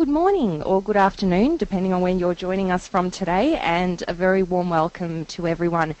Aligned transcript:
good 0.00 0.08
morning 0.08 0.62
or 0.62 0.80
good 0.80 0.96
afternoon, 0.96 1.58
depending 1.58 1.92
on 1.92 2.00
when 2.00 2.18
you're 2.18 2.34
joining 2.34 2.70
us 2.70 2.88
from 2.88 3.10
today, 3.10 3.58
and 3.58 4.02
a 4.08 4.14
very 4.14 4.42
warm 4.42 4.70
welcome 4.70 5.26
to 5.26 5.46
everyone. 5.46 5.94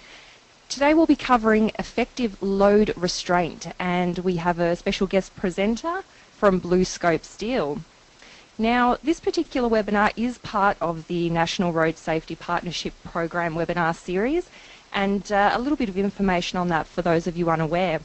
Today 0.70 0.94
we'll 0.94 1.04
be 1.04 1.14
covering 1.14 1.70
effective 1.78 2.42
load 2.42 2.94
restraint, 2.96 3.70
and 3.78 4.16
we 4.20 4.36
have 4.36 4.58
a 4.58 4.74
special 4.74 5.06
guest 5.06 5.36
presenter 5.36 6.02
from 6.32 6.62
BlueScope 6.62 7.24
Steel. 7.24 7.82
Now, 8.56 8.96
this 9.04 9.20
particular 9.20 9.68
webinar 9.68 10.14
is 10.16 10.38
part 10.38 10.78
of 10.80 11.06
the 11.06 11.28
National 11.28 11.70
Road 11.70 11.98
Safety 11.98 12.34
Partnership 12.34 12.94
Program 13.04 13.54
webinar 13.54 13.94
series, 13.94 14.48
and 14.94 15.30
uh, 15.30 15.50
a 15.52 15.60
little 15.60 15.76
bit 15.76 15.90
of 15.90 15.98
information 15.98 16.58
on 16.58 16.68
that 16.68 16.86
for 16.86 17.02
those 17.02 17.26
of 17.26 17.36
you 17.36 17.50
unaware. 17.50 18.00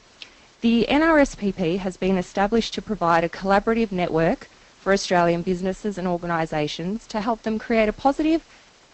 The 0.59 0.87
NRSPP 0.89 1.77
has 1.77 1.95
been 1.95 2.17
established 2.17 2.73
to 2.73 2.81
provide 2.81 3.23
a 3.23 3.29
collaborative 3.29 3.93
network 3.93 4.49
for 4.85 4.93
Australian 4.93 5.41
businesses 5.41 5.97
and 5.97 6.07
organisations 6.07 7.07
to 7.07 7.19
help 7.19 7.41
them 7.41 7.57
create 7.57 7.89
a 7.89 7.91
positive 7.91 8.45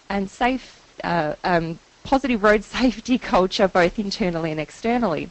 and 0.08 0.32
safe, 0.32 0.82
uh, 1.04 1.36
um, 1.44 1.80
positive 2.06 2.42
road 2.42 2.64
safety 2.80 3.18
culture 3.18 3.68
both 3.68 4.00
internally 4.00 4.52
and 4.52 4.60
externally. 4.62 5.30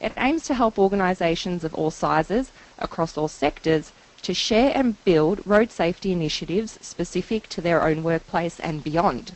It 0.00 0.12
aims 0.16 0.44
to 0.44 0.54
help 0.54 0.78
organisations 0.78 1.64
of 1.64 1.74
all 1.74 1.90
sizes 1.90 2.52
across 2.78 3.18
all 3.18 3.26
sectors 3.26 3.90
to 4.22 4.32
share 4.32 4.70
and 4.76 5.04
build 5.04 5.44
road 5.44 5.72
safety 5.72 6.12
initiatives 6.12 6.78
specific 6.80 7.48
to 7.48 7.60
their 7.60 7.82
own 7.82 8.04
workplace 8.04 8.60
and 8.60 8.84
beyond. 8.84 9.32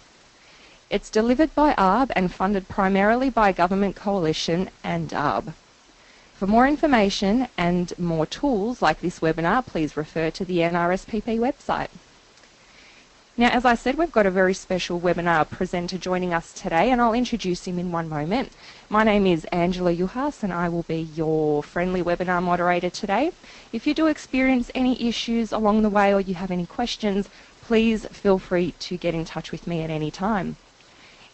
It's 0.88 1.10
delivered 1.10 1.52
by 1.57 1.74
ARB 1.74 2.12
and 2.15 2.32
funded 2.32 2.68
primarily 2.68 3.29
by 3.29 3.51
Government 3.51 3.96
Coalition 3.96 4.71
and 4.84 5.10
ARB. 5.10 5.52
For 6.41 6.47
more 6.47 6.67
information 6.67 7.49
and 7.59 7.93
more 7.99 8.25
tools 8.25 8.80
like 8.80 9.03
this 9.03 9.21
webinar, 9.21 9.67
please 9.67 9.95
refer 9.95 10.30
to 10.30 10.43
the 10.43 10.61
NRSPP 10.61 11.39
website. 11.39 11.91
Now, 13.37 13.51
as 13.51 13.66
I 13.66 13.74
said, 13.74 13.99
we've 13.99 14.10
got 14.10 14.24
a 14.24 14.30
very 14.30 14.55
special 14.55 14.99
webinar 14.99 15.51
presenter 15.51 15.99
joining 15.99 16.32
us 16.32 16.55
today, 16.55 16.91
and 16.91 16.99
I'll 16.99 17.13
introduce 17.13 17.66
him 17.66 17.79
in 17.79 17.93
one 17.93 18.09
moment. 18.09 18.52
My 18.88 19.05
name 19.05 19.27
is 19.27 19.45
Angela 19.52 19.95
Juhas, 19.95 20.43
and 20.43 20.51
I 20.51 20.71
will 20.71 20.85
be 20.85 21.10
your 21.15 21.63
friendly 21.63 22.02
webinar 22.02 22.43
moderator 22.43 22.88
today. 22.88 23.32
If 23.71 23.87
you 23.87 23.93
do 23.93 24.07
experience 24.07 24.71
any 24.75 25.09
issues 25.09 25.52
along 25.52 25.82
the 25.82 25.91
way 25.91 26.15
or 26.15 26.23
you 26.23 26.32
have 26.37 26.51
any 26.51 26.65
questions, 26.65 27.29
please 27.60 28.07
feel 28.07 28.38
free 28.38 28.73
to 28.79 28.97
get 28.97 29.15
in 29.15 29.27
touch 29.27 29.52
with 29.52 29.66
me 29.66 29.82
at 29.82 29.91
any 29.91 30.10
time. 30.10 30.57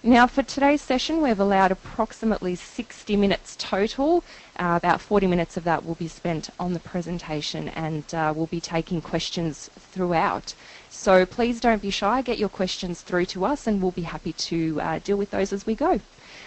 Now 0.02 0.28
for 0.28 0.44
today's 0.44 0.82
session 0.82 1.20
we've 1.20 1.40
allowed 1.40 1.72
approximately 1.72 2.54
60 2.54 3.16
minutes 3.16 3.56
total. 3.58 4.22
Uh, 4.58 4.74
about 4.74 5.02
40 5.02 5.26
minutes 5.26 5.58
of 5.58 5.64
that 5.64 5.84
will 5.84 5.96
be 5.96 6.08
spent 6.08 6.48
on 6.58 6.72
the 6.72 6.80
presentation 6.80 7.68
and 7.68 8.14
uh, 8.14 8.32
we'll 8.34 8.46
be 8.46 8.60
taking 8.60 9.02
questions 9.02 9.68
throughout. 9.76 10.54
So 10.88 11.26
please 11.26 11.60
don't 11.60 11.82
be 11.82 11.90
shy, 11.90 12.22
get 12.22 12.38
your 12.38 12.48
questions 12.48 13.02
through 13.02 13.26
to 13.26 13.44
us 13.44 13.66
and 13.66 13.82
we'll 13.82 13.90
be 13.90 14.02
happy 14.02 14.32
to 14.32 14.80
uh, 14.80 14.98
deal 15.00 15.18
with 15.18 15.30
those 15.30 15.52
as 15.52 15.66
we 15.66 15.74
go. 15.74 16.00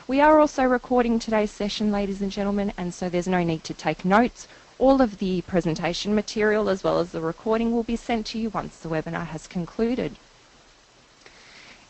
We 0.07 0.21
are 0.21 0.39
also 0.39 0.63
recording 0.63 1.19
today's 1.19 1.51
session 1.51 1.91
ladies 1.91 2.19
and 2.19 2.31
gentlemen 2.31 2.73
and 2.77 2.95
so 2.95 3.09
there's 3.09 3.27
no 3.27 3.43
need 3.43 3.63
to 3.65 3.75
take 3.75 4.03
notes. 4.03 4.47
All 4.79 5.01
of 5.03 5.19
the 5.19 5.41
presentation 5.41 6.15
material 6.15 6.67
as 6.67 6.83
well 6.83 6.99
as 6.99 7.11
the 7.11 7.21
recording 7.21 7.71
will 7.71 7.83
be 7.83 7.95
sent 7.95 8.25
to 8.27 8.39
you 8.39 8.49
once 8.49 8.77
the 8.77 8.89
webinar 8.89 9.27
has 9.27 9.45
concluded. 9.45 10.15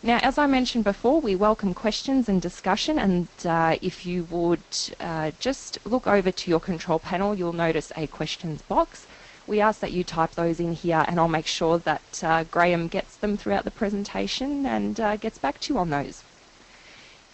Now, 0.02 0.20
as 0.24 0.38
I 0.38 0.48
mentioned 0.48 0.86
before, 0.86 1.20
we 1.20 1.36
welcome 1.36 1.74
questions 1.74 2.30
and 2.30 2.42
discussion, 2.42 2.98
and 2.98 3.28
uh, 3.44 3.76
if 3.82 4.06
you 4.06 4.24
would 4.30 4.62
uh, 4.98 5.32
just 5.42 5.78
look 5.84 6.08
over 6.08 6.32
to 6.32 6.50
your 6.50 6.62
control 6.62 7.00
panel, 7.00 7.36
you'll 7.36 7.52
notice 7.52 7.92
a 7.98 8.08
questions 8.08 8.62
box. 8.62 9.08
We 9.46 9.60
ask 9.60 9.82
that 9.82 9.92
you 9.92 10.06
type 10.06 10.32
those 10.32 10.62
in 10.62 10.72
here, 10.72 11.04
and 11.06 11.20
I'll 11.20 11.28
make 11.28 11.48
sure 11.48 11.80
that 11.80 12.24
uh, 12.24 12.46
Graham 12.46 12.88
gets 12.88 13.18
them 13.18 13.36
throughout 13.36 13.66
the 13.66 13.72
presentation 13.72 14.66
and 14.66 14.98
uh, 15.02 15.18
gets 15.18 15.38
back 15.38 15.60
to 15.62 15.74
you 15.74 15.80
on 15.80 15.90
those. 15.90 16.24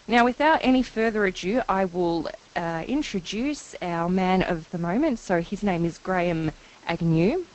Now, 0.07 0.25
without 0.25 0.57
any 0.63 0.81
further 0.81 1.23
ado, 1.27 1.61
I 1.69 1.85
will 1.85 2.31
uh, 2.55 2.83
introduce 2.87 3.75
our 3.79 4.09
man 4.09 4.41
of 4.41 4.71
the 4.71 4.79
moment. 4.79 5.19
So 5.19 5.39
his 5.39 5.61
name 5.61 5.85
is 5.85 5.99
Graham 5.99 6.51
Agnew. 6.87 7.45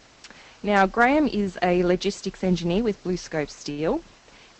Now, 0.62 0.86
Graham 0.86 1.26
is 1.26 1.58
a 1.62 1.82
logistics 1.82 2.44
engineer 2.44 2.84
with 2.84 3.02
BlueScope 3.02 3.50
Steel 3.50 4.02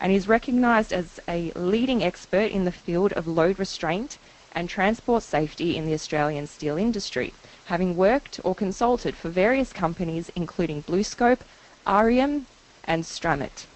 and 0.00 0.12
is 0.12 0.26
recognised 0.26 0.92
as 0.92 1.20
a 1.28 1.52
leading 1.54 2.02
expert 2.02 2.50
in 2.50 2.64
the 2.64 2.72
field 2.72 3.12
of 3.12 3.28
load 3.28 3.58
restraint 3.58 4.18
and 4.52 4.68
transport 4.68 5.22
safety 5.22 5.76
in 5.76 5.86
the 5.86 5.94
Australian 5.94 6.46
steel 6.46 6.76
industry, 6.76 7.32
having 7.66 7.96
worked 7.96 8.40
or 8.42 8.54
consulted 8.54 9.14
for 9.14 9.28
various 9.28 9.72
companies 9.72 10.32
including 10.34 10.82
BlueScope, 10.82 11.40
Arrium 11.86 12.46
and 12.84 13.04
Stramit. 13.04 13.66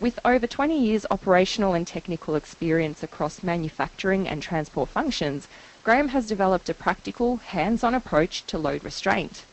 With 0.00 0.18
over 0.24 0.46
20 0.46 0.78
years 0.78 1.06
operational 1.10 1.74
and 1.74 1.86
technical 1.86 2.34
experience 2.34 3.02
across 3.02 3.42
manufacturing 3.42 4.28
and 4.28 4.42
transport 4.42 4.88
functions, 4.88 5.48
Graham 5.82 6.08
has 6.08 6.26
developed 6.26 6.68
a 6.68 6.74
practical, 6.74 7.36
hands-on 7.38 7.94
approach 7.94 8.44
to 8.46 8.58
load 8.58 8.84
restraint. 8.84 9.44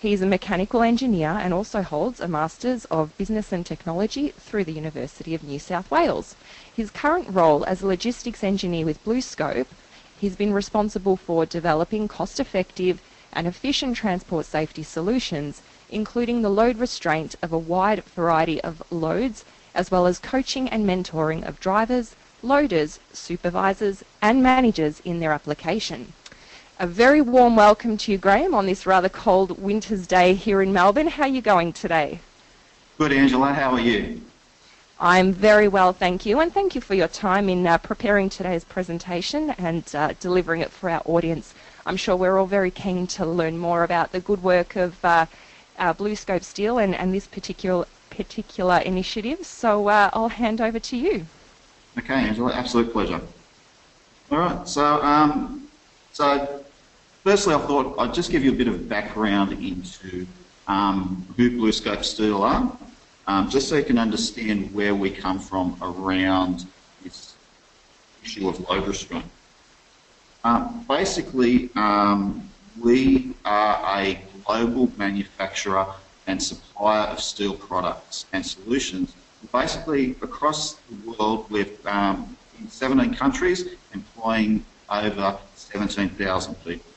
He 0.00 0.12
is 0.12 0.22
a 0.22 0.26
mechanical 0.26 0.82
engineer 0.84 1.30
and 1.30 1.52
also 1.52 1.82
holds 1.82 2.20
a 2.20 2.28
Masters 2.28 2.84
of 2.84 3.16
Business 3.18 3.50
and 3.50 3.66
Technology 3.66 4.28
through 4.38 4.62
the 4.62 4.72
University 4.72 5.34
of 5.34 5.42
New 5.42 5.58
South 5.58 5.90
Wales. 5.90 6.36
His 6.72 6.92
current 6.92 7.26
role 7.28 7.64
as 7.64 7.82
a 7.82 7.86
logistics 7.88 8.44
engineer 8.44 8.86
with 8.86 9.04
BlueScope, 9.04 9.66
he's 10.20 10.36
been 10.36 10.52
responsible 10.52 11.16
for 11.16 11.44
developing 11.46 12.06
cost-effective 12.06 13.02
and 13.32 13.48
efficient 13.48 13.96
transport 13.96 14.46
safety 14.46 14.84
solutions, 14.84 15.62
including 15.90 16.42
the 16.42 16.48
load 16.48 16.78
restraint 16.78 17.34
of 17.42 17.52
a 17.52 17.58
wide 17.58 18.04
variety 18.04 18.60
of 18.60 18.84
loads, 18.92 19.44
as 19.74 19.90
well 19.90 20.06
as 20.06 20.20
coaching 20.20 20.68
and 20.68 20.86
mentoring 20.86 21.44
of 21.44 21.58
drivers, 21.58 22.14
loaders, 22.40 23.00
supervisors 23.12 24.04
and 24.22 24.44
managers 24.44 25.00
in 25.04 25.18
their 25.18 25.32
application. 25.32 26.12
A 26.80 26.86
very 26.86 27.20
warm 27.20 27.56
welcome 27.56 27.96
to 27.96 28.12
you, 28.12 28.18
Graham, 28.18 28.54
on 28.54 28.66
this 28.66 28.86
rather 28.86 29.08
cold 29.08 29.60
winter's 29.60 30.06
day 30.06 30.34
here 30.34 30.62
in 30.62 30.72
Melbourne. 30.72 31.08
How 31.08 31.24
are 31.24 31.28
you 31.28 31.42
going 31.42 31.72
today? 31.72 32.20
Good, 32.98 33.12
Angela. 33.12 33.52
How 33.52 33.72
are 33.72 33.80
you? 33.80 34.20
I'm 35.00 35.32
very 35.32 35.66
well, 35.66 35.92
thank 35.92 36.24
you, 36.24 36.38
and 36.38 36.54
thank 36.54 36.76
you 36.76 36.80
for 36.80 36.94
your 36.94 37.08
time 37.08 37.48
in 37.48 37.66
uh, 37.66 37.78
preparing 37.78 38.28
today's 38.28 38.62
presentation 38.62 39.50
and 39.58 39.92
uh, 39.92 40.12
delivering 40.20 40.60
it 40.60 40.70
for 40.70 40.88
our 40.88 41.02
audience. 41.04 41.52
I'm 41.84 41.96
sure 41.96 42.14
we're 42.14 42.38
all 42.38 42.46
very 42.46 42.70
keen 42.70 43.08
to 43.08 43.26
learn 43.26 43.58
more 43.58 43.82
about 43.82 44.12
the 44.12 44.20
good 44.20 44.44
work 44.44 44.76
of 44.76 45.04
uh, 45.04 45.26
BlueScope 45.76 46.44
Steel 46.44 46.78
and, 46.78 46.94
and, 46.94 47.12
this 47.12 47.26
particular 47.26 47.86
particular 48.10 48.78
initiative. 48.78 49.44
So 49.44 49.88
uh, 49.88 50.10
I'll 50.12 50.28
hand 50.28 50.60
over 50.60 50.78
to 50.78 50.96
you. 50.96 51.26
Okay, 51.98 52.14
Angela, 52.14 52.52
absolute 52.52 52.92
pleasure. 52.92 53.20
All 54.30 54.38
right, 54.38 54.68
so 54.68 55.02
um, 55.02 55.68
so 56.12 56.64
Firstly, 57.24 57.54
I 57.54 57.58
thought 57.58 57.98
I'd 57.98 58.14
just 58.14 58.30
give 58.30 58.44
you 58.44 58.52
a 58.52 58.54
bit 58.54 58.68
of 58.68 58.88
background 58.88 59.52
into 59.52 60.26
um, 60.68 61.26
who 61.36 61.50
BlueScope 61.50 62.04
Steel 62.04 62.42
are, 62.42 62.72
um, 63.26 63.50
just 63.50 63.68
so 63.68 63.76
you 63.76 63.84
can 63.84 63.98
understand 63.98 64.72
where 64.72 64.94
we 64.94 65.10
come 65.10 65.40
from 65.40 65.76
around 65.82 66.66
this 67.02 67.34
issue 68.24 68.48
of 68.48 68.60
load 68.68 68.86
restraint. 68.86 69.24
Um, 70.44 70.84
basically, 70.88 71.70
um, 71.74 72.48
we 72.80 73.34
are 73.44 73.98
a 73.98 74.20
global 74.46 74.90
manufacturer 74.96 75.86
and 76.28 76.40
supplier 76.40 77.08
of 77.08 77.20
steel 77.20 77.54
products 77.54 78.26
and 78.32 78.46
solutions. 78.46 79.14
Basically, 79.52 80.12
across 80.22 80.74
the 80.74 81.10
world, 81.10 81.50
we're 81.50 81.66
um, 81.84 82.36
in 82.60 82.68
17 82.68 83.14
countries, 83.14 83.64
employing 83.92 84.64
over 84.88 85.36
17,000 85.56 86.54
people. 86.64 86.87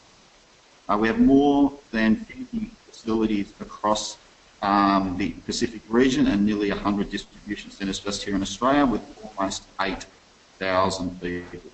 Uh, 0.92 0.98
we 0.98 1.08
have 1.08 1.20
more 1.20 1.72
than 1.92 2.18
50 2.18 2.70
facilities 2.90 3.54
across 3.62 4.18
um, 4.62 5.16
the 5.18 5.30
Pacific 5.46 5.82
region 5.88 6.28
and 6.28 6.46
nearly 6.46 6.70
100 6.70 7.10
distribution 7.10 7.72
centres 7.72 8.00
just 8.00 8.22
here 8.24 8.36
in 8.36 8.42
Australia 8.42 8.86
with 8.86 9.02
almost 9.24 9.64
8,000 9.80 11.22
people. 11.22 11.72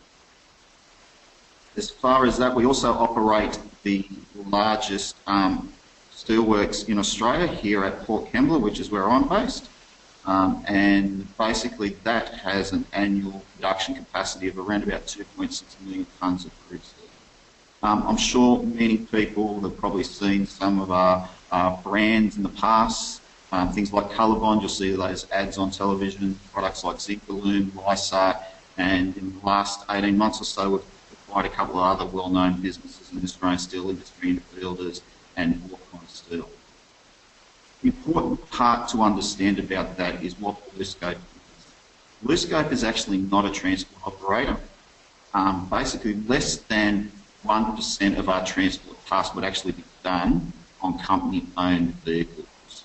As 1.75 1.89
far 1.89 2.27
as 2.27 2.37
that, 2.37 2.53
we 2.53 2.65
also 2.65 2.93
operate 2.93 3.57
the 3.81 4.07
largest 4.35 5.15
um, 5.25 5.73
steelworks 6.13 6.87
in 6.87 6.99
Australia 6.99 7.47
here 7.47 7.83
at 7.85 8.03
Port 8.03 8.31
Kembla, 8.31 8.61
which 8.61 8.79
is 8.79 8.91
where 8.91 9.09
I'm 9.09 9.27
based. 9.27 9.67
Um, 10.27 10.63
and 10.67 11.25
basically 11.39 11.89
that 12.03 12.35
has 12.35 12.71
an 12.71 12.85
annual 12.93 13.43
production 13.55 13.95
capacity 13.95 14.47
of 14.47 14.59
around 14.59 14.83
about 14.83 15.07
2.6 15.07 15.63
million 15.81 16.05
tonnes 16.21 16.45
of 16.45 16.51
crude. 16.67 16.81
Um, 17.83 18.03
I'm 18.07 18.17
sure 18.17 18.63
many 18.63 18.97
people 18.97 19.61
have 19.61 19.77
probably 19.77 20.03
seen 20.03 20.47
some 20.47 20.79
of 20.79 20.91
our, 20.91 21.29
our 21.51 21.77
brands 21.83 22.35
in 22.35 22.43
the 22.43 22.49
past, 22.49 23.21
um, 23.51 23.71
things 23.71 23.93
like 23.93 24.09
Colorbond, 24.09 24.61
you'll 24.61 24.69
see 24.69 24.91
those 24.91 25.29
ads 25.31 25.57
on 25.57 25.71
television, 25.71 26.39
products 26.51 26.83
like 26.83 26.97
Zincalume, 26.97 27.69
Lysaght, 27.71 28.43
and 28.77 29.15
in 29.15 29.39
the 29.39 29.45
last 29.45 29.85
18 29.89 30.17
months 30.17 30.41
or 30.41 30.45
so 30.45 30.69
we've 30.71 30.81
acquired 31.11 31.45
a 31.45 31.49
couple 31.49 31.79
of 31.79 31.99
other 31.99 32.05
well-known 32.09 32.61
businesses 32.61 33.11
in 33.11 33.19
the 33.19 33.23
Australian 33.23 33.59
steel 33.59 33.89
industry, 33.89 34.35
Infielders 34.35 35.01
and 35.35 35.55
Orrcon 35.69 36.07
Steel. 36.07 36.49
The 37.83 37.89
important 37.89 38.49
part 38.49 38.89
to 38.89 39.01
understand 39.01 39.59
about 39.59 39.97
that 39.97 40.23
is 40.23 40.37
what 40.39 40.55
BlueScope 40.75 41.11
is. 41.13 42.25
BlueScope 42.25 42.71
is 42.71 42.83
actually 42.83 43.19
not 43.19 43.45
a 43.45 43.51
transport 43.51 44.15
operator. 44.15 44.57
Um, 45.33 45.67
basically, 45.69 46.15
less 46.27 46.57
than 46.57 47.11
1% 47.47 48.17
of 48.17 48.29
our 48.29 48.45
transport 48.45 49.05
tasks 49.05 49.33
would 49.33 49.45
actually 49.45 49.71
be 49.71 49.83
done 50.03 50.51
on 50.81 50.99
company-owned 50.99 51.93
vehicles. 52.03 52.83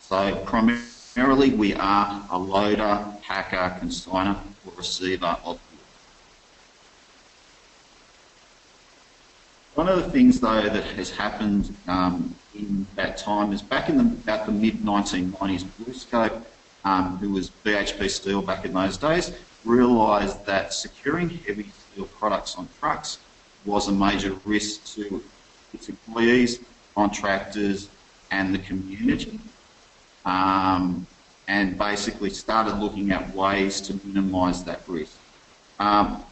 So 0.00 0.34
primarily 0.46 1.50
we 1.50 1.74
are 1.74 2.26
a 2.30 2.38
loader, 2.38 3.06
packer, 3.22 3.78
consigner 3.80 4.38
or 4.64 4.72
receiver 4.76 5.36
of 5.44 5.58
goods. 5.70 5.82
One 9.74 9.88
of 9.88 10.02
the 10.02 10.10
things, 10.10 10.40
though, 10.40 10.68
that 10.68 10.84
has 10.84 11.10
happened 11.10 11.74
um, 11.86 12.34
in 12.54 12.86
that 12.94 13.16
time 13.16 13.52
is 13.52 13.62
back 13.62 13.88
in 13.88 13.96
the, 13.96 14.04
about 14.04 14.46
the 14.46 14.52
mid 14.52 14.82
1990s, 14.82 15.64
BlueScope, 15.80 16.44
um, 16.84 17.18
who 17.18 17.30
was 17.30 17.50
BHP 17.50 18.10
Steel 18.10 18.42
back 18.42 18.64
in 18.64 18.72
those 18.74 18.96
days, 18.96 19.32
realised 19.64 20.44
that 20.46 20.72
securing 20.72 21.28
heavy 21.28 21.70
steel 21.70 22.06
products 22.06 22.56
on 22.56 22.68
trucks 22.78 23.18
was 23.64 23.88
a 23.88 23.92
major 23.92 24.34
risk 24.44 24.84
to 24.96 25.22
its 25.72 25.88
employees, 25.88 26.60
contractors, 26.94 27.88
and 28.30 28.54
the 28.54 28.58
community. 28.58 29.38
Um, 30.24 31.06
and 31.48 31.76
basically 31.76 32.30
started 32.30 32.76
looking 32.76 33.10
at 33.10 33.34
ways 33.34 33.80
to 33.82 33.98
minimise 34.04 34.62
that 34.64 34.80
risk. 34.86 35.16
Um, 35.78 36.24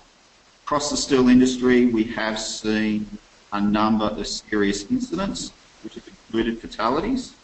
across 0.64 0.90
the 0.90 0.96
steel 0.96 1.28
industry, 1.28 1.86
we 1.86 2.04
have 2.04 2.38
seen 2.38 3.06
a 3.52 3.60
number 3.60 4.04
of 4.04 4.26
serious 4.26 4.88
incidents, 4.90 5.52
which 5.82 5.96
have 5.96 6.06
included 6.06 6.60
fatalities, 6.60 7.34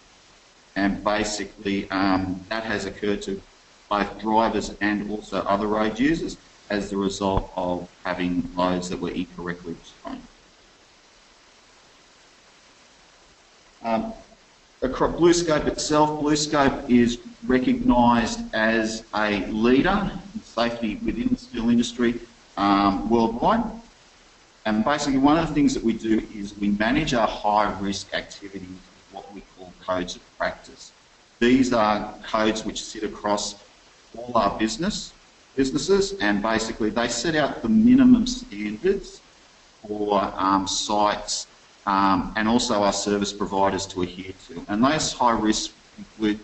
and 0.76 1.02
basically 1.02 1.90
um, 1.90 2.40
that 2.48 2.62
has 2.62 2.84
occurred 2.84 3.22
to 3.22 3.42
both 3.90 4.18
drivers 4.20 4.72
and 4.80 5.10
also 5.10 5.38
other 5.42 5.66
road 5.66 5.98
users 5.98 6.36
as 6.70 6.90
the 6.90 6.96
result 6.96 7.50
of 7.56 7.88
having 8.04 8.48
loads 8.56 8.88
that 8.90 9.00
were 9.00 9.10
incorrectly 9.10 9.74
restrained. 9.74 10.22
Um, 13.82 14.12
BlueScope 14.82 15.66
itself, 15.66 16.20
BlueScope 16.20 16.90
is 16.90 17.18
recognised 17.46 18.40
as 18.54 19.04
a 19.14 19.46
leader 19.46 20.10
in 20.34 20.42
safety 20.42 20.96
within 21.04 21.28
the 21.28 21.36
steel 21.36 21.70
industry 21.70 22.20
um, 22.56 23.08
worldwide. 23.08 23.62
And 24.64 24.84
basically 24.84 25.18
one 25.18 25.38
of 25.38 25.46
the 25.46 25.54
things 25.54 25.74
that 25.74 25.84
we 25.84 25.92
do 25.92 26.26
is 26.34 26.56
we 26.58 26.70
manage 26.70 27.14
our 27.14 27.28
high 27.28 27.78
risk 27.78 28.12
activities 28.12 28.62
with 28.62 29.12
what 29.12 29.32
we 29.32 29.42
call 29.56 29.72
codes 29.80 30.16
of 30.16 30.36
practice. 30.36 30.92
These 31.38 31.72
are 31.72 32.12
codes 32.24 32.64
which 32.64 32.82
sit 32.82 33.04
across 33.04 33.54
all 34.16 34.36
our 34.36 34.58
business 34.58 35.12
businesses 35.56 36.12
and 36.20 36.42
basically 36.42 36.90
they 36.90 37.08
set 37.08 37.34
out 37.34 37.62
the 37.62 37.68
minimum 37.68 38.26
standards 38.26 39.20
for 39.86 40.22
um, 40.36 40.68
sites 40.68 41.46
um, 41.86 42.32
and 42.36 42.46
also 42.46 42.82
our 42.82 42.92
service 42.92 43.32
providers 43.32 43.86
to 43.86 44.02
adhere 44.02 44.32
to. 44.48 44.64
And 44.68 44.84
those 44.84 45.12
high 45.12 45.38
risks 45.38 45.72
include 45.98 46.38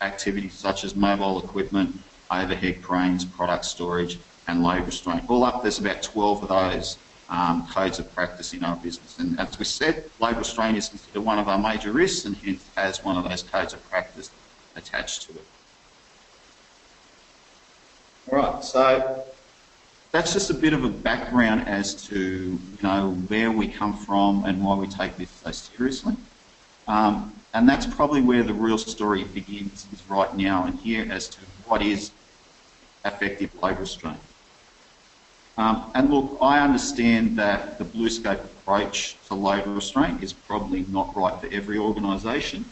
activities 0.00 0.52
such 0.52 0.84
as 0.84 0.94
mobile 0.94 1.42
equipment, 1.42 1.98
overhead 2.30 2.82
cranes, 2.82 3.24
product 3.24 3.64
storage 3.64 4.18
and 4.46 4.62
load 4.62 4.84
restraint. 4.86 5.28
All 5.28 5.44
up 5.44 5.62
there's 5.62 5.78
about 5.78 6.02
12 6.02 6.42
of 6.44 6.48
those 6.48 6.98
um, 7.28 7.66
codes 7.68 7.98
of 7.98 8.12
practice 8.14 8.54
in 8.54 8.64
our 8.64 8.76
business. 8.76 9.18
And 9.18 9.38
as 9.38 9.58
we 9.58 9.64
said, 9.64 10.04
load 10.20 10.36
restraint 10.36 10.76
is 10.76 10.88
considered 10.88 11.20
one 11.20 11.38
of 11.38 11.48
our 11.48 11.58
major 11.58 11.92
risks 11.92 12.24
and 12.24 12.36
hence 12.36 12.64
has 12.76 13.04
one 13.04 13.16
of 13.16 13.28
those 13.28 13.42
codes 13.42 13.72
of 13.72 13.90
practice 13.90 14.30
attached 14.76 15.22
to 15.22 15.32
it. 15.32 15.44
All 18.30 18.38
right, 18.38 18.62
so 18.62 19.24
that's 20.12 20.34
just 20.34 20.50
a 20.50 20.54
bit 20.54 20.74
of 20.74 20.84
a 20.84 20.90
background 20.90 21.66
as 21.66 21.94
to 22.08 22.18
you 22.18 22.60
know 22.82 23.12
where 23.28 23.50
we 23.50 23.68
come 23.68 23.96
from 23.96 24.44
and 24.44 24.62
why 24.62 24.74
we 24.74 24.86
take 24.86 25.16
this 25.16 25.30
so 25.30 25.50
seriously. 25.50 26.14
Um, 26.88 27.32
and 27.54 27.66
that's 27.66 27.86
probably 27.86 28.20
where 28.20 28.42
the 28.42 28.52
real 28.52 28.76
story 28.76 29.24
begins 29.24 29.86
is 29.94 30.02
right 30.10 30.36
now 30.36 30.64
and 30.64 30.78
here 30.80 31.10
as 31.10 31.28
to 31.28 31.38
what 31.66 31.80
is 31.80 32.10
effective 33.06 33.50
labour 33.62 33.80
restraint. 33.80 34.20
Um, 35.56 35.90
and 35.94 36.10
look, 36.10 36.36
I 36.42 36.60
understand 36.60 37.38
that 37.38 37.78
the 37.78 37.84
blue 37.84 38.10
BlueScope 38.10 38.44
approach 38.44 39.16
to 39.28 39.34
labour 39.34 39.70
restraint 39.70 40.22
is 40.22 40.34
probably 40.34 40.84
not 40.90 41.16
right 41.16 41.40
for 41.40 41.46
every 41.50 41.78
organisation, 41.78 42.66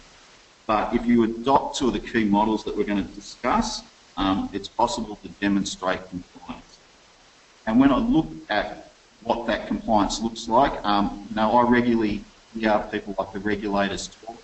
but 0.66 0.94
if 0.94 1.06
you 1.06 1.24
adopt 1.24 1.78
two 1.78 1.86
of 1.86 1.94
the 1.94 2.00
key 2.00 2.24
models 2.24 2.62
that 2.64 2.76
we're 2.76 2.84
going 2.84 3.02
to 3.06 3.14
discuss, 3.14 3.82
um, 4.16 4.48
it's 4.52 4.68
possible 4.68 5.16
to 5.22 5.28
demonstrate 5.28 6.08
compliance. 6.08 6.78
And 7.66 7.80
when 7.80 7.90
I 7.92 7.98
look 7.98 8.28
at 8.48 8.90
what 9.22 9.46
that 9.46 9.66
compliance 9.66 10.20
looks 10.20 10.48
like, 10.48 10.72
um, 10.84 11.28
I 11.36 11.62
regularly 11.62 12.24
hear 12.54 12.78
people 12.90 13.14
like 13.18 13.32
the 13.32 13.40
regulators 13.40 14.08
talk 14.24 14.40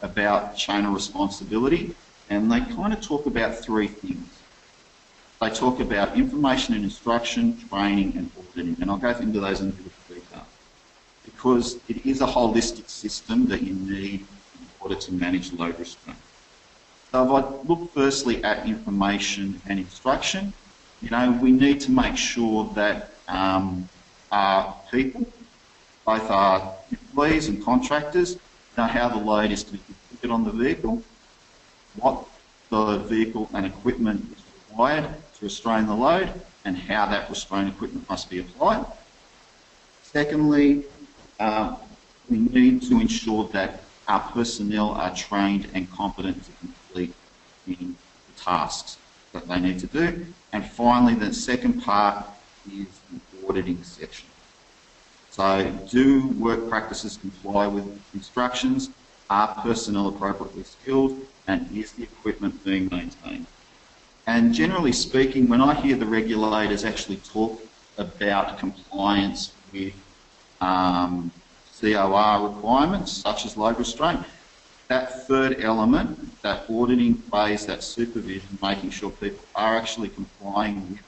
about 0.00 0.56
chain 0.56 0.84
of 0.84 0.94
responsibility, 0.94 1.94
and 2.30 2.50
they 2.50 2.60
kind 2.60 2.92
of 2.92 3.00
talk 3.00 3.26
about 3.26 3.56
three 3.56 3.88
things. 3.88 4.26
They 5.40 5.50
talk 5.50 5.80
about 5.80 6.16
information 6.16 6.74
and 6.74 6.84
instruction, 6.84 7.58
training 7.68 8.16
and 8.16 8.30
auditing, 8.38 8.76
and 8.80 8.90
I'll 8.90 8.96
go 8.96 9.10
into 9.10 9.40
those 9.40 9.60
in 9.60 9.68
a 9.68 9.72
bit 9.72 9.86
of 9.86 10.08
detail. 10.08 10.46
Because 11.24 11.78
it 11.88 12.06
is 12.06 12.20
a 12.20 12.26
holistic 12.26 12.88
system 12.88 13.46
that 13.46 13.62
you 13.62 13.74
need 13.74 14.20
in 14.20 14.68
order 14.80 14.94
to 14.94 15.12
manage 15.12 15.52
load 15.52 15.78
restraint. 15.78 16.18
So 17.12 17.24
if 17.24 17.44
I 17.44 17.68
look 17.68 17.92
firstly 17.92 18.42
at 18.42 18.66
information 18.66 19.60
and 19.66 19.78
instruction, 19.78 20.54
you 21.02 21.10
know, 21.10 21.30
we 21.42 21.52
need 21.52 21.78
to 21.82 21.90
make 21.90 22.16
sure 22.16 22.72
that 22.74 23.10
um, 23.28 23.86
our 24.30 24.74
people, 24.90 25.26
both 26.06 26.30
our 26.30 26.74
employees 26.90 27.48
and 27.48 27.62
contractors, 27.62 28.38
know 28.78 28.84
how 28.84 29.10
the 29.10 29.18
load 29.18 29.50
is 29.50 29.62
to 29.64 29.72
be 29.72 29.78
configured 29.78 30.32
on 30.32 30.44
the 30.44 30.52
vehicle, 30.52 31.02
what 31.96 32.24
the 32.70 32.96
vehicle 33.00 33.50
and 33.52 33.66
equipment 33.66 34.34
is 34.34 34.42
required 34.70 35.04
to 35.04 35.44
restrain 35.44 35.84
the 35.84 35.94
load 35.94 36.32
and 36.64 36.78
how 36.78 37.04
that 37.04 37.28
restraint 37.28 37.68
equipment 37.68 38.08
must 38.08 38.30
be 38.30 38.38
applied. 38.38 38.86
Secondly, 40.02 40.84
uh, 41.38 41.76
we 42.30 42.38
need 42.38 42.80
to 42.82 42.98
ensure 42.98 43.48
that 43.48 43.82
our 44.08 44.20
personnel 44.32 44.92
are 44.92 45.14
trained 45.14 45.68
and 45.74 45.90
competent 45.90 46.42
to 46.44 46.50
the 47.66 47.76
tasks 48.36 48.98
that 49.32 49.48
they 49.48 49.60
need 49.60 49.78
to 49.80 49.86
do. 49.86 50.26
And 50.52 50.64
finally, 50.64 51.14
the 51.14 51.32
second 51.32 51.82
part 51.82 52.26
is 52.66 52.86
the 53.10 53.48
auditing 53.48 53.82
section. 53.82 54.26
So 55.30 55.64
do 55.90 56.28
work 56.38 56.68
practices 56.68 57.16
comply 57.16 57.66
with 57.66 57.86
instructions? 58.14 58.90
Are 59.30 59.48
personnel 59.62 60.08
appropriately 60.08 60.64
skilled? 60.64 61.18
And 61.46 61.74
is 61.76 61.92
the 61.92 62.02
equipment 62.02 62.62
being 62.64 62.88
maintained? 62.90 63.46
And 64.26 64.54
generally 64.54 64.92
speaking, 64.92 65.48
when 65.48 65.60
I 65.60 65.74
hear 65.74 65.96
the 65.96 66.06
regulators 66.06 66.84
actually 66.84 67.16
talk 67.16 67.60
about 67.98 68.58
compliance 68.58 69.52
with 69.72 69.94
um, 70.60 71.30
COR 71.80 72.48
requirements, 72.48 73.12
such 73.12 73.44
as 73.46 73.56
load 73.56 73.78
restraint, 73.78 74.24
that 74.88 75.26
third 75.26 75.60
element, 75.60 76.42
that 76.42 76.68
auditing 76.68 77.22
phase, 77.32 77.66
that 77.66 77.82
supervision, 77.82 78.58
making 78.60 78.90
sure 78.90 79.10
people 79.10 79.48
are 79.54 79.76
actually 79.76 80.08
complying 80.08 80.90
with 80.90 81.00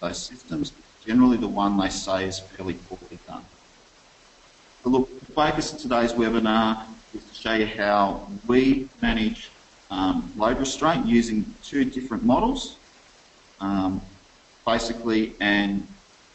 those 0.00 0.26
systems, 0.26 0.72
generally 1.00 1.36
the 1.36 1.48
one 1.48 1.78
they 1.78 1.88
say 1.88 2.26
is 2.26 2.40
fairly 2.40 2.74
poorly 2.74 3.20
done. 3.26 3.46
So 4.82 4.90
look, 4.90 5.26
the 5.26 5.32
focus 5.32 5.72
of 5.72 5.78
today's 5.78 6.12
webinar 6.12 6.94
is 7.12 7.24
to 7.26 7.34
show 7.34 7.54
you 7.54 7.66
how 7.66 8.40
we 8.46 8.90
manage 9.02 9.52
um, 9.90 10.32
load 10.36 10.58
restraint 10.58 11.06
using 11.06 11.54
two 11.62 11.84
different 11.84 12.24
models, 12.24 12.80
um, 13.58 14.02
basically, 14.66 15.36
and 15.40 15.88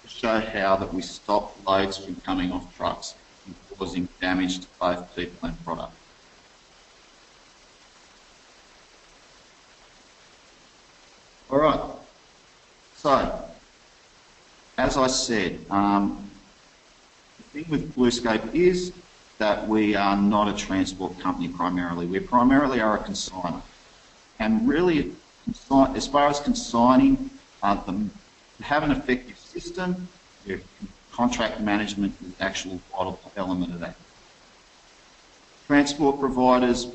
show 0.05 0.39
how 0.39 0.75
that 0.75 0.93
we 0.93 1.01
stop 1.01 1.67
loads 1.67 1.97
from 1.97 2.15
coming 2.21 2.51
off 2.51 2.75
trucks 2.75 3.15
and 3.45 3.55
causing 3.77 4.07
damage 4.21 4.59
to 4.59 4.67
both 4.79 5.15
people 5.15 5.39
and 5.43 5.63
product. 5.65 6.04
All 11.51 11.59
right. 11.59 11.79
So, 12.95 13.49
as 14.77 14.97
I 14.97 15.07
said, 15.07 15.63
um, 15.69 16.29
the 17.37 17.43
thing 17.43 17.71
with 17.71 17.95
BlueScope 17.95 18.53
is 18.55 18.91
that 19.37 19.67
we 19.67 19.95
are 19.95 20.17
not 20.17 20.47
a 20.47 20.57
transport 20.57 21.19
company 21.19 21.47
primarily. 21.49 22.07
We 22.07 22.19
primarily 22.19 22.81
are 22.81 22.97
a 22.97 23.03
consigner. 23.03 23.61
And 24.39 24.67
really, 24.67 25.13
as 25.47 26.07
far 26.07 26.29
as 26.29 26.39
consigning, 26.39 27.29
uh, 27.61 27.75
the, 27.75 28.09
have 28.63 28.83
an 28.83 28.91
effective 28.91 29.37
system, 29.37 30.07
contract 31.11 31.61
management 31.61 32.13
is 32.21 32.33
the 32.33 32.43
actual 32.43 32.79
vital 32.91 33.19
element 33.37 33.71
of 33.71 33.79
that. 33.81 33.95
Transport 35.67 36.19
providers 36.19 36.87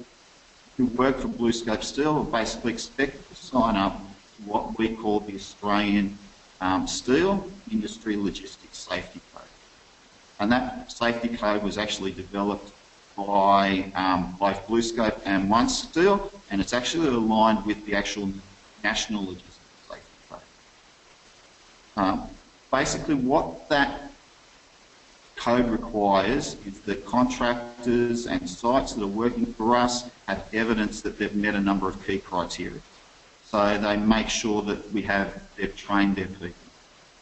who 0.77 0.87
work 0.87 1.19
for 1.19 1.29
BlueScope 1.29 1.85
Steel 1.85 2.19
are 2.19 2.25
basically 2.25 2.73
expected 2.73 3.29
to 3.29 3.35
sign 3.37 3.77
up 3.77 4.01
what 4.45 4.79
we 4.79 4.95
call 4.95 5.21
the 5.21 5.35
Australian 5.35 6.19
um, 6.61 6.87
Steel 6.87 7.47
Industry 7.71 8.17
Logistics 8.17 8.79
Safety 8.79 9.21
Code. 9.35 9.45
And 10.39 10.51
that 10.53 10.91
safety 10.91 11.29
code 11.37 11.63
was 11.63 11.79
actually 11.79 12.13
developed 12.13 12.73
by 13.17 13.91
um, 13.95 14.37
both 14.39 14.67
BlueScope 14.67 15.21
and 15.25 15.51
OneSteel, 15.51 16.33
and 16.51 16.61
it's 16.61 16.73
actually 16.73 17.09
aligned 17.09 17.65
with 17.67 17.85
the 17.87 17.95
actual 17.95 18.31
National 18.83 19.23
Logistics 19.23 19.59
Safety 19.89 20.05
Code. 20.31 20.41
Um, 21.97 22.29
basically, 22.71 23.15
what 23.15 23.69
that 23.69 24.11
code 25.37 25.69
requires 25.71 26.57
is 26.67 26.81
that 26.81 27.05
contractors 27.07 28.27
and 28.27 28.49
sites 28.49 28.93
that 28.93 29.03
are 29.03 29.07
working 29.07 29.47
for 29.55 29.75
us 29.75 30.11
have 30.29 30.47
evidence 30.53 31.01
that 31.01 31.19
they've 31.19 31.35
met 31.35 31.55
a 31.55 31.61
number 31.61 31.89
of 31.89 32.07
key 32.07 32.19
criteria. 32.19 32.81
So 33.51 33.79
they 33.79 33.97
make 33.97 34.29
sure 34.29 34.63
that 34.63 34.93
we 34.93 35.03
have, 35.03 35.43
they've 35.57 35.77
trained 35.77 36.15
their 36.15 36.29
people, 36.29 36.55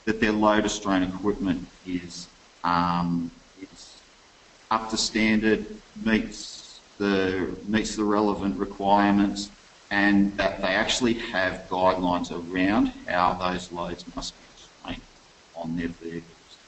that 0.05 0.21
their 0.21 0.33
load 0.33 0.65
restraint 0.65 1.15
equipment 1.15 1.67
is, 1.87 2.29
um, 2.65 3.31
is 3.63 3.95
up 4.71 4.91
to 4.91 4.99
standard, 4.99 5.65
meets 6.05 6.81
the, 6.99 7.57
meets 7.67 7.97
the 7.97 8.05
relevant 8.05 8.59
requirements, 8.59 9.51
and 9.91 10.37
that 10.37 10.61
they 10.61 10.69
actually 10.69 11.15
have 11.15 11.67
guidelines 11.71 12.31
around 12.31 12.93
how 13.07 13.33
those 13.33 13.73
loads 13.73 14.05
must 14.15 14.35
be 14.35 14.85
trained 14.85 15.03
on 15.57 15.79
their 15.79 15.89
vehicles. 15.89 16.59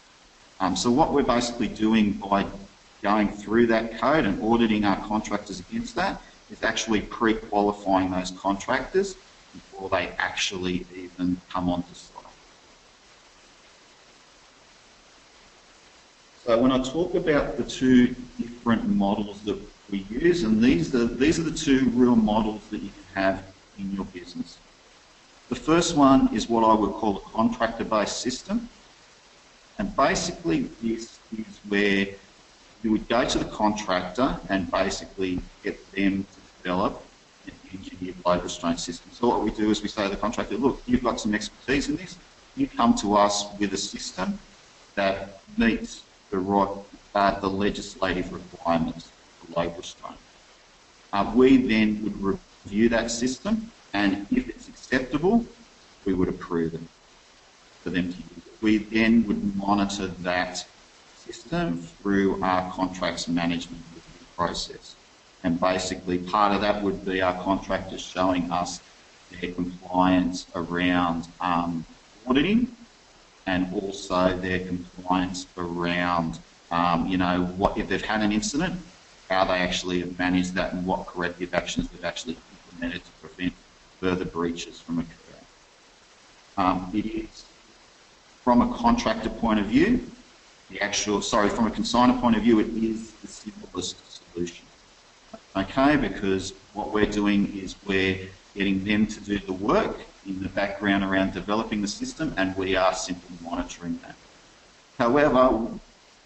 Um, 0.60 0.74
so 0.74 0.90
what 0.90 1.12
we're 1.12 1.22
basically 1.22 1.68
doing 1.68 2.12
by 2.12 2.46
going 3.02 3.28
through 3.28 3.66
that 3.66 4.00
code 4.00 4.24
and 4.24 4.42
auditing 4.42 4.86
our 4.86 5.06
contractors 5.06 5.60
against 5.60 5.94
that 5.96 6.22
is 6.50 6.62
actually 6.62 7.02
pre-qualifying 7.02 8.10
those 8.10 8.30
contractors 8.30 9.16
before 9.80 9.98
they 9.98 10.08
actually 10.18 10.86
even 10.94 11.40
come 11.50 11.70
onto 11.70 11.94
site. 11.94 12.16
So 16.44 16.60
when 16.60 16.72
I 16.72 16.82
talk 16.82 17.14
about 17.14 17.56
the 17.56 17.64
two 17.64 18.14
different 18.38 18.88
models 18.88 19.40
that 19.42 19.58
we 19.90 19.98
use, 20.10 20.42
and 20.42 20.62
these 20.62 20.94
are, 20.94 21.06
these 21.06 21.38
are 21.38 21.44
the 21.44 21.56
two 21.56 21.88
real 21.94 22.16
models 22.16 22.62
that 22.70 22.82
you 22.82 22.90
can 22.90 23.22
have 23.22 23.44
in 23.78 23.94
your 23.94 24.04
business. 24.06 24.58
The 25.48 25.56
first 25.56 25.96
one 25.96 26.34
is 26.34 26.48
what 26.48 26.62
I 26.64 26.74
would 26.74 26.92
call 26.92 27.16
a 27.16 27.20
contractor-based 27.20 28.20
system. 28.20 28.68
And 29.78 29.94
basically 29.96 30.68
this 30.82 31.18
is 31.36 31.60
where 31.68 32.06
you 32.82 32.92
would 32.92 33.08
go 33.08 33.26
to 33.26 33.38
the 33.38 33.46
contractor 33.46 34.38
and 34.48 34.70
basically 34.70 35.40
get 35.62 35.76
them 35.92 36.24
to 36.24 36.62
develop 36.62 37.02
engineered 37.72 38.16
load 38.24 38.42
restraint 38.42 38.80
system. 38.80 39.10
So 39.12 39.28
what 39.28 39.42
we 39.42 39.50
do 39.50 39.70
is 39.70 39.82
we 39.82 39.88
say 39.88 40.04
to 40.04 40.08
the 40.08 40.16
contractor, 40.16 40.56
look, 40.56 40.82
you've 40.86 41.04
got 41.04 41.20
some 41.20 41.34
expertise 41.34 41.88
in 41.88 41.96
this, 41.96 42.18
you 42.56 42.66
come 42.66 42.94
to 42.96 43.16
us 43.16 43.46
with 43.58 43.72
a 43.72 43.76
system 43.76 44.38
that 44.94 45.40
meets 45.56 46.02
the 46.30 46.38
right, 46.38 46.68
uh, 47.14 47.38
the 47.40 47.48
legislative 47.48 48.32
requirements 48.32 49.10
for 49.38 49.60
load 49.60 49.76
restraint. 49.76 50.16
Uh, 51.12 51.32
we 51.34 51.56
then 51.56 52.02
would 52.04 52.38
review 52.64 52.88
that 52.88 53.10
system 53.10 53.70
and 53.92 54.26
if 54.30 54.48
it's 54.48 54.68
acceptable, 54.68 55.44
we 56.04 56.14
would 56.14 56.28
approve 56.28 56.74
it 56.74 56.80
for 57.82 57.90
them 57.90 58.12
to 58.12 58.18
use. 58.18 58.26
We 58.60 58.78
then 58.78 59.26
would 59.26 59.56
monitor 59.56 60.08
that 60.08 60.64
system 61.16 61.78
through 61.78 62.42
our 62.42 62.70
contracts 62.72 63.26
management 63.28 63.82
process. 64.36 64.96
And 65.42 65.58
basically 65.58 66.18
part 66.18 66.54
of 66.54 66.60
that 66.60 66.82
would 66.82 67.04
be 67.04 67.22
our 67.22 67.42
contractors 67.42 68.02
showing 68.02 68.50
us 68.50 68.80
their 69.30 69.52
compliance 69.52 70.46
around 70.54 71.28
um, 71.40 71.84
auditing 72.26 72.74
and 73.46 73.72
also 73.72 74.36
their 74.36 74.60
compliance 74.60 75.46
around, 75.56 76.38
um, 76.70 77.06
you 77.06 77.16
know, 77.16 77.44
what 77.56 77.78
if 77.78 77.88
they've 77.88 78.04
had 78.04 78.20
an 78.20 78.32
incident, 78.32 78.78
how 79.28 79.44
they 79.44 79.54
actually 79.54 80.00
have 80.00 80.18
managed 80.18 80.54
that 80.54 80.72
and 80.72 80.84
what 80.84 81.06
corrective 81.06 81.54
actions 81.54 81.88
they've 81.88 82.04
actually 82.04 82.36
implemented 82.66 83.02
to 83.04 83.10
prevent 83.26 83.52
further 83.98 84.24
breaches 84.24 84.80
from 84.80 84.98
occurring. 84.98 85.16
Um, 86.56 86.90
it 86.92 87.06
is, 87.06 87.44
from 88.44 88.60
a 88.60 88.76
contractor 88.76 89.30
point 89.30 89.60
of 89.60 89.66
view, 89.66 90.04
the 90.68 90.80
actual, 90.80 91.22
sorry, 91.22 91.48
from 91.48 91.66
a 91.66 91.70
consigner 91.70 92.20
point 92.20 92.36
of 92.36 92.42
view, 92.42 92.60
it 92.60 92.68
is 92.68 93.12
the 93.12 93.28
simplest 93.28 93.96
solution. 94.32 94.66
Okay, 95.56 95.96
because 95.96 96.52
what 96.74 96.92
we're 96.92 97.06
doing 97.06 97.56
is 97.56 97.74
we're 97.84 98.28
getting 98.54 98.84
them 98.84 99.06
to 99.06 99.20
do 99.20 99.38
the 99.38 99.52
work 99.52 99.98
in 100.26 100.42
the 100.42 100.48
background 100.50 101.02
around 101.02 101.32
developing 101.32 101.82
the 101.82 101.88
system 101.88 102.32
and 102.36 102.56
we 102.56 102.76
are 102.76 102.94
simply 102.94 103.36
monitoring 103.42 103.98
that. 104.02 104.14
However, 104.98 105.66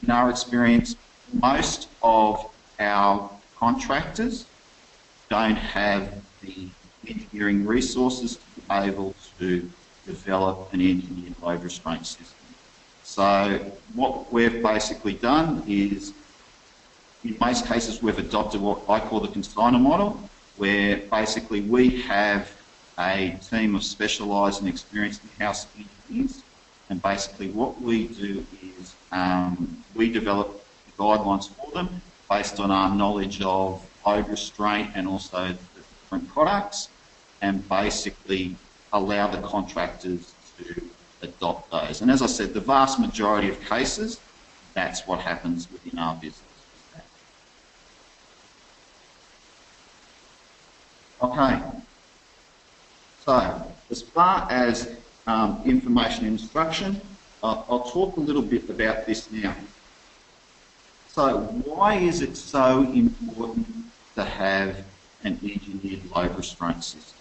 in 0.03 0.11
our 0.11 0.29
experience, 0.29 0.97
most 1.33 1.89
of 2.03 2.51
our 2.79 3.31
contractors 3.57 4.45
don't 5.31 5.57
have 5.57 6.23
the 6.43 6.69
engineering 7.07 7.65
resources 7.65 8.37
to 8.37 8.61
be 8.61 8.75
able 8.89 9.15
to 9.39 9.71
develop 10.05 10.73
an 10.75 10.81
engineered 10.83 11.35
load 11.41 11.63
restraint 11.63 12.07
system. 12.07 12.27
So 13.05 13.73
what 13.95 14.31
we've 14.33 14.63
basically 14.63 15.15
done 15.15 15.63
is, 15.67 16.13
in 17.25 17.37
most 17.41 17.67
cases, 17.67 18.03
we've 18.03 18.19
adopted 18.19 18.61
what 18.61 18.83
I 18.89 19.01
call 19.01 19.21
the 19.21 19.29
consigner 19.29 19.81
model, 19.81 20.21
where 20.57 20.99
basically 21.11 21.63
we 21.63 22.03
have 22.03 22.51
a 22.99 23.37
team 23.51 23.75
of 23.75 23.83
specialised 23.83 24.61
and 24.61 24.69
experienced 24.69 25.23
in-house 25.25 25.67
engineers, 25.77 26.43
and 26.91 27.03
basically 27.03 27.49
what 27.51 27.81
we 27.81 28.09
do 28.09 28.45
is 28.79 28.95
um, 29.11 29.83
we 29.95 30.13
develop 30.13 30.65
guidelines 30.99 31.49
for 31.49 31.71
them 31.73 32.01
based 32.31 32.61
on 32.61 32.71
our 32.71 32.95
knowledge 32.95 33.41
of 33.43 33.85
load 34.07 34.29
restraint 34.29 34.91
and 34.95 35.09
also 35.09 35.49
the 35.49 35.59
different 35.75 36.29
products, 36.29 36.89
and 37.41 37.67
basically 37.69 38.55
allow 38.93 39.27
the 39.27 39.41
contractors 39.43 40.35
to 40.59 40.83
adopt 41.23 41.71
those. 41.71 42.03
And 42.03 42.11
as 42.11 42.23
I 42.23 42.27
said, 42.27 42.55
the 42.55 42.61
vast 42.61 43.01
majority 43.01 43.49
of 43.49 43.61
cases, 43.63 44.21
that's 44.75 45.07
what 45.07 45.21
happens 45.21 45.71
within 45.73 45.99
our 45.99 46.15
business. 46.15 46.44
Okay. 51.23 51.61
So, 53.25 53.73
as 53.91 54.03
far 54.03 54.47
as 54.51 54.97
um, 55.27 55.63
information 55.65 56.27
instruction, 56.27 57.01
I'll, 57.43 57.65
I'll 57.69 57.91
talk 57.91 58.17
a 58.17 58.21
little 58.21 58.43
bit 58.43 58.69
about 58.69 59.07
this 59.07 59.31
now. 59.31 59.55
So, 61.09 61.41
why 61.65 61.95
is 61.95 62.21
it 62.23 62.37
so 62.37 62.83
important 62.93 63.67
to 64.17 64.25
have 64.25 64.77
an 65.23 65.39
engineered 65.43 66.11
load 66.11 66.37
restraint 66.37 66.85
system? 66.85 67.17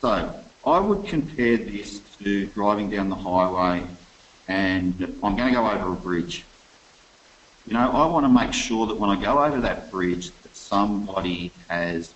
So, 0.00 0.34
I 0.66 0.78
would 0.80 1.06
compare 1.06 1.56
this 1.56 2.00
to 2.18 2.46
driving 2.48 2.90
down 2.90 3.08
the 3.08 3.16
highway 3.16 3.86
and 4.48 4.94
I'm 5.22 5.36
going 5.36 5.48
to 5.48 5.52
go 5.52 5.70
over 5.70 5.92
a 5.92 5.96
bridge. 5.96 6.44
You 7.66 7.74
know, 7.74 7.90
I 7.90 8.06
want 8.06 8.24
to 8.26 8.28
make 8.28 8.52
sure 8.52 8.86
that 8.86 8.98
when 8.98 9.10
I 9.10 9.20
go 9.20 9.42
over 9.42 9.60
that 9.60 9.90
bridge 9.90 10.30
that 10.42 10.54
somebody 10.56 11.52
has 11.68 12.12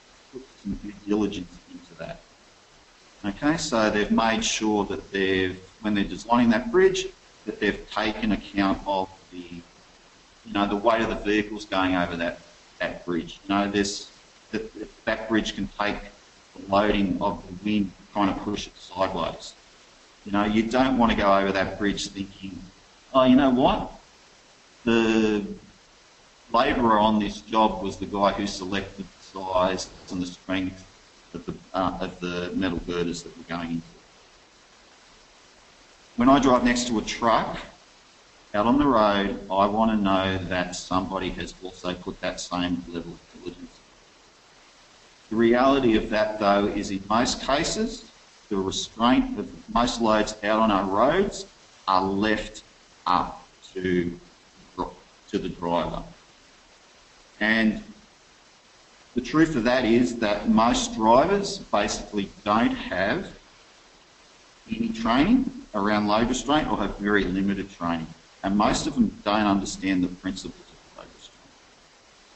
some 0.66 0.74
due 0.82 0.92
diligence 1.06 1.58
into 1.72 1.94
that. 1.98 2.20
Okay, 3.24 3.56
so 3.56 3.90
they've 3.90 4.10
made 4.10 4.44
sure 4.44 4.84
that 4.86 5.10
they've, 5.12 5.58
when 5.80 5.94
they're 5.94 6.04
designing 6.04 6.50
that 6.50 6.70
bridge, 6.70 7.06
that 7.46 7.60
they've 7.60 7.88
taken 7.90 8.32
account 8.32 8.80
of 8.86 9.08
the, 9.30 9.38
you 10.44 10.52
know, 10.52 10.66
the 10.66 10.76
weight 10.76 11.02
of 11.02 11.08
the 11.08 11.16
vehicles 11.16 11.64
going 11.64 11.94
over 11.94 12.16
that, 12.16 12.40
that 12.78 13.04
bridge. 13.06 13.38
You 13.44 13.54
know, 13.54 13.70
there's, 13.70 14.10
that, 14.50 15.04
that 15.04 15.28
bridge 15.28 15.54
can 15.54 15.68
take 15.78 15.96
the 16.56 16.72
loading 16.72 17.18
of 17.20 17.42
the 17.46 17.64
wind 17.64 17.92
trying 18.12 18.34
to 18.34 18.40
push 18.40 18.66
it 18.66 18.76
sideways. 18.76 19.54
You 20.24 20.32
know, 20.32 20.44
you 20.44 20.64
don't 20.64 20.98
want 20.98 21.12
to 21.12 21.16
go 21.16 21.36
over 21.36 21.52
that 21.52 21.78
bridge 21.78 22.08
thinking, 22.08 22.58
oh, 23.14 23.24
you 23.24 23.36
know 23.36 23.50
what? 23.50 23.92
The 24.84 25.44
labourer 26.52 26.98
on 26.98 27.18
this 27.18 27.40
job 27.40 27.82
was 27.82 27.96
the 27.96 28.06
guy 28.06 28.32
who 28.32 28.46
selected 28.46 29.06
size 29.36 29.88
and 30.10 30.22
the 30.22 30.26
strength 30.26 30.84
of 31.34 31.44
the, 31.46 31.54
uh, 31.74 31.98
of 32.00 32.20
the 32.20 32.50
metal 32.54 32.80
girders 32.86 33.22
that 33.22 33.36
we're 33.36 33.56
going 33.56 33.70
into. 33.70 33.86
When 36.16 36.28
I 36.28 36.38
drive 36.38 36.64
next 36.64 36.88
to 36.88 36.98
a 36.98 37.02
truck 37.02 37.58
out 38.54 38.66
on 38.66 38.78
the 38.78 38.86
road, 38.86 39.38
I 39.50 39.66
want 39.66 39.90
to 39.90 39.96
know 39.96 40.38
that 40.48 40.74
somebody 40.74 41.30
has 41.30 41.54
also 41.62 41.92
put 41.94 42.20
that 42.20 42.40
same 42.40 42.82
level 42.88 43.12
of 43.12 43.42
diligence 43.42 43.76
the 45.30 45.36
reality 45.36 45.96
of 45.96 46.10
that, 46.10 46.38
though, 46.38 46.66
is 46.66 46.90
in 46.90 47.02
most 47.08 47.42
cases, 47.42 48.04
the 48.48 48.56
restraint 48.56 49.38
of 49.38 49.74
most 49.74 50.00
loads 50.00 50.36
out 50.44 50.60
on 50.60 50.70
our 50.70 50.84
roads 50.84 51.46
are 51.88 52.02
left 52.02 52.62
up 53.06 53.44
to, 53.74 54.18
to 55.28 55.38
the 55.38 55.48
driver. 55.48 56.02
And 57.40 57.82
the 59.16 59.22
truth 59.22 59.56
of 59.56 59.64
that 59.64 59.86
is 59.86 60.16
that 60.16 60.50
most 60.50 60.94
drivers 60.94 61.58
basically 61.58 62.28
don't 62.44 62.74
have 62.74 63.26
any 64.70 64.90
training 64.90 65.50
around 65.74 66.06
load 66.06 66.28
restraint 66.28 66.70
or 66.70 66.76
have 66.76 66.98
very 66.98 67.24
limited 67.24 67.70
training. 67.70 68.06
And 68.44 68.58
most 68.58 68.86
of 68.86 68.94
them 68.94 69.08
don't 69.24 69.46
understand 69.46 70.04
the 70.04 70.08
principles 70.08 70.60
of 70.60 70.98
load 70.98 71.06
restraint. 71.14 71.40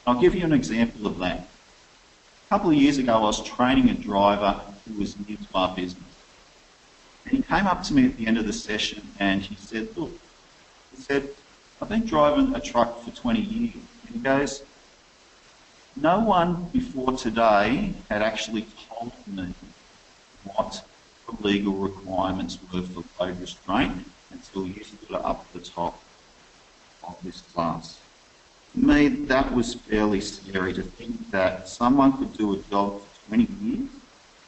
I'll 0.06 0.20
give 0.20 0.34
you 0.34 0.42
an 0.42 0.54
example 0.54 1.06
of 1.06 1.18
that. 1.18 1.40
A 1.40 2.48
couple 2.48 2.70
of 2.70 2.76
years 2.76 2.96
ago, 2.96 3.12
I 3.12 3.20
was 3.20 3.44
training 3.44 3.90
a 3.90 3.94
driver 3.94 4.58
who 4.88 4.98
was 4.98 5.18
new 5.28 5.36
to 5.36 5.46
our 5.54 5.76
business. 5.76 6.02
And 7.26 7.36
he 7.36 7.42
came 7.42 7.66
up 7.66 7.82
to 7.84 7.94
me 7.94 8.06
at 8.06 8.16
the 8.16 8.26
end 8.26 8.38
of 8.38 8.46
the 8.46 8.54
session 8.54 9.06
and 9.18 9.42
he 9.42 9.54
said, 9.56 9.94
look, 9.98 10.12
he 10.96 11.02
said, 11.02 11.28
I've 11.82 11.90
been 11.90 12.06
driving 12.06 12.54
a 12.54 12.60
truck 12.60 13.02
for 13.02 13.10
20 13.10 13.38
years. 13.38 13.74
And 14.06 14.14
he 14.14 14.18
goes, 14.18 14.62
no 15.96 16.20
one 16.20 16.70
before 16.72 17.16
today 17.16 17.94
had 18.08 18.22
actually 18.22 18.66
told 18.88 19.12
me 19.26 19.54
what 20.42 20.82
the 21.26 21.46
legal 21.46 21.74
requirements 21.74 22.58
were 22.72 22.82
for 22.82 23.04
load 23.18 23.40
restraint 23.40 24.06
until 24.30 24.66
you 24.66 24.82
stood 24.84 25.12
up 25.12 25.52
the 25.52 25.60
top 25.60 26.02
of 27.02 27.16
this 27.22 27.42
class. 27.42 28.00
To 28.72 28.78
me, 28.78 29.08
that 29.26 29.52
was 29.52 29.74
fairly 29.74 30.20
scary 30.20 30.72
to 30.74 30.82
think 30.82 31.30
that 31.30 31.68
someone 31.68 32.16
could 32.16 32.32
do 32.34 32.54
a 32.54 32.62
job 32.62 33.02
for 33.02 33.26
20 33.26 33.44
years 33.60 33.90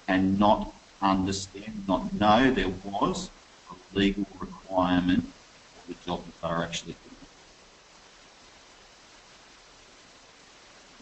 and 0.06 0.38
not 0.38 0.75
understand, 1.00 1.84
not 1.87 2.12
know 2.14 2.52
there 2.52 2.68
was 2.68 3.30
a 3.70 3.75
legal 3.92 4.26
requirement 4.38 5.34
for 5.75 5.82
the 5.88 5.94
job 5.94 6.26
that 6.26 6.40
they 6.40 6.49
were 6.54 6.64
actually 6.64 6.96
doing. 7.02 7.16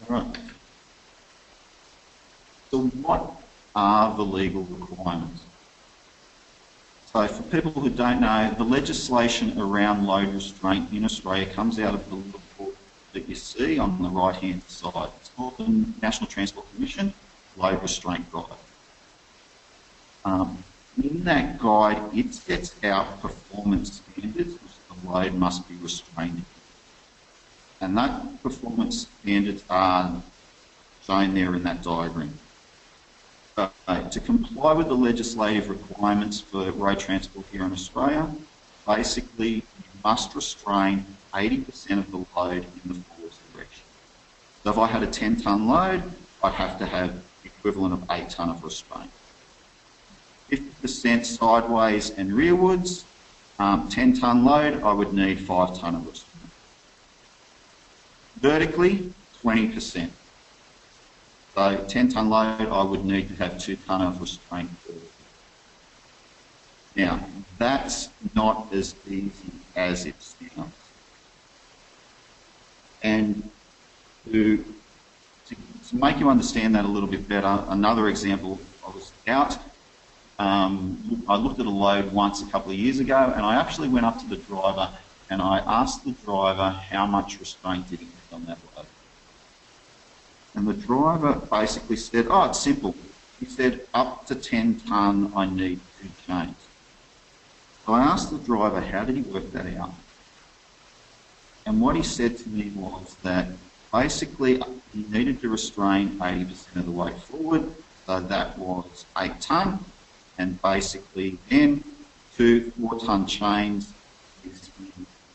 right. 0.11 0.37
So 2.69 2.79
what 2.79 3.41
are 3.75 4.15
the 4.15 4.23
legal 4.23 4.63
requirements? 4.63 5.43
So 7.05 7.27
for 7.27 7.43
people 7.43 7.71
who 7.71 7.89
don't 7.89 8.21
know, 8.21 8.53
the 8.57 8.63
legislation 8.63 9.59
around 9.59 10.05
load 10.05 10.33
restraint 10.33 10.91
in 10.93 11.03
Australia 11.03 11.45
comes 11.53 11.79
out 11.79 11.93
of 11.93 12.09
the 12.09 12.15
report 12.15 12.75
that 13.13 13.27
you 13.27 13.35
see 13.35 13.79
on 13.79 14.01
the 14.01 14.09
right-hand 14.09 14.63
side. 14.67 15.09
It's 15.19 15.29
called 15.35 15.57
the 15.57 15.85
National 16.01 16.29
Transport 16.29 16.65
Commission 16.73 17.13
Load 17.57 17.81
Restraint 17.81 18.31
Guide. 18.31 18.45
Um, 20.23 20.63
in 21.03 21.23
that 21.25 21.59
guide, 21.59 22.01
it 22.13 22.33
sets 22.33 22.75
out 22.83 23.21
performance 23.21 24.01
standards 24.15 24.53
which 24.53 24.73
the 24.87 25.09
load 25.09 25.33
must 25.33 25.67
be 25.67 25.75
restrained. 25.75 26.45
And 27.81 27.97
that 27.97 28.43
performance 28.43 29.07
standards 29.21 29.63
are 29.69 30.21
shown 31.03 31.33
there 31.33 31.55
in 31.55 31.63
that 31.63 31.81
diagram. 31.81 32.37
Uh, 33.57 34.09
to 34.09 34.19
comply 34.19 34.71
with 34.73 34.87
the 34.87 34.95
legislative 34.95 35.69
requirements 35.69 36.39
for 36.39 36.71
road 36.71 36.99
transport 36.99 37.45
here 37.51 37.63
in 37.63 37.73
Australia, 37.73 38.29
basically 38.87 39.49
you 39.49 39.63
must 40.03 40.33
restrain 40.35 41.05
80% 41.33 41.97
of 41.97 42.11
the 42.11 42.25
load 42.35 42.65
in 42.65 42.81
the 42.85 42.93
forward 42.93 43.33
direction. 43.53 43.83
So 44.63 44.69
if 44.69 44.77
I 44.77 44.87
had 44.87 45.03
a 45.03 45.07
10 45.07 45.41
tonne 45.41 45.67
load, 45.67 46.03
I'd 46.43 46.53
have 46.53 46.77
to 46.79 46.85
have 46.85 47.15
the 47.43 47.49
equivalent 47.49 47.93
of 47.93 48.03
8 48.09 48.29
tonne 48.29 48.49
of 48.49 48.63
restraint. 48.63 49.11
50% 50.51 51.25
sideways 51.25 52.11
and 52.11 52.31
rearwards, 52.31 53.03
um, 53.59 53.89
10 53.89 54.19
tonne 54.19 54.45
load, 54.45 54.81
I 54.83 54.93
would 54.93 55.13
need 55.13 55.39
5 55.39 55.79
tonne 55.79 55.95
of 55.95 56.07
restraint. 56.07 56.30
Vertically, 58.41 59.13
20%. 59.43 60.09
So 61.53 61.85
10 61.87 62.09
tonne 62.09 62.29
load, 62.29 62.69
I 62.69 62.83
would 62.83 63.05
need 63.05 63.27
to 63.29 63.35
have 63.35 63.59
2 63.59 63.75
tonne 63.87 64.01
of 64.01 64.19
restraint. 64.19 64.69
Now, 66.95 67.23
that's 67.59 68.09
not 68.33 68.67
as 68.73 68.95
easy 69.07 69.31
as 69.75 70.05
it 70.05 70.15
sounds. 70.19 70.73
And 73.03 73.49
to, 74.31 74.57
to, 75.47 75.55
to, 75.89 75.95
make 75.95 76.19
you 76.19 76.29
understand 76.29 76.75
that 76.75 76.85
a 76.85 76.87
little 76.87 77.09
bit 77.09 77.27
better, 77.27 77.63
another 77.69 78.07
example, 78.09 78.59
I 78.85 78.89
was 78.89 79.11
out, 79.27 79.57
um, 80.39 81.23
I 81.27 81.35
looked 81.35 81.59
at 81.59 81.65
a 81.65 81.69
load 81.69 82.11
once 82.11 82.41
a 82.41 82.45
couple 82.47 82.71
of 82.71 82.77
years 82.77 82.99
ago 82.99 83.33
and 83.35 83.45
I 83.45 83.55
actually 83.55 83.87
went 83.87 84.05
up 84.05 84.19
to 84.19 84.27
the 84.27 84.37
driver 84.37 84.89
and 85.31 85.41
I 85.41 85.59
asked 85.59 86.03
the 86.03 86.11
driver 86.11 86.69
how 86.69 87.07
much 87.07 87.39
restraint 87.39 87.89
did 87.89 87.99
he 87.99 88.05
have 88.05 88.33
on 88.33 88.45
that 88.47 88.57
load. 88.75 88.85
And 90.53 90.67
the 90.67 90.73
driver 90.73 91.35
basically 91.49 91.95
said, 91.95 92.27
oh, 92.29 92.49
it's 92.49 92.59
simple. 92.59 92.93
He 93.39 93.45
said, 93.45 93.87
up 93.93 94.25
to 94.27 94.35
10 94.35 94.81
tonne, 94.81 95.31
I 95.33 95.45
need 95.45 95.79
two 96.01 96.09
chains. 96.27 96.57
So 97.85 97.93
I 97.93 98.01
asked 98.01 98.29
the 98.29 98.39
driver, 98.39 98.81
how 98.81 99.05
did 99.05 99.15
he 99.15 99.21
work 99.21 99.49
that 99.53 99.73
out? 99.77 99.93
And 101.65 101.79
what 101.79 101.95
he 101.95 102.03
said 102.03 102.37
to 102.39 102.49
me 102.49 102.69
was 102.75 103.15
that 103.23 103.47
basically 103.93 104.61
he 104.93 105.05
needed 105.09 105.39
to 105.41 105.49
restrain 105.49 106.19
80% 106.19 106.75
of 106.75 106.85
the 106.85 106.91
weight 106.91 107.17
forward, 107.19 107.73
so 108.05 108.19
that 108.19 108.59
was 108.59 109.05
8 109.17 109.39
tonne, 109.39 109.79
and 110.37 110.61
basically 110.61 111.37
then 111.49 111.85
two 112.35 112.71
4 112.71 112.99
tonne 112.99 113.27
chains 113.27 113.93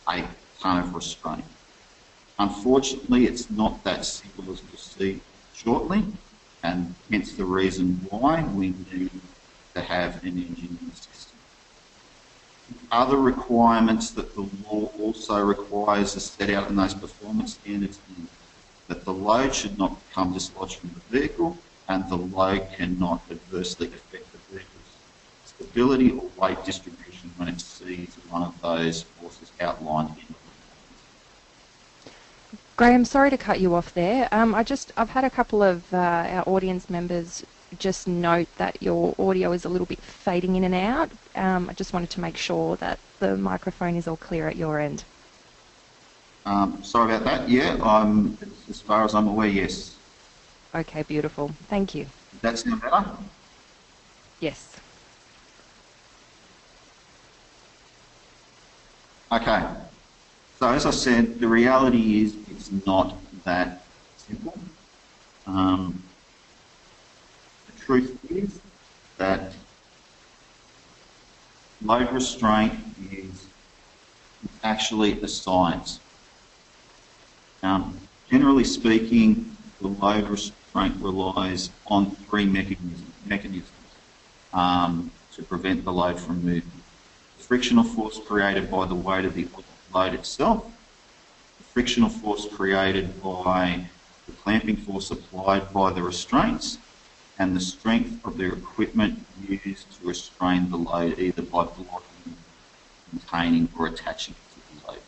8 0.08 0.24
tonne 0.60 0.82
of 0.82 0.94
restraint. 0.94 1.44
Unfortunately, 2.38 3.26
it's 3.26 3.50
not 3.50 3.82
that 3.84 4.04
simple 4.04 4.52
as 4.52 4.62
we'll 4.62 4.76
see 4.76 5.20
shortly, 5.54 6.04
and 6.62 6.94
hence 7.10 7.32
the 7.32 7.44
reason 7.44 8.06
why 8.10 8.42
we 8.42 8.68
need 8.92 9.10
to 9.74 9.80
have 9.80 10.22
an 10.22 10.28
engineering 10.28 10.92
system. 10.94 11.38
Other 12.90 13.16
requirements 13.16 14.10
that 14.10 14.34
the 14.34 14.48
law 14.68 14.90
also 15.00 15.44
requires 15.44 16.16
are 16.16 16.20
set 16.20 16.50
out 16.50 16.68
in 16.68 16.76
those 16.76 16.94
performance 16.94 17.54
standards 17.54 17.98
that 18.88 19.04
the 19.04 19.12
load 19.12 19.54
should 19.54 19.78
not 19.78 19.96
become 20.08 20.32
dislodged 20.32 20.78
from 20.78 20.90
the 20.90 21.18
vehicle 21.18 21.56
and 21.88 22.08
the 22.08 22.16
load 22.16 22.66
cannot 22.76 23.22
adversely 23.30 23.86
affect 23.88 24.30
the 24.32 24.38
vehicle's 24.50 24.96
stability 25.44 26.10
or 26.10 26.28
weight 26.36 26.64
distribution 26.64 27.05
when 27.36 27.48
it 27.48 27.54
exceeds 27.54 28.14
one 28.30 28.42
of 28.42 28.60
those 28.62 29.02
forces 29.02 29.52
outlined 29.60 30.10
in 30.10 30.34
Graham, 32.76 33.06
sorry 33.06 33.30
to 33.30 33.38
cut 33.38 33.58
you 33.58 33.74
off 33.74 33.94
there. 33.94 34.28
Um, 34.32 34.54
I 34.54 34.62
just 34.62 34.92
I've 34.98 35.08
had 35.08 35.24
a 35.24 35.30
couple 35.30 35.62
of 35.62 35.94
uh, 35.94 36.26
our 36.28 36.44
audience 36.46 36.90
members 36.90 37.42
just 37.78 38.06
note 38.06 38.48
that 38.58 38.82
your 38.82 39.14
audio 39.18 39.52
is 39.52 39.64
a 39.64 39.68
little 39.70 39.86
bit 39.86 39.98
fading 39.98 40.56
in 40.56 40.64
and 40.64 40.74
out. 40.74 41.10
Um, 41.34 41.70
I 41.70 41.72
just 41.72 41.94
wanted 41.94 42.10
to 42.10 42.20
make 42.20 42.36
sure 42.36 42.76
that 42.76 42.98
the 43.18 43.36
microphone 43.36 43.96
is 43.96 44.06
all 44.06 44.16
clear 44.16 44.46
at 44.46 44.56
your 44.56 44.78
end. 44.78 45.04
Um, 46.44 46.84
sorry 46.84 47.14
about 47.14 47.24
that. 47.24 47.48
Yeah, 47.48 47.78
I'm, 47.82 48.36
as 48.68 48.80
far 48.80 49.04
as 49.04 49.14
I'm 49.14 49.26
aware, 49.26 49.48
yes. 49.48 49.96
Okay, 50.74 51.02
beautiful. 51.02 51.50
Thank 51.68 51.94
you. 51.94 52.06
Does 52.42 52.42
that 52.42 52.58
sound 52.58 52.82
better? 52.82 53.04
Yes. 54.40 54.75
Okay. 59.32 59.66
So 60.58 60.68
as 60.68 60.86
I 60.86 60.90
said, 60.90 61.40
the 61.40 61.48
reality 61.48 62.22
is 62.22 62.36
it's 62.50 62.70
not 62.86 63.16
that 63.44 63.82
simple. 64.16 64.54
Um, 65.46 66.02
the 67.66 67.84
truth 67.84 68.18
is 68.30 68.60
that 69.18 69.52
load 71.84 72.10
restraint 72.12 72.72
is 73.10 73.46
actually 74.62 75.20
a 75.20 75.28
science. 75.28 76.00
Um, 77.62 77.98
generally 78.30 78.64
speaking, 78.64 79.56
the 79.80 79.88
load 79.88 80.28
restraint 80.28 80.96
relies 81.00 81.70
on 81.88 82.12
three 82.12 82.46
mechanisms, 82.46 83.02
mechanisms 83.26 83.70
um, 84.52 85.10
to 85.32 85.42
prevent 85.42 85.84
the 85.84 85.92
load 85.92 86.18
from 86.18 86.44
moving. 86.44 86.70
Frictional 87.46 87.84
force 87.84 88.18
created 88.26 88.68
by 88.68 88.86
the 88.86 88.94
weight 88.96 89.24
of 89.24 89.36
the 89.36 89.46
load 89.94 90.14
itself, 90.14 90.64
the 91.58 91.64
frictional 91.64 92.08
force 92.08 92.44
created 92.52 93.22
by 93.22 93.86
the 94.26 94.32
clamping 94.32 94.76
force 94.76 95.12
applied 95.12 95.72
by 95.72 95.92
the 95.92 96.02
restraints, 96.02 96.78
and 97.38 97.54
the 97.54 97.60
strength 97.60 98.26
of 98.26 98.36
the 98.36 98.52
equipment 98.52 99.24
used 99.48 99.86
to 99.92 100.08
restrain 100.08 100.68
the 100.70 100.76
load 100.76 101.20
either 101.20 101.42
by 101.42 101.62
blocking, 101.62 102.36
containing 103.10 103.68
or 103.78 103.86
attaching 103.86 104.34
to 104.34 104.80
the 104.80 104.88
load. 104.90 105.00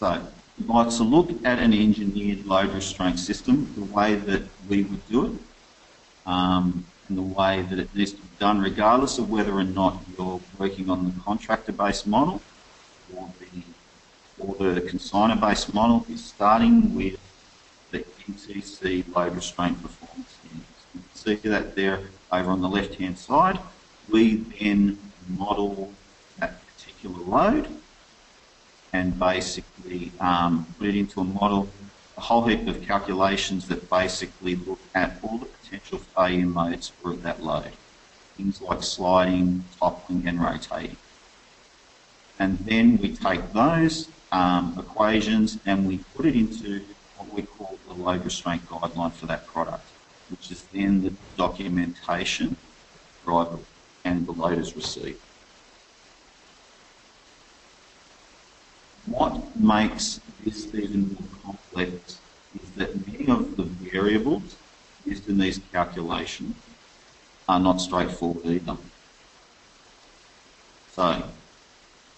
So, 0.00 0.28
if 0.60 0.70
I 0.70 0.96
to 0.98 1.02
look 1.02 1.30
at 1.46 1.58
an 1.58 1.72
engineered 1.72 2.44
load 2.44 2.74
restraint 2.74 3.18
system, 3.18 3.72
the 3.74 3.84
way 3.84 4.16
that 4.16 4.42
we 4.68 4.82
would 4.82 5.08
do 5.08 5.24
it, 5.24 5.32
um, 6.26 6.84
in 7.08 7.16
the 7.16 7.22
way 7.22 7.62
that 7.62 7.78
it 7.78 7.94
needs 7.94 8.12
to 8.12 8.18
be 8.18 8.28
done, 8.38 8.60
regardless 8.60 9.18
of 9.18 9.30
whether 9.30 9.52
or 9.52 9.64
not 9.64 10.02
you're 10.16 10.40
working 10.58 10.88
on 10.88 11.04
the 11.04 11.20
contractor-based 11.20 12.06
model 12.06 12.40
or 13.16 13.30
the 13.38 13.62
for 14.38 14.72
the 14.72 14.80
consignor-based 14.80 15.72
model 15.72 16.04
is 16.10 16.24
starting 16.24 16.94
with 16.94 17.18
the 17.90 18.04
NTC 18.28 19.14
load 19.14 19.34
restraint 19.34 19.80
performance 19.82 20.36
index. 20.50 20.68
You 20.94 21.00
can 21.00 21.42
see 21.42 21.48
that 21.48 21.76
there 21.76 22.00
over 22.32 22.50
on 22.50 22.60
the 22.60 22.68
left-hand 22.68 23.18
side. 23.18 23.58
We 24.10 24.36
then 24.36 24.98
model 25.28 25.92
that 26.38 26.54
particular 26.66 27.18
load 27.24 27.68
and 28.92 29.18
basically 29.18 30.12
um, 30.20 30.66
put 30.78 30.88
it 30.88 30.96
into 30.96 31.20
a 31.20 31.24
model, 31.24 31.68
whole 32.22 32.44
heap 32.44 32.68
of 32.68 32.80
calculations 32.82 33.66
that 33.68 33.90
basically 33.90 34.54
look 34.54 34.78
at 34.94 35.18
all 35.22 35.38
the 35.38 35.46
potential 35.46 35.98
failure 35.98 36.46
modes 36.46 36.92
for 37.02 37.14
that 37.16 37.42
load. 37.42 37.72
Things 38.36 38.62
like 38.62 38.82
sliding, 38.82 39.64
toppling 39.78 40.26
and 40.28 40.40
rotating. 40.40 40.96
And 42.38 42.58
then 42.60 42.98
we 42.98 43.14
take 43.16 43.52
those 43.52 44.08
um, 44.30 44.76
equations 44.78 45.58
and 45.66 45.86
we 45.86 45.98
put 46.14 46.26
it 46.26 46.36
into 46.36 46.82
what 47.18 47.34
we 47.34 47.42
call 47.42 47.76
the 47.88 47.94
load 47.94 48.24
restraint 48.24 48.64
guideline 48.66 49.12
for 49.12 49.26
that 49.26 49.46
product, 49.48 49.84
which 50.30 50.52
is 50.52 50.62
then 50.72 51.02
the 51.02 51.12
documentation 51.36 52.56
driver 53.24 53.58
and 54.04 54.26
the 54.28 54.32
load 54.32 54.58
is 54.58 54.76
received. 54.76 55.18
What 59.06 59.56
makes 59.56 60.20
this 60.44 60.66
even 60.74 61.08
more 61.14 61.28
complex 61.44 62.18
is 62.62 62.70
that 62.76 63.06
many 63.06 63.28
of 63.28 63.56
the 63.56 63.64
variables 63.64 64.56
used 65.04 65.28
in 65.28 65.38
these 65.38 65.60
calculations 65.72 66.54
are 67.48 67.60
not 67.60 67.80
straightforward 67.80 68.46
either. 68.46 68.76
So, 70.92 71.22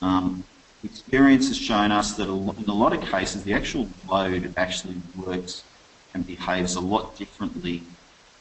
um, 0.03 0.45
experience 0.83 1.49
has 1.49 1.57
shown 1.57 1.93
us 1.93 2.15
that 2.15 2.29
in 2.29 2.69
a 2.69 2.75
lot 2.75 2.93
of 2.93 3.01
cases 3.03 3.43
the 3.45 3.55
actual 3.55 3.89
load 4.09 4.53
actually 4.57 4.97
works 5.17 5.65
and 6.13 6.27
behaves 6.27 6.77
a 6.77 6.81
lot 6.81 7.17
differently 7.17 7.83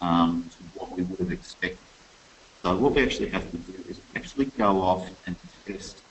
um, 0.01 0.49
to 0.49 0.79
what 0.79 0.91
we 0.95 1.03
would 1.03 1.19
have 1.19 1.31
expected. 1.31 1.77
So 2.61 2.75
what 2.77 2.93
we 2.93 3.03
actually 3.03 3.29
have 3.29 3.49
to 3.51 3.57
do 3.57 3.83
is 3.89 3.99
actually 4.15 4.45
go 4.57 4.81
off 4.81 5.09
and 5.25 5.35
test 5.65 6.01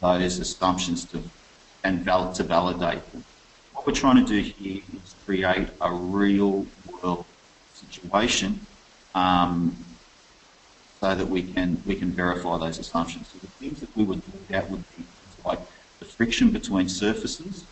those 0.00 0.38
assumptions 0.38 1.04
to 1.06 1.22
and 1.84 2.04
val- 2.04 2.32
to 2.32 2.42
validate 2.42 3.10
them. 3.12 3.24
What 3.72 3.86
we're 3.86 3.92
trying 3.92 4.24
to 4.24 4.24
do 4.24 4.40
here 4.40 4.82
is 5.02 5.14
create 5.24 5.68
a 5.80 5.92
real 5.92 6.66
world 6.84 7.26
situation 7.72 8.66
um, 9.14 9.84
so 11.00 11.14
that 11.14 11.28
we 11.28 11.42
can 11.42 11.82
we 11.86 11.94
can 11.94 12.12
verify 12.12 12.58
those 12.58 12.78
assumptions. 12.78 13.28
So 13.32 13.38
the 13.38 13.48
things 13.60 13.80
that 13.80 13.94
we 13.96 14.04
would 14.04 14.22
look 14.32 14.50
at 14.50 14.70
would 14.70 14.84
be 14.96 15.06
like 15.44 15.60
the 16.00 16.04
friction 16.04 16.50
between 16.50 16.88
surfaces, 16.88 17.66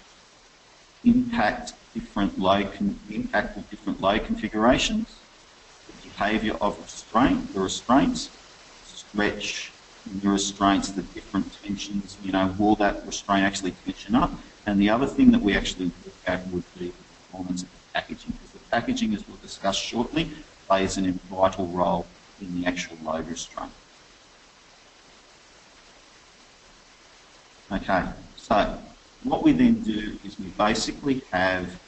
impact 1.05 1.75
different 1.95 2.39
load 2.39 2.73
con- 2.75 3.01
impact 3.09 3.57
of 3.57 3.69
different 3.71 4.01
load 4.01 4.25
configurations, 4.25 5.23
the 5.87 6.09
behaviour 6.09 6.55
of 6.61 6.79
restraint, 6.79 7.53
the 7.53 7.61
restraints, 7.61 8.31
stretch, 8.83 9.73
the 10.15 10.29
restraints, 10.29 10.91
the 10.91 11.03
different 11.03 11.53
tensions, 11.63 12.17
you 12.23 12.33
know, 12.33 12.55
will 12.59 12.77
that 12.77 13.07
restraint 13.07 13.45
actually 13.45 13.73
tension 13.85 14.15
up? 14.15 14.31
And 14.67 14.81
the 14.81 14.91
other 14.91 15.07
thing 15.07 15.31
that 15.33 15.41
we 15.41 15.57
actually 15.57 15.87
look 16.05 16.15
at 16.27 16.47
would 16.49 16.65
be 16.79 16.87
the 16.87 16.93
performance 16.93 17.63
of 17.63 17.69
the 17.71 17.77
packaging, 17.95 18.33
because 18.33 18.51
the 18.53 18.59
packaging, 18.71 19.15
as 19.15 19.27
we'll 19.29 19.37
discuss 19.39 19.77
shortly, 19.77 20.31
plays 20.67 20.97
an 20.97 21.13
vital 21.31 21.67
role 21.69 22.07
in 22.41 22.61
the 22.61 22.67
actual 22.67 22.97
load 23.05 23.29
restraint. 23.29 23.71
Okay, 27.71 28.05
so 28.37 28.79
what 29.25 29.43
we 29.43 29.53
then 29.53 29.81
do 29.83 30.19
is 30.25 30.39
we 30.39 30.47
basically 30.51 31.23
have 31.33 31.81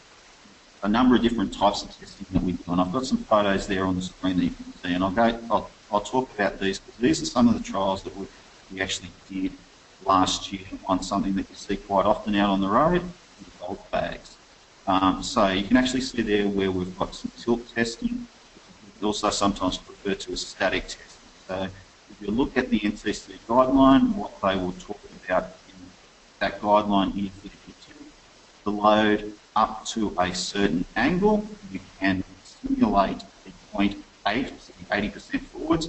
a 0.82 0.88
number 0.88 1.16
of 1.16 1.22
different 1.22 1.52
types 1.52 1.82
of 1.82 1.96
testing 1.98 2.26
that 2.32 2.42
we 2.42 2.52
do, 2.52 2.72
and 2.72 2.80
I've 2.80 2.92
got 2.92 3.06
some 3.06 3.18
photos 3.18 3.66
there 3.66 3.84
on 3.84 3.96
the 3.96 4.02
screen 4.02 4.36
that 4.36 4.44
you 4.44 4.50
can 4.50 4.72
see, 4.82 4.92
and 4.94 5.02
I'll 5.04 5.10
go, 5.10 5.40
I'll 5.50 5.70
I'll 5.90 6.00
talk 6.00 6.32
about 6.34 6.60
these 6.60 6.78
because 6.78 7.00
these 7.00 7.22
are 7.22 7.26
some 7.26 7.48
of 7.48 7.54
the 7.54 7.64
trials 7.64 8.02
that 8.02 8.14
we, 8.16 8.26
actually 8.80 9.08
did 9.30 9.50
last 10.04 10.52
year 10.52 10.66
on 10.86 11.02
something 11.02 11.34
that 11.34 11.48
you 11.48 11.54
see 11.56 11.76
quite 11.76 12.04
often 12.04 12.34
out 12.34 12.50
on 12.50 12.60
the 12.60 12.68
road, 12.68 13.00
the 13.00 13.50
bulk 13.58 13.90
bags. 13.90 14.36
Um, 14.86 15.22
so 15.22 15.48
you 15.48 15.64
can 15.64 15.78
actually 15.78 16.02
see 16.02 16.20
there 16.20 16.46
where 16.46 16.70
we've 16.70 16.96
got 16.98 17.14
some 17.14 17.30
tilt 17.38 17.74
testing, 17.74 18.26
also 19.02 19.30
sometimes 19.30 19.80
referred 19.88 20.20
to 20.20 20.32
as 20.32 20.46
static 20.46 20.82
testing. 20.82 21.06
So 21.46 21.68
if 22.10 22.20
you 22.20 22.28
look 22.30 22.58
at 22.58 22.68
the 22.68 22.78
NTC 22.78 23.38
guideline, 23.48 24.14
what 24.14 24.38
they 24.42 24.56
will 24.56 24.72
talk 24.72 25.00
about 25.24 25.44
in 25.68 25.76
that 26.40 26.60
guideline 26.60 27.10
is 27.16 27.30
that 27.42 27.52
if 27.52 27.68
you 27.68 27.74
tilt 27.86 28.08
the 28.64 28.70
load 28.70 29.32
up 29.56 29.86
to 29.86 30.14
a 30.18 30.34
certain 30.34 30.84
angle, 30.94 31.46
you 31.72 31.80
can 31.98 32.22
simulate 32.44 33.22
a 33.46 33.74
point 33.74 33.96
8, 34.26 34.52
80% 34.90 35.40
forwards, 35.42 35.88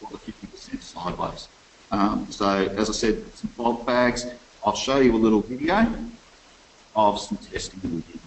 or 0.00 0.10
the 0.10 0.18
50% 0.18 0.82
sideways. 0.82 1.48
Um, 1.90 2.26
so 2.30 2.48
as 2.48 2.90
I 2.90 2.92
said, 2.92 3.24
some 3.34 3.50
bulk 3.56 3.86
bags. 3.86 4.26
I'll 4.64 4.74
show 4.74 4.98
you 4.98 5.14
a 5.14 5.16
little 5.16 5.40
video 5.40 5.86
of 6.94 7.20
some 7.20 7.38
testing 7.38 7.80
that 7.80 7.90
we 7.90 8.02
did. 8.12 8.20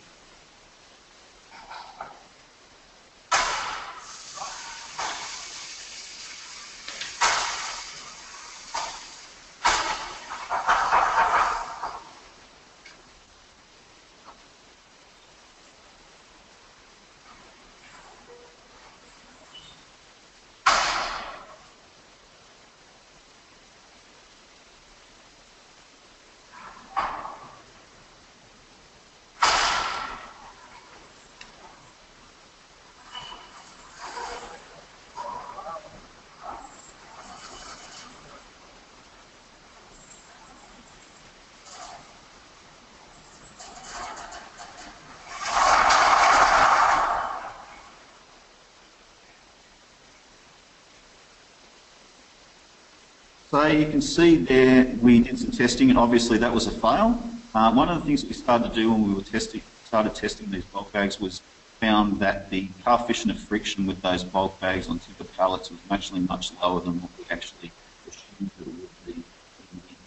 So 53.52 53.68
you 53.68 53.86
can 53.88 54.00
see 54.00 54.38
there 54.38 54.86
we 55.02 55.20
did 55.20 55.38
some 55.38 55.52
testing 55.52 55.90
and 55.90 56.00
obviously 56.00 56.38
that 56.38 56.54
was 56.54 56.68
a 56.68 56.72
fail. 56.72 57.22
Uh, 57.54 57.74
one 57.74 57.90
of 57.90 58.00
the 58.00 58.06
things 58.06 58.24
we 58.24 58.32
started 58.32 58.70
to 58.70 58.74
do 58.74 58.90
when 58.90 59.06
we 59.06 59.14
were 59.14 59.24
testing, 59.24 59.62
started 59.84 60.16
testing 60.16 60.50
these 60.50 60.64
bulk 60.64 60.94
bags 60.94 61.20
was 61.20 61.42
found 61.82 62.18
that 62.22 62.50
the 62.50 62.70
coefficient 62.86 63.30
of 63.30 63.38
friction 63.38 63.86
with 63.86 64.02
those 64.02 64.24
bulk 64.24 64.58
bags 64.62 64.88
on 64.88 65.00
tipper 65.00 65.26
pallets 65.26 65.70
was 65.70 65.82
actually 65.92 66.22
much 66.22 66.54
lower 66.54 66.80
than 66.80 67.02
what 67.02 67.12
we 67.20 67.26
actually 67.30 67.74
assumed 68.08 68.52
it 68.58 68.68
would 68.68 69.06
be 69.06 69.22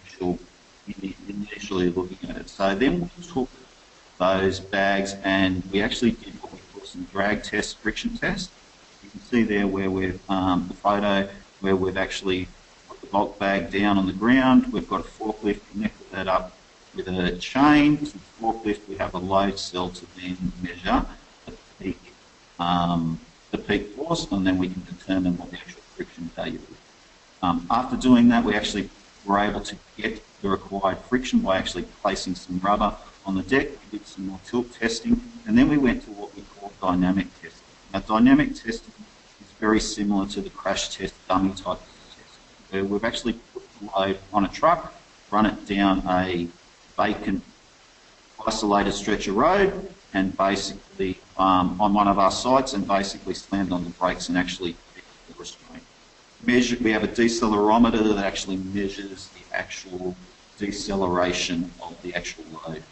initial, 0.02 0.38
initially 1.28 1.90
looking 1.90 2.30
at 2.30 2.38
it. 2.38 2.48
So 2.48 2.74
then 2.74 3.10
we 3.14 3.22
took 3.22 3.50
those 4.18 4.58
bags 4.58 5.16
and 5.22 5.62
we 5.70 5.82
actually 5.82 6.12
did 6.12 6.40
what 6.40 6.50
we 6.50 6.60
call 6.72 6.86
some 6.86 7.04
drag 7.12 7.42
test, 7.42 7.82
friction 7.82 8.16
test. 8.16 8.52
You 9.02 9.10
can 9.10 9.20
see 9.20 9.42
there 9.42 9.66
where 9.66 9.90
we've, 9.90 10.18
um, 10.30 10.68
the 10.68 10.74
photo 10.76 11.28
where 11.60 11.76
we've 11.76 11.98
actually 11.98 12.48
bulk 13.14 13.38
bag 13.38 13.70
down 13.70 13.96
on 13.96 14.06
the 14.06 14.12
ground. 14.12 14.72
We've 14.72 14.88
got 14.88 15.02
a 15.02 15.08
forklift 15.08 15.60
connected 15.70 16.10
that 16.10 16.26
up 16.26 16.52
with 16.96 17.06
a 17.06 17.36
chain. 17.38 17.96
To 17.98 18.12
the 18.12 18.18
forklift, 18.40 18.88
we 18.88 18.96
have 18.96 19.14
a 19.14 19.18
load 19.18 19.56
cell 19.56 19.88
to 19.90 20.04
then 20.16 20.36
measure 20.60 21.06
the 21.46 21.52
peak, 21.78 22.00
um, 22.58 23.20
the 23.52 23.58
peak 23.58 23.94
force, 23.94 24.26
and 24.32 24.44
then 24.44 24.58
we 24.58 24.68
can 24.68 24.82
determine 24.84 25.38
what 25.38 25.48
the 25.52 25.58
actual 25.58 25.82
friction 25.94 26.24
value 26.34 26.58
is. 26.58 26.78
Um, 27.40 27.64
after 27.70 27.96
doing 27.96 28.26
that, 28.30 28.42
we 28.42 28.52
actually 28.56 28.90
were 29.24 29.38
able 29.38 29.60
to 29.60 29.76
get 29.96 30.20
the 30.42 30.48
required 30.48 30.98
friction 31.08 31.38
by 31.38 31.56
actually 31.56 31.84
placing 32.02 32.34
some 32.34 32.58
rubber 32.58 32.96
on 33.24 33.36
the 33.36 33.44
deck. 33.44 33.68
We 33.70 33.98
did 33.98 34.08
some 34.08 34.26
more 34.26 34.40
tilt 34.44 34.72
testing, 34.72 35.22
and 35.46 35.56
then 35.56 35.68
we 35.68 35.78
went 35.78 36.02
to 36.06 36.10
what 36.10 36.34
we 36.34 36.42
call 36.42 36.72
dynamic 36.82 37.28
testing. 37.40 37.68
Now, 37.92 38.00
dynamic 38.00 38.56
testing 38.56 38.94
is 39.40 39.50
very 39.60 39.78
similar 39.78 40.26
to 40.34 40.40
the 40.40 40.50
crash 40.50 40.96
test 40.96 41.14
dummy 41.28 41.54
type 41.54 41.78
we've 42.82 43.04
actually 43.04 43.34
put 43.52 43.62
the 43.78 43.90
load 43.96 44.18
on 44.32 44.44
a 44.44 44.48
truck, 44.48 44.94
run 45.30 45.46
it 45.46 45.66
down 45.66 46.02
a 46.08 46.48
vacant 46.96 47.42
isolated 48.46 48.92
stretch 48.92 49.28
of 49.28 49.36
road, 49.36 49.94
and 50.12 50.36
basically 50.36 51.18
um, 51.36 51.80
on 51.80 51.94
one 51.94 52.08
of 52.08 52.18
our 52.18 52.30
sites, 52.30 52.72
and 52.72 52.86
basically 52.86 53.34
slammed 53.34 53.72
on 53.72 53.84
the 53.84 53.90
brakes 53.90 54.28
and 54.28 54.38
actually 54.38 54.76
the 55.28 55.34
restraint. 55.38 55.82
Measure, 56.44 56.76
we 56.80 56.90
have 56.90 57.04
a 57.04 57.08
decelerometer 57.08 58.14
that 58.14 58.24
actually 58.24 58.56
measures 58.56 59.28
the 59.28 59.56
actual 59.56 60.14
deceleration 60.58 61.70
of 61.82 62.00
the 62.02 62.14
actual 62.14 62.44
load. 62.66 62.82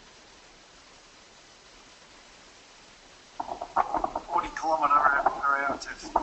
40 4.27 4.47
kilometre 4.59 5.29
per 5.41 5.57
hour 5.59 5.79
test. 5.79 6.22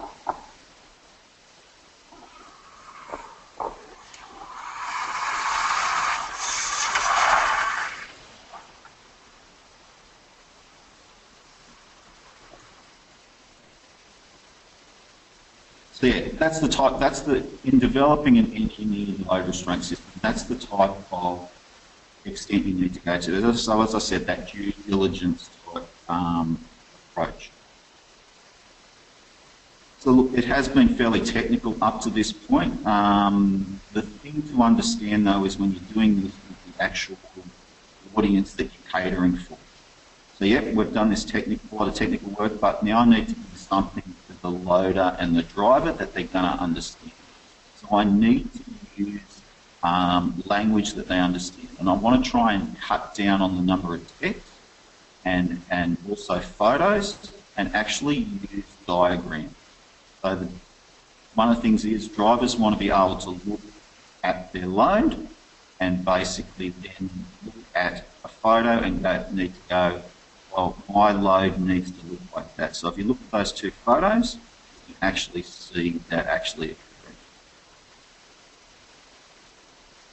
Yeah, 16.02 16.28
that's 16.32 16.60
the 16.60 16.68
type, 16.68 16.98
that's 16.98 17.20
the, 17.20 17.46
in 17.64 17.78
developing 17.78 18.38
an 18.38 18.54
engineered 18.54 19.26
load 19.26 19.46
restraint 19.46 19.84
system, 19.84 20.06
that's 20.22 20.44
the 20.44 20.54
type 20.54 20.96
of 21.12 21.50
extent 22.24 22.64
you 22.64 22.74
need 22.74 22.94
to 22.94 23.00
go 23.00 23.20
to. 23.20 23.54
So 23.54 23.82
as 23.82 23.94
I 23.94 23.98
said, 23.98 24.26
that 24.26 24.50
due 24.50 24.72
diligence 24.88 25.50
type 25.70 25.86
um, 26.08 26.58
approach. 27.10 27.50
So 29.98 30.12
look, 30.12 30.38
it 30.38 30.46
has 30.46 30.68
been 30.68 30.88
fairly 30.88 31.20
technical 31.20 31.76
up 31.82 32.00
to 32.02 32.10
this 32.10 32.32
point. 32.32 32.86
Um, 32.86 33.80
the 33.92 34.00
thing 34.00 34.42
to 34.54 34.62
understand 34.62 35.26
though 35.26 35.44
is 35.44 35.58
when 35.58 35.72
you're 35.72 35.92
doing 35.92 36.16
this 36.22 36.32
with 36.32 36.76
the 36.76 36.82
actual 36.82 37.18
audience 38.16 38.54
that 38.54 38.64
you're 38.64 38.90
catering 38.90 39.36
for. 39.36 39.58
So 40.38 40.46
yeah, 40.46 40.72
we've 40.72 40.94
done 40.94 41.10
this 41.10 41.24
technical, 41.24 41.60
a 41.70 41.74
lot 41.78 41.88
of 41.88 41.94
technical 41.94 42.30
work, 42.30 42.58
but 42.58 42.82
now 42.82 43.00
I 43.00 43.04
need 43.04 43.28
to 43.28 43.34
do 43.34 43.40
something 43.56 44.02
the 44.42 44.50
loader 44.50 45.16
and 45.18 45.36
the 45.36 45.42
driver 45.42 45.92
that 45.92 46.14
they're 46.14 46.24
going 46.24 46.44
to 46.44 46.62
understand. 46.62 47.12
So 47.76 47.96
I 47.96 48.04
need 48.04 48.48
to 48.54 49.02
use 49.02 49.40
um, 49.82 50.42
language 50.46 50.94
that 50.94 51.08
they 51.08 51.18
understand, 51.18 51.68
and 51.78 51.88
I 51.88 51.94
want 51.94 52.24
to 52.24 52.30
try 52.30 52.52
and 52.52 52.78
cut 52.80 53.14
down 53.14 53.40
on 53.40 53.56
the 53.56 53.62
number 53.62 53.94
of 53.94 54.20
text 54.20 54.42
and 55.24 55.62
and 55.70 55.96
also 56.08 56.38
photos, 56.38 57.32
and 57.56 57.74
actually 57.74 58.26
use 58.52 58.64
diagrams. 58.86 59.54
So 60.22 60.36
the, 60.36 60.48
one 61.34 61.48
of 61.50 61.56
the 61.56 61.62
things 61.62 61.84
is 61.84 62.08
drivers 62.08 62.56
want 62.56 62.74
to 62.74 62.78
be 62.78 62.90
able 62.90 63.16
to 63.16 63.30
look 63.48 63.60
at 64.22 64.52
their 64.52 64.66
load 64.66 65.28
and 65.78 66.04
basically 66.04 66.70
then 66.70 67.10
look 67.44 67.54
at 67.74 68.06
a 68.24 68.28
photo 68.28 68.68
and 68.68 69.02
go, 69.02 69.24
need 69.32 69.54
to 69.54 69.60
go, 69.68 70.02
well, 70.52 70.76
my 70.92 71.12
load 71.12 71.58
needs 71.60 71.90
to 71.90 72.06
look 72.06 72.20
like 72.34 72.56
that. 72.56 72.76
So 72.76 72.88
if 72.88 72.98
you 72.98 73.04
look 73.04 73.18
at 73.20 73.30
those 73.30 73.52
two 73.52 73.70
photos, 73.70 74.36
you 74.88 74.94
actually 75.00 75.42
see 75.42 76.00
that 76.08 76.26
actually 76.26 76.72
occurring. 76.72 77.16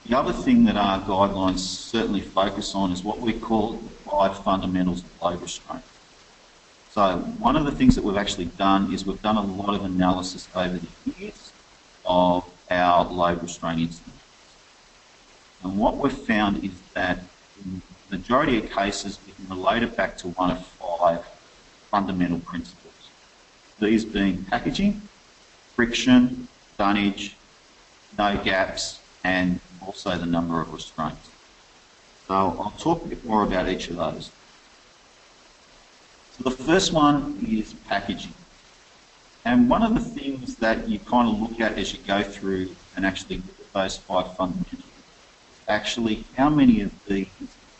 The 0.05 0.17
other 0.17 0.33
thing 0.33 0.65
that 0.65 0.77
our 0.77 0.99
guidelines 1.01 1.59
certainly 1.59 2.21
focus 2.21 2.75
on 2.75 2.91
is 2.91 3.03
what 3.03 3.19
we 3.19 3.33
call 3.33 3.73
the 3.73 3.89
five 4.09 4.43
fundamentals 4.43 5.03
of 5.03 5.21
load 5.21 5.41
restraint. 5.41 5.83
So 6.91 7.17
one 7.39 7.55
of 7.55 7.65
the 7.65 7.71
things 7.71 7.95
that 7.95 8.03
we've 8.03 8.17
actually 8.17 8.45
done 8.45 8.93
is 8.93 9.05
we've 9.05 9.21
done 9.21 9.37
a 9.37 9.43
lot 9.43 9.75
of 9.75 9.85
analysis 9.85 10.47
over 10.55 10.77
the 10.77 10.87
years 11.19 11.51
of 12.05 12.45
our 12.71 13.05
load 13.05 13.41
restraint 13.41 13.79
incidents. 13.81 14.23
And 15.63 15.77
what 15.77 15.97
we've 15.97 16.11
found 16.11 16.63
is 16.63 16.71
that 16.93 17.19
majority 18.09 18.57
of 18.57 18.71
cases 18.71 19.19
we 19.25 19.33
can 19.33 19.49
relate 19.49 19.83
it 19.83 19.95
back 19.95 20.17
to 20.17 20.29
one 20.29 20.51
of 20.51 20.65
five 20.65 21.25
fundamental 21.91 22.39
principles. 22.39 22.93
These 23.79 24.05
being 24.05 24.43
packaging, 24.45 25.01
friction, 25.75 26.47
dunnage, 26.77 27.35
no 28.17 28.41
gaps, 28.43 28.99
and 29.23 29.59
also 29.85 30.17
the 30.17 30.25
number 30.25 30.61
of 30.61 30.73
restraints. 30.73 31.29
So 32.27 32.33
I'll 32.33 32.73
talk 32.77 33.05
a 33.05 33.07
bit 33.07 33.23
more 33.23 33.43
about 33.43 33.69
each 33.69 33.89
of 33.89 33.97
those. 33.97 34.31
So 36.31 36.49
the 36.49 36.51
first 36.51 36.93
one 36.93 37.39
is 37.47 37.73
packaging. 37.87 38.33
And 39.45 39.69
one 39.69 39.81
of 39.81 39.93
the 39.93 40.01
things 40.01 40.55
that 40.57 40.89
you 40.89 40.99
kind 40.99 41.29
of 41.29 41.39
look 41.41 41.61
at 41.61 41.77
as 41.77 41.93
you 41.93 41.99
go 42.05 42.21
through 42.21 42.75
and 42.95 43.05
actually 43.05 43.37
look 43.37 43.59
at 43.59 43.73
those 43.73 43.97
five 43.97 44.35
fundamentals, 44.35 44.83
actually 45.67 46.25
how 46.35 46.49
many 46.49 46.81
of 46.81 46.91
these 47.05 47.27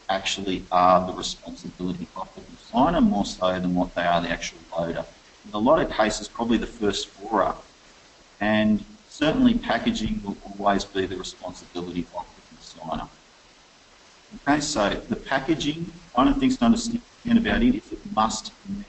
actually 0.09 0.63
are 0.71 1.05
the 1.05 1.13
responsibility 1.13 2.07
of 2.15 2.29
the 2.35 2.41
designer 2.41 3.01
more 3.01 3.25
so 3.25 3.59
than 3.59 3.75
what 3.75 3.93
they 3.95 4.03
are 4.03 4.21
the 4.21 4.29
actual 4.29 4.59
loader. 4.71 5.05
In 5.45 5.53
a 5.53 5.57
lot 5.57 5.81
of 5.81 5.91
cases, 5.91 6.27
probably 6.27 6.57
the 6.57 6.67
first 6.67 7.07
four 7.09 7.43
are. 7.43 7.57
And 8.39 8.83
certainly 9.09 9.55
packaging 9.55 10.21
will 10.23 10.37
always 10.49 10.85
be 10.85 11.05
the 11.05 11.17
responsibility 11.17 12.05
of 12.15 12.25
the 12.35 12.55
designer. 12.57 13.07
Okay, 14.47 14.59
so 14.61 14.89
the 15.09 15.15
packaging, 15.15 15.91
one 16.13 16.27
of 16.27 16.35
the 16.35 16.39
things 16.39 16.57
to 16.57 16.65
understand 16.65 17.01
about 17.25 17.61
it 17.61 17.75
is 17.75 17.91
it 17.91 17.99
must 18.13 18.51
meet 18.67 18.85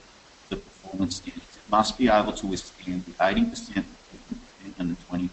the 0.49 0.57
performance 0.57 1.17
standards. 1.17 1.57
It 1.57 1.71
must 1.71 1.97
be 1.97 2.09
able 2.09 2.33
to 2.33 2.47
withstand 2.47 3.05
the 3.05 3.11
80%, 3.13 3.75
the 3.75 3.81
50% 3.81 3.85
and 4.79 4.97
the 4.97 5.15
20% 5.17 5.29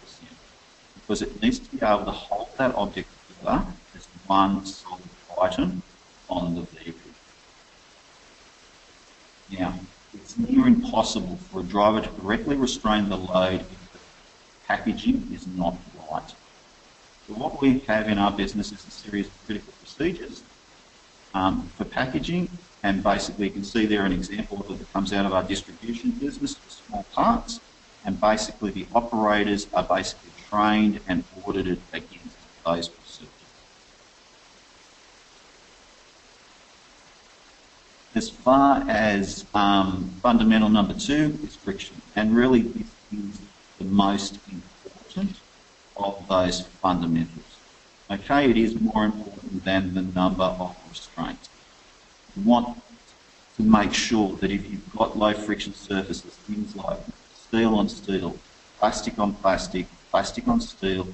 because 1.07 1.21
it 1.21 1.41
needs 1.41 1.57
to 1.59 1.69
be 1.71 1.77
able 1.85 2.03
to 2.03 2.11
hold 2.11 2.49
that 2.57 2.75
object 2.75 3.07
together 3.39 3.65
as 3.95 4.05
one 4.27 4.65
solid 4.65 5.01
item 5.41 5.81
on 6.29 6.55
the 6.55 6.61
vehicle. 6.61 7.11
Now, 9.51 9.79
it's 10.13 10.37
near 10.37 10.67
impossible 10.67 11.37
for 11.49 11.61
a 11.61 11.63
driver 11.63 12.01
to 12.01 12.09
correctly 12.09 12.55
restrain 12.55 13.09
the 13.09 13.17
load 13.17 13.61
if 13.61 13.91
the 13.93 13.99
packaging 14.67 15.29
is 15.33 15.47
not 15.47 15.75
right. 16.11 16.33
So 17.27 17.33
what 17.33 17.61
we 17.61 17.79
have 17.79 18.07
in 18.09 18.17
our 18.17 18.31
business 18.31 18.71
is 18.71 18.85
a 18.85 18.91
series 18.91 19.27
of 19.27 19.45
critical 19.45 19.73
procedures 19.81 20.43
um, 21.33 21.69
for 21.77 21.85
packaging, 21.85 22.49
and 22.83 23.03
basically 23.03 23.47
you 23.47 23.53
can 23.53 23.63
see 23.63 23.85
there 23.85 24.05
an 24.05 24.11
example 24.11 24.61
of 24.61 24.71
it 24.71 24.79
that 24.79 24.93
comes 24.93 25.13
out 25.13 25.25
of 25.25 25.33
our 25.33 25.43
distribution 25.43 26.11
business 26.11 26.55
for 26.55 26.69
small 26.69 27.03
parts, 27.13 27.59
and 28.05 28.19
basically 28.19 28.71
the 28.71 28.85
operators 28.95 29.67
are 29.73 29.83
basically 29.83 30.31
trained 30.49 30.99
and 31.07 31.23
audited 31.45 31.81
against 31.93 32.37
those 32.65 32.87
procedures. 32.87 33.31
As 38.17 38.31
far 38.31 38.83
as 38.89 39.45
um, 39.53 40.09
fundamental 40.23 40.69
number 40.69 40.95
two 40.95 41.37
is 41.43 41.55
friction, 41.55 42.01
and 42.15 42.35
really 42.35 42.63
this 42.63 42.89
is 43.11 43.41
the 43.77 43.85
most 43.85 44.39
important 44.51 45.35
of 45.95 46.27
those 46.27 46.61
fundamentals. 46.81 47.59
Okay, 48.09 48.49
it 48.49 48.57
is 48.57 48.73
more 48.81 49.05
important 49.05 49.63
than 49.63 49.93
the 49.93 50.01
number 50.01 50.45
of 50.45 50.75
restraints. 50.89 51.51
You 52.35 52.41
want 52.41 52.81
to 53.57 53.61
make 53.61 53.93
sure 53.93 54.35
that 54.37 54.49
if 54.49 54.67
you've 54.67 54.91
got 54.97 55.15
low 55.15 55.33
friction 55.35 55.75
surfaces, 55.75 56.39
things 56.47 56.75
like 56.75 56.97
steel 57.35 57.75
on 57.75 57.87
steel, 57.87 58.39
plastic 58.79 59.19
on 59.19 59.35
plastic, 59.35 59.85
plastic 60.09 60.47
on 60.47 60.59
steel, 60.59 61.13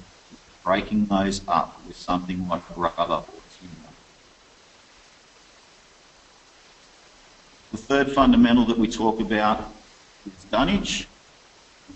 breaking 0.64 1.04
those 1.04 1.42
up 1.48 1.86
with 1.86 1.98
something 1.98 2.48
like 2.48 2.62
rubber 2.74 3.24
or 3.28 3.42
timber. 3.60 3.84
The 7.74 7.78
third 7.78 8.12
fundamental 8.12 8.64
that 8.66 8.78
we 8.78 8.86
talk 8.86 9.18
about 9.18 9.68
is 10.24 10.44
dunnage. 10.44 11.08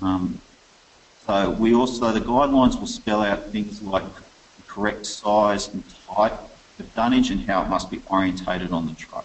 Um, 0.02 0.40
so 1.24 1.50
we 1.50 1.72
also, 1.72 2.10
the 2.10 2.20
guidelines 2.20 2.76
will 2.80 2.88
spell 2.88 3.22
out 3.22 3.52
things 3.52 3.80
like 3.80 4.02
the 4.02 4.62
correct 4.66 5.06
size 5.06 5.68
and 5.68 5.84
type 6.12 6.32
of 6.80 6.94
dunnage 6.96 7.30
and 7.30 7.42
how 7.42 7.62
it 7.62 7.68
must 7.68 7.92
be 7.92 8.02
orientated 8.10 8.72
on 8.72 8.88
the 8.88 8.94
truck. 8.94 9.24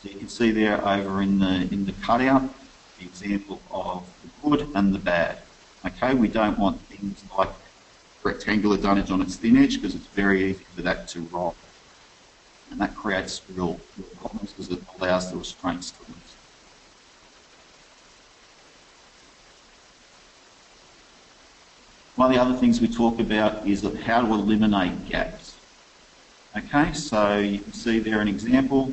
So 0.00 0.10
you 0.10 0.18
can 0.18 0.28
see 0.28 0.52
there 0.52 0.86
over 0.86 1.20
in 1.20 1.40
the, 1.40 1.68
in 1.72 1.84
the 1.84 1.94
cutout, 1.94 2.48
the 3.00 3.04
example 3.04 3.60
of 3.72 4.06
the 4.22 4.48
good 4.48 4.68
and 4.76 4.94
the 4.94 5.00
bad. 5.00 5.38
Okay, 5.84 6.14
we 6.14 6.28
don't 6.28 6.60
want 6.60 6.80
things 6.82 7.24
like 7.36 7.50
rectangular 8.22 8.76
dunnage 8.76 9.10
on 9.10 9.20
its 9.20 9.34
thin 9.34 9.56
edge 9.56 9.74
because 9.74 9.96
it's 9.96 10.06
very 10.06 10.50
easy 10.50 10.64
for 10.76 10.82
that 10.82 11.08
to 11.08 11.22
roll. 11.22 11.56
And 12.70 12.80
that 12.80 12.94
creates 12.94 13.42
real, 13.54 13.80
problems 14.20 14.52
because 14.52 14.70
it 14.70 14.80
allows 14.98 15.30
the 15.30 15.38
restraints 15.38 15.90
to 15.92 15.98
lose. 16.08 16.16
One 22.16 22.30
of 22.30 22.36
the 22.36 22.42
other 22.42 22.58
things 22.58 22.80
we 22.80 22.88
talk 22.88 23.20
about 23.20 23.66
is 23.66 23.82
how 24.04 24.22
to 24.22 24.32
eliminate 24.34 25.08
gaps. 25.08 25.54
Okay, 26.56 26.92
so 26.92 27.38
you 27.38 27.60
can 27.60 27.72
see 27.72 28.00
there 28.00 28.20
an 28.20 28.28
example. 28.28 28.92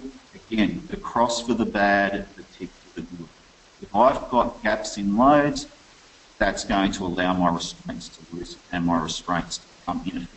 Again, 0.52 0.84
the 0.92 0.98
cross 0.98 1.42
for 1.42 1.56
the 1.56 1.66
bad, 1.66 2.28
the 2.36 2.44
tick 2.58 2.70
for 2.70 3.02
the 3.02 3.08
good. 3.08 3.28
If 3.82 3.96
I've 3.96 4.30
got 4.30 4.62
gaps 4.62 4.98
in 4.98 5.18
loads, 5.18 5.68
that's 6.38 6.64
going 6.64 6.92
to 6.94 7.06
allow 7.06 7.34
my 7.34 7.50
restraints 7.50 8.10
to 8.10 8.36
loosen 8.36 8.60
and 8.72 8.86
my 8.86 9.02
restraints 9.02 9.58
to 9.58 9.64
become 9.80 10.02
ineffective. 10.06 10.35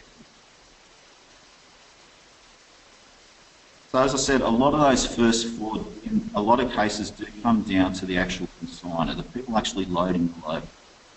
So 3.90 4.02
as 4.02 4.14
I 4.14 4.18
said, 4.18 4.42
a 4.42 4.48
lot 4.48 4.74
of 4.74 4.80
those 4.80 5.06
first 5.06 5.48
four, 5.56 5.76
in 6.04 6.28
a 6.34 6.42
lot 6.42 6.60
of 6.60 6.70
cases, 6.72 7.10
do 7.10 7.24
come 7.42 7.62
down 7.62 7.94
to 7.94 8.04
the 8.04 8.18
actual 8.18 8.46
consigner, 8.60 9.16
the 9.16 9.22
people 9.22 9.56
actually 9.56 9.86
loading 9.86 10.28
the 10.28 10.46
load. 10.46 10.62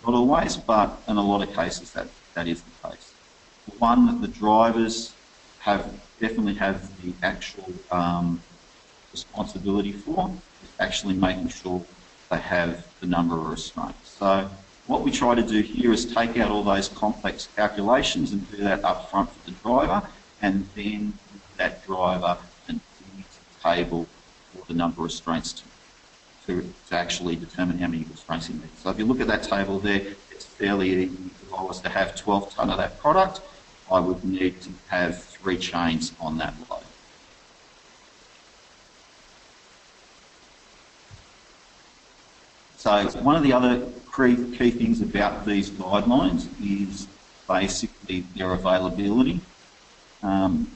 Not 0.06 0.14
always, 0.14 0.56
but 0.56 0.98
in 1.10 1.18
a 1.18 1.22
lot 1.22 1.46
of 1.46 1.54
cases 1.54 1.92
that, 1.92 2.08
that 2.34 2.48
is 2.48 2.62
the 2.62 2.90
case. 2.90 3.12
One 3.78 4.06
that 4.06 4.22
the 4.22 4.30
drivers 4.30 5.14
have 5.60 5.86
definitely 6.22 6.54
have 6.54 6.90
the 7.04 7.14
actual 7.24 7.74
um, 7.92 8.42
responsibility 9.12 9.92
for 9.92 10.34
is 10.64 10.70
actually 10.80 11.16
making 11.16 11.50
sure 11.50 11.84
they 12.30 12.38
have 12.38 12.88
the 13.02 13.06
number 13.06 13.38
of 13.38 13.48
restraints. 13.48 14.12
So 14.12 14.50
what 14.88 15.02
we 15.02 15.12
try 15.12 15.36
to 15.36 15.44
do 15.44 15.60
here 15.60 15.92
is 15.92 16.06
take 16.06 16.38
out 16.38 16.50
all 16.50 16.64
those 16.64 16.88
complex 16.88 17.50
calculations 17.54 18.32
and 18.32 18.50
do 18.50 18.58
that 18.64 18.82
up 18.86 19.12
front 19.12 19.30
for 19.30 19.50
the 19.50 19.58
driver 19.58 20.08
and 20.42 20.66
then 20.74 21.14
that 21.58 21.86
driver 21.86 22.38
table 23.64 24.08
for 24.54 24.66
the 24.66 24.74
number 24.74 25.02
of 25.02 25.06
restraints 25.06 25.54
to, 25.54 25.64
to, 26.48 26.74
to 26.90 26.96
actually 26.96 27.36
determine 27.36 27.78
how 27.78 27.88
many 27.88 28.04
restraints 28.04 28.48
he 28.48 28.54
needs. 28.54 28.80
So 28.82 28.90
if 28.90 28.98
you 28.98 29.06
look 29.06 29.22
at 29.22 29.28
that 29.28 29.44
table 29.44 29.80
there, 29.80 30.02
it's 30.32 30.46
fairly 30.46 30.90
easy. 30.90 31.16
If 31.44 31.54
I 31.54 31.62
was 31.64 31.80
to 31.82 31.90
have 31.90 32.16
12 32.16 32.56
tonne 32.56 32.70
of 32.70 32.78
that 32.78 33.00
product, 33.00 33.42
I 33.92 34.00
would 34.00 34.24
need 34.24 34.62
to 34.62 34.70
have 34.88 35.22
three 35.22 35.58
chains 35.58 36.14
on 36.20 36.38
that 36.38 36.54
load. 36.70 36.80
So 42.78 43.22
one 43.22 43.36
of 43.36 43.44
the 43.44 43.54
other 43.54 43.88
key 44.16 44.72
things 44.72 45.02
about 45.02 45.46
these 45.46 45.70
guidelines 45.70 46.48
is 46.64 47.08
basically 47.48 48.22
their 48.36 48.54
availability. 48.54 49.40
Um, 50.24 50.72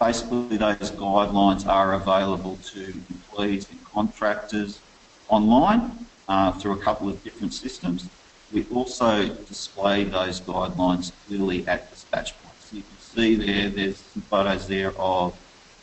basically, 0.00 0.56
those 0.56 0.90
guidelines 0.92 1.66
are 1.66 1.92
available 1.92 2.56
to 2.72 2.86
employees 3.10 3.68
and 3.70 3.84
contractors 3.84 4.80
online 5.28 6.06
uh, 6.26 6.52
through 6.52 6.72
a 6.72 6.78
couple 6.78 7.08
of 7.08 7.22
different 7.22 7.52
systems. 7.52 8.08
We 8.52 8.66
also 8.74 9.28
display 9.28 10.04
those 10.04 10.40
guidelines 10.40 11.12
clearly 11.26 11.68
at 11.68 11.90
dispatch 11.90 12.34
points. 12.42 12.72
You 12.72 12.82
can 12.82 12.98
see 12.98 13.34
there, 13.36 13.68
there's 13.68 13.98
some 13.98 14.22
photos 14.22 14.66
there 14.66 14.92
of 14.98 15.38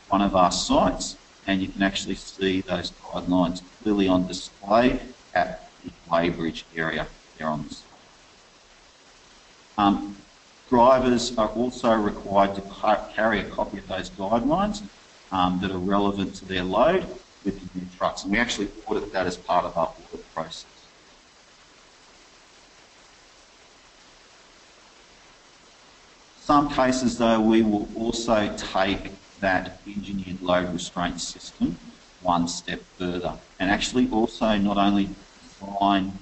one 0.09 0.21
of 0.21 0.35
our 0.35 0.51
sites, 0.51 1.15
and 1.45 1.61
you 1.61 1.67
can 1.67 1.83
actually 1.83 2.15
see 2.15 2.61
those 2.61 2.91
guidelines 2.91 3.61
clearly 3.81 4.07
on 4.07 4.27
display 4.27 4.99
at 5.33 5.69
the 5.83 5.91
weighbridge 6.09 6.63
area 6.75 7.07
there 7.37 7.47
on 7.47 7.63
the 7.63 7.69
site. 7.69 7.83
Um, 9.77 10.17
drivers 10.69 11.37
are 11.37 11.49
also 11.49 11.93
required 11.93 12.55
to 12.55 12.61
carry 13.15 13.39
a 13.39 13.49
copy 13.49 13.77
of 13.79 13.87
those 13.87 14.09
guidelines 14.11 14.83
um, 15.31 15.59
that 15.61 15.71
are 15.71 15.77
relevant 15.77 16.35
to 16.35 16.45
their 16.45 16.63
load 16.63 17.07
with 17.43 17.55
the 17.55 17.79
new 17.79 17.87
trucks, 17.97 18.23
and 18.23 18.31
we 18.31 18.37
actually 18.37 18.69
audit 18.85 19.11
that 19.13 19.25
as 19.25 19.37
part 19.37 19.65
of 19.65 19.77
our 19.77 19.93
audit 20.11 20.33
process. 20.33 20.65
Some 26.35 26.69
cases, 26.69 27.17
though, 27.17 27.41
we 27.41 27.61
will 27.61 27.89
also 27.95 28.55
take 28.55 29.11
that 29.39 29.81
engineered 29.85 30.41
load 30.41 30.73
restraint 30.73 31.21
system 31.21 31.77
one 32.21 32.47
step 32.47 32.81
further 32.97 33.37
and 33.59 33.69
actually 33.69 34.09
also 34.09 34.57
not 34.57 34.77
only 34.77 35.09
define 35.41 36.17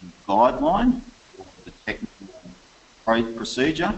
the 0.00 0.08
guideline 0.26 1.00
or 1.38 1.46
the 1.64 1.70
technical 1.86 2.27
procedure, 3.08 3.94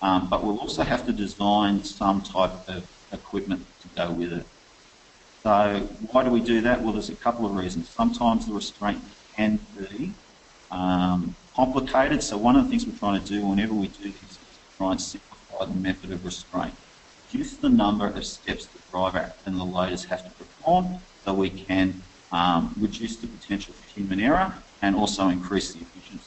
um, 0.00 0.28
but 0.28 0.42
we'll 0.42 0.58
also 0.58 0.82
have 0.82 1.04
to 1.06 1.12
design 1.12 1.84
some 1.84 2.22
type 2.22 2.68
of 2.68 2.86
equipment 3.12 3.66
to 3.82 3.88
go 3.88 4.10
with 4.10 4.32
it. 4.32 4.46
So 5.42 5.88
why 6.10 6.24
do 6.24 6.30
we 6.30 6.40
do 6.40 6.60
that? 6.62 6.82
Well, 6.82 6.92
there's 6.92 7.10
a 7.10 7.14
couple 7.14 7.46
of 7.46 7.54
reasons. 7.54 7.88
Sometimes 7.88 8.46
the 8.46 8.54
restraint 8.54 9.02
can 9.36 9.60
be 9.78 10.12
um, 10.70 11.36
complicated. 11.54 12.22
So 12.22 12.36
one 12.38 12.56
of 12.56 12.64
the 12.64 12.70
things 12.70 12.86
we're 12.86 12.98
trying 12.98 13.22
to 13.22 13.26
do 13.26 13.46
whenever 13.46 13.74
we 13.74 13.88
do 13.88 14.04
this 14.04 14.22
is 14.22 14.38
try 14.78 14.92
and 14.92 15.00
simplify 15.00 15.66
the 15.66 15.74
method 15.74 16.10
of 16.12 16.24
restraint. 16.24 16.74
Reduce 17.30 17.56
the 17.56 17.68
number 17.68 18.06
of 18.06 18.24
steps 18.24 18.66
the 18.66 18.78
driver 18.90 19.32
and 19.44 19.56
the 19.56 19.64
loaders 19.64 20.04
have 20.06 20.24
to 20.24 20.30
perform 20.30 20.98
so 21.24 21.34
we 21.34 21.50
can 21.50 22.02
um, 22.32 22.74
reduce 22.80 23.16
the 23.16 23.26
potential 23.26 23.74
for 23.74 24.00
human 24.00 24.18
error 24.18 24.54
and 24.82 24.96
also 24.96 25.28
increase 25.28 25.72
the 25.74 25.80
efficiency. 25.80 26.25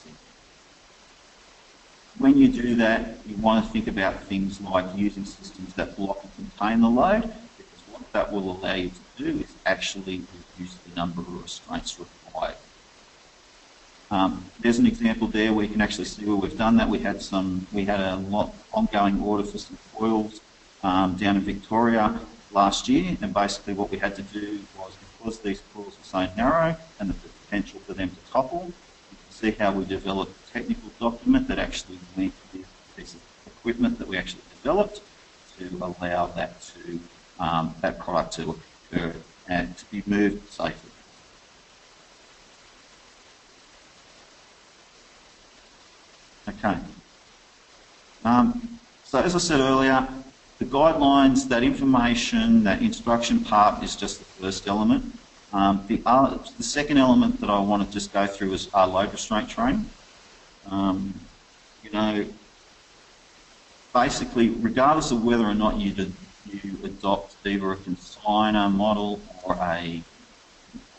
When 2.19 2.37
you 2.37 2.49
do 2.49 2.75
that, 2.75 3.17
you 3.25 3.37
want 3.37 3.65
to 3.65 3.71
think 3.71 3.87
about 3.87 4.21
things 4.25 4.59
like 4.59 4.85
using 4.93 5.23
systems 5.23 5.73
that 5.75 5.95
block 5.95 6.19
and 6.21 6.35
contain 6.35 6.81
the 6.81 6.89
load, 6.89 7.21
because 7.57 7.81
what 7.89 8.11
that 8.11 8.31
will 8.33 8.51
allow 8.51 8.73
you 8.73 8.89
to 8.89 9.23
do 9.23 9.39
is 9.39 9.55
actually 9.65 10.21
reduce 10.57 10.75
the 10.75 10.93
number 10.97 11.21
of 11.21 11.41
restraints 11.41 11.97
required. 11.97 12.57
Um, 14.11 14.43
there's 14.59 14.79
an 14.79 14.85
example 14.85 15.27
there 15.27 15.53
where 15.53 15.63
you 15.63 15.71
can 15.71 15.79
actually 15.79 16.05
see 16.05 16.25
where 16.25 16.35
we've 16.35 16.57
done 16.57 16.75
that. 16.75 16.89
We 16.89 16.99
had 16.99 17.21
some, 17.21 17.67
we 17.71 17.85
had 17.85 18.01
a 18.01 18.17
lot 18.17 18.53
ongoing 18.73 19.21
order 19.21 19.45
for 19.45 19.57
some 19.57 19.77
foils 19.77 20.41
um, 20.83 21.15
down 21.15 21.37
in 21.37 21.43
Victoria 21.43 22.19
last 22.51 22.89
year, 22.89 23.15
and 23.21 23.33
basically 23.33 23.75
what 23.75 23.91
we 23.91 23.97
had 23.97 24.13
to 24.17 24.23
do 24.23 24.59
was 24.77 24.91
because 24.97 25.39
these 25.39 25.61
coils 25.73 25.97
were 25.97 26.03
so 26.03 26.27
narrow 26.35 26.75
and 26.99 27.09
the 27.09 27.13
potential 27.13 27.79
for 27.87 27.93
them 27.93 28.09
to 28.09 28.31
topple, 28.31 28.65
you 28.65 29.17
can 29.23 29.31
see 29.31 29.51
how 29.51 29.71
we 29.71 29.85
developed 29.85 30.38
technical 30.53 30.89
document 30.99 31.47
that 31.47 31.59
actually 31.59 31.99
linked 32.17 32.37
this 32.53 32.65
piece 32.95 33.13
of 33.13 33.21
equipment 33.47 33.99
that 33.99 34.07
we 34.07 34.17
actually 34.17 34.41
developed 34.61 35.01
to 35.57 35.69
allow 35.81 36.27
that 36.27 36.61
to 36.61 36.99
um, 37.39 37.73
that 37.81 37.99
product 37.99 38.33
to 38.33 38.59
occur 38.91 39.13
and 39.47 39.77
to 39.77 39.85
be 39.85 40.03
moved 40.05 40.51
safely. 40.51 40.91
Okay. 46.47 46.77
Um, 48.25 48.79
so 49.03 49.19
as 49.19 49.35
I 49.35 49.39
said 49.39 49.59
earlier, 49.59 50.07
the 50.57 50.65
guidelines, 50.65 51.47
that 51.47 51.63
information, 51.63 52.63
that 52.63 52.81
instruction 52.81 53.43
part 53.43 53.81
is 53.83 53.95
just 53.95 54.19
the 54.19 54.25
first 54.25 54.67
element. 54.67 55.15
Um, 55.53 55.83
the, 55.87 56.01
uh, 56.05 56.37
the 56.57 56.63
second 56.63 56.97
element 56.97 57.39
that 57.41 57.49
I 57.49 57.59
want 57.59 57.85
to 57.87 57.91
just 57.91 58.11
go 58.13 58.27
through 58.27 58.53
is 58.53 58.69
our 58.73 58.87
load 58.87 59.11
restraint 59.11 59.49
training. 59.49 59.89
Um, 60.69 61.13
you 61.83 61.91
know, 61.91 62.25
basically, 63.93 64.49
regardless 64.49 65.11
of 65.11 65.23
whether 65.23 65.45
or 65.45 65.55
not 65.55 65.77
you, 65.77 65.93
did, 65.93 66.13
you 66.45 66.77
adopt 66.83 67.35
either 67.45 67.71
a 67.71 67.77
consigner 67.77 68.71
model 68.71 69.21
or 69.43 69.55
a 69.55 70.03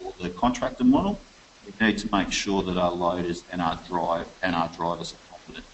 or 0.03 0.13
the 0.21 0.31
contractor 0.31 0.85
model, 0.85 1.21
we 1.65 1.87
need 1.87 1.99
to 1.99 2.09
make 2.11 2.33
sure 2.33 2.63
that 2.63 2.77
our 2.77 2.91
loaders 2.91 3.45
and 3.53 3.61
our 3.61 3.79
drive 3.89 4.27
and 4.43 4.55
our 4.55 4.69
drivers 4.69 5.13
are 5.13 5.31
competent. 5.31 5.67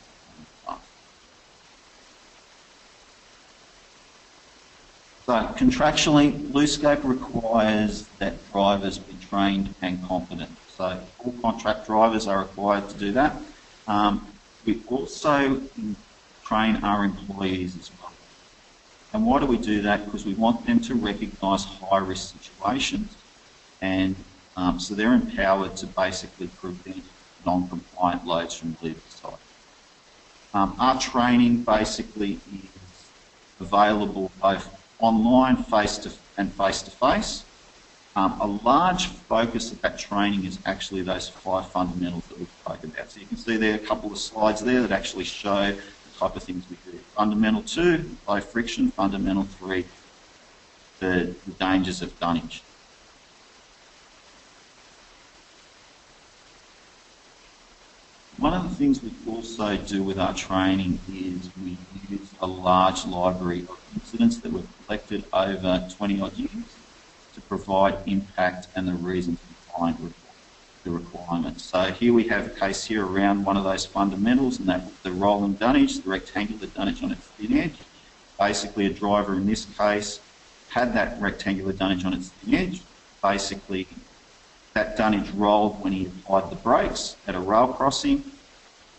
So 5.26 5.32
contractually, 5.32 6.52
BlueScope 6.52 7.02
requires 7.02 8.06
that 8.20 8.48
drivers 8.52 8.98
be 8.98 9.14
trained 9.14 9.74
and 9.82 10.00
competent. 10.06 10.56
So 10.68 11.04
all 11.18 11.32
contract 11.42 11.86
drivers 11.86 12.28
are 12.28 12.38
required 12.38 12.88
to 12.90 12.96
do 12.96 13.10
that. 13.12 13.36
Um, 13.88 14.26
we 14.64 14.82
also 14.88 15.60
train 16.44 16.76
our 16.82 17.04
employees 17.04 17.76
as 17.78 17.90
well. 18.00 18.12
And 19.12 19.24
why 19.24 19.40
do 19.40 19.46
we 19.46 19.58
do 19.58 19.82
that? 19.82 20.04
Because 20.04 20.24
we 20.24 20.34
want 20.34 20.66
them 20.66 20.80
to 20.80 20.94
recognise 20.94 21.64
high-risk 21.64 22.34
situations 22.38 23.16
and 23.80 24.16
um, 24.56 24.80
so 24.80 24.94
they're 24.94 25.12
empowered 25.12 25.76
to 25.76 25.86
basically 25.86 26.48
prevent 26.48 27.04
non-compliant 27.44 28.26
loads 28.26 28.54
from 28.54 28.76
leaving 28.80 29.00
the 29.08 29.16
site. 29.16 29.38
Um, 30.54 30.74
our 30.78 30.98
training 30.98 31.62
basically 31.62 32.40
is 32.52 33.10
available 33.60 34.30
both 34.40 34.68
online 34.98 35.56
face 35.56 35.98
to 35.98 36.12
and 36.38 36.52
face 36.52 36.82
to 36.82 36.90
face. 36.90 37.44
Um, 38.16 38.40
a 38.40 38.46
large 38.46 39.08
focus 39.08 39.72
of 39.72 39.82
that 39.82 39.98
training 39.98 40.46
is 40.46 40.58
actually 40.64 41.02
those 41.02 41.28
five 41.28 41.70
fundamentals 41.70 42.24
that 42.28 42.38
we 42.38 42.46
spoke 42.46 42.82
about. 42.82 43.10
So 43.10 43.20
you 43.20 43.26
can 43.26 43.36
see 43.36 43.58
there 43.58 43.74
a 43.74 43.78
couple 43.78 44.10
of 44.10 44.16
slides 44.16 44.64
there 44.64 44.80
that 44.80 44.90
actually 44.90 45.24
show 45.24 45.72
the 45.72 46.18
type 46.18 46.34
of 46.34 46.42
things 46.42 46.64
we 46.70 46.78
do. 46.90 46.96
Fundamental 47.14 47.62
two, 47.62 48.16
low 48.26 48.40
friction. 48.40 48.90
Fundamental 48.90 49.42
three, 49.42 49.84
the, 50.98 51.34
the 51.46 51.52
dangers 51.58 52.00
of 52.00 52.18
dunnage. 52.18 52.62
One 58.38 58.54
of 58.54 58.62
the 58.62 58.74
things 58.76 59.02
we 59.02 59.12
also 59.30 59.76
do 59.76 60.02
with 60.02 60.18
our 60.18 60.32
training 60.32 61.00
is 61.12 61.50
we 61.62 61.76
use 62.08 62.32
a 62.40 62.46
large 62.46 63.04
library 63.04 63.66
of 63.68 63.78
incidents 63.94 64.38
that 64.38 64.52
we've 64.52 64.68
collected 64.86 65.24
over 65.34 65.86
20 65.98 66.20
odd 66.22 66.32
years 66.38 66.76
provide 67.48 67.96
impact 68.06 68.68
and 68.74 68.86
the 68.88 68.92
reasons 68.92 69.38
behind 69.66 70.12
the 70.84 70.90
requirements. 70.90 71.64
So 71.64 71.92
here 71.92 72.12
we 72.12 72.28
have 72.28 72.46
a 72.46 72.50
case 72.50 72.84
here 72.84 73.04
around 73.04 73.44
one 73.44 73.56
of 73.56 73.64
those 73.64 73.84
fundamentals 73.84 74.58
and 74.58 74.68
that 74.68 75.02
the 75.02 75.12
rolling 75.12 75.54
dunnage, 75.54 76.02
the 76.02 76.10
rectangular 76.10 76.68
dunnage 76.68 77.02
on 77.02 77.12
its 77.12 77.26
thin 77.26 77.58
edge. 77.58 77.78
Basically 78.38 78.86
a 78.86 78.92
driver 78.92 79.34
in 79.34 79.46
this 79.46 79.64
case 79.76 80.20
had 80.68 80.94
that 80.94 81.20
rectangular 81.20 81.72
dunnage 81.72 82.04
on 82.04 82.12
its 82.12 82.28
thin 82.28 82.54
edge. 82.54 82.82
Basically 83.22 83.88
that 84.74 84.96
dunnage 84.96 85.30
rolled 85.30 85.82
when 85.82 85.92
he 85.92 86.06
applied 86.06 86.50
the 86.50 86.56
brakes 86.56 87.16
at 87.26 87.34
a 87.34 87.40
rail 87.40 87.68
crossing 87.68 88.22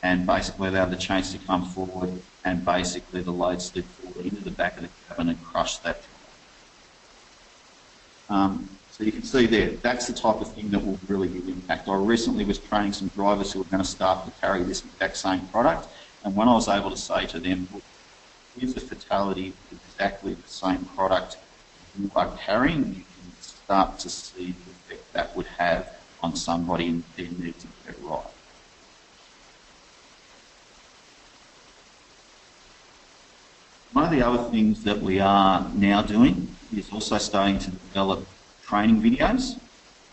and 0.04 0.26
basically 0.26 0.70
allowed 0.70 0.92
the 0.92 0.98
chains 0.98 1.32
to 1.32 1.38
come 1.40 1.66
forward 1.66 2.22
and 2.44 2.66
basically 2.66 3.22
the 3.22 3.32
load 3.32 3.62
slid 3.62 3.86
forward 3.86 4.26
into 4.26 4.44
the 4.44 4.52
back 4.52 4.78
of 4.78 4.84
the 4.84 4.90
cabin 5.08 5.30
and 5.30 5.44
crushed 5.44 5.84
that. 5.84 6.02
Um, 8.30 8.70
so 8.90 9.04
you 9.04 9.12
can 9.12 9.24
see 9.24 9.46
there, 9.46 9.72
that's 9.78 10.08
the 10.08 10.14
type 10.14 10.42
of 10.42 10.54
thing 10.54 10.70
that 10.72 10.84
will 10.84 11.00
really 11.08 11.28
give 11.28 11.48
impact. 11.48 11.88
I 11.88 11.96
recently 11.96 12.44
was 12.44 12.60
training 12.60 12.94
some 12.94 13.10
drivers 13.10 13.54
who 13.54 13.60
were 13.60 13.66
going 13.66 13.84
to 13.84 13.90
start 13.90 14.26
to 14.26 14.32
carry 14.42 14.64
this 14.64 14.84
exact 14.84 15.18
same 15.18 15.48
product, 15.48 15.88
and 16.24 16.36
when 16.36 16.48
I 16.48 16.54
was 16.54 16.68
able 16.68 16.90
to 16.90 16.98
say 16.98 17.26
to 17.28 17.40
them, 17.40 17.68
look, 17.72 17.84
here's 18.58 18.76
a 18.76 18.80
fatality 18.80 19.54
with 19.70 19.80
exactly 19.86 20.34
the 20.34 20.48
same 20.48 20.86
product 20.86 21.38
you 21.98 22.12
are 22.16 22.36
carrying, 22.38 22.94
you 22.94 23.04
can 23.04 23.32
start 23.40 24.00
to 24.00 24.10
see 24.10 24.56
the 24.66 24.96
effect 24.96 25.14
that 25.14 25.36
would 25.36 25.48
have 25.48 25.90
on 26.22 26.36
somebody 26.36 26.88
and 26.88 27.04
their 27.16 27.28
needs 27.28 27.64
to 27.64 27.70
get 27.86 27.96
it 27.96 28.02
right. 28.02 28.24
One 33.94 34.04
of 34.04 34.12
the 34.12 34.22
other 34.22 34.50
things 34.52 34.84
that 34.84 35.00
we 35.02 35.20
are 35.20 35.72
now 35.74 36.02
doing 36.02 36.57
is 36.72 36.92
also 36.92 37.18
starting 37.18 37.60
to 37.60 37.72
develop 37.72 38.28
training 38.62 39.02
videos 39.02 39.60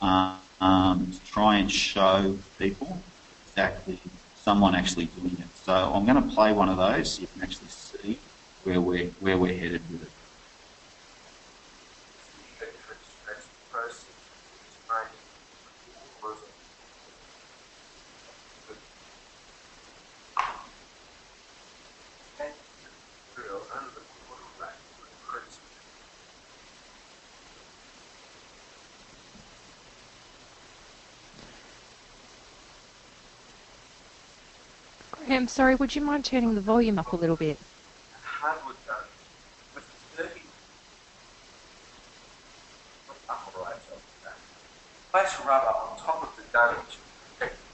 uh, 0.00 0.38
um, 0.60 1.10
to 1.10 1.22
try 1.24 1.56
and 1.56 1.70
show 1.70 2.38
people 2.58 3.02
exactly 3.46 4.00
someone 4.34 4.74
actually 4.74 5.06
doing 5.06 5.36
it. 5.38 5.48
So 5.54 5.72
I'm 5.72 6.04
going 6.04 6.22
to 6.22 6.34
play 6.34 6.52
one 6.52 6.68
of 6.68 6.76
those 6.76 7.14
so 7.14 7.22
you 7.22 7.28
can 7.28 7.42
actually 7.42 7.68
see 7.68 8.20
where 8.62 8.80
we're, 8.80 9.10
where 9.20 9.38
we're 9.38 9.58
headed 9.58 9.82
with 9.90 10.02
it. 10.02 10.12
Graham, 35.34 35.48
sorry, 35.48 35.74
would 35.74 35.96
you 35.96 36.00
mind 36.00 36.24
turning 36.24 36.54
the 36.54 36.60
volume 36.60 36.96
up 36.96 37.12
a 37.12 37.16
little 37.16 37.34
bit 37.34 37.58
gun 38.40 38.54
with 39.74 39.82
30 40.14 40.28
upper 43.28 43.58
right 43.58 43.74
of 43.74 44.02
that. 44.22 44.38
Place 45.10 45.40
rubber 45.44 45.66
on 45.66 45.98
top 45.98 46.22
of 46.22 46.36
the 46.36 46.42
gun 46.52 46.74
to 46.76 46.80
protect 47.38 47.56
the 47.58 47.66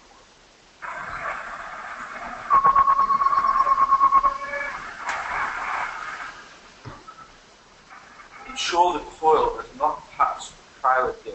coil. 8.40 8.50
Ensure 8.50 8.92
the 8.94 9.00
coil 9.00 9.56
does 9.56 9.78
not 9.78 10.02
touch 10.16 10.48
the 10.48 10.54
trailer 10.80 11.14
deck 11.24 11.34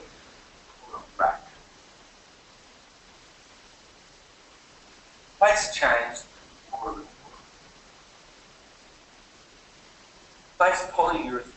or 0.92 0.98
the 0.98 1.06
back. 1.20 1.42
Place 5.38 5.76
chains 5.76 6.26
for 6.72 6.92
the 6.92 7.02
coil. 7.02 7.06
Place 10.58 10.82
polyurethane 10.92 11.52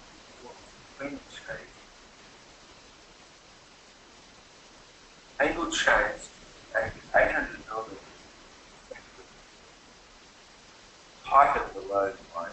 between 0.98 1.12
the 1.12 1.18
chains. 1.30 1.74
Angled 5.40 5.72
chains 5.72 6.30
and 6.76 6.92
800 7.14 7.58
millimeters. 7.68 7.98
Tighten 11.88 12.16
the. 12.34 12.50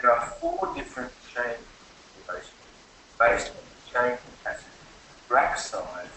There 0.00 0.10
are 0.10 0.26
four 0.40 0.72
different 0.74 1.12
chain 1.34 1.56
configurations 2.14 2.52
based 3.18 3.50
on 3.50 3.56
the 3.56 3.92
chain 3.92 4.18
capacity, 4.38 4.70
rack 5.28 5.58
size, 5.58 6.08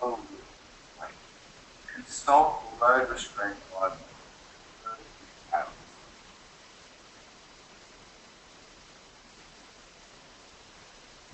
load 0.00 0.18
weight. 1.00 1.10
Consult 1.94 2.62
load 2.80 3.10
restraint 3.10 3.56
guidelines. 3.72 3.96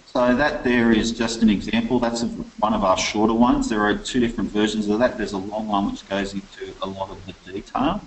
So 0.07 0.35
that 0.35 0.65
there 0.65 0.91
is 0.91 1.13
just 1.13 1.43
an 1.43 1.51
example. 1.51 2.01
That's 2.01 2.23
one 2.23 2.75
of 2.75 2.83
our 2.83 2.97
shorter 2.97 3.35
ones. 3.35 3.69
There 3.69 3.83
are 3.83 3.95
two 3.95 4.19
different 4.19 4.51
versions 4.51 4.89
of 4.89 4.99
that. 4.99 5.17
There's 5.19 5.33
a 5.33 5.39
long 5.39 5.69
one 5.69 5.91
which 5.91 6.09
goes 6.09 6.33
into 6.33 6.68
a 6.83 6.87
lot 6.87 7.11
of 7.11 7.19
the 7.27 7.53
detail 7.53 8.01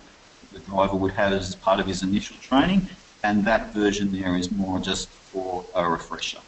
the 0.51 0.59
driver 0.59 0.95
would 0.95 1.13
have 1.13 1.33
as 1.33 1.55
part 1.55 1.79
of 1.79 1.87
his 1.87 2.03
initial 2.03 2.35
training, 2.37 2.87
and 3.23 3.45
that 3.45 3.73
version 3.73 4.11
there 4.11 4.35
is 4.35 4.51
more 4.51 4.79
just 4.79 5.07
for 5.09 5.63
a 5.75 5.87
refresher. 5.87 6.39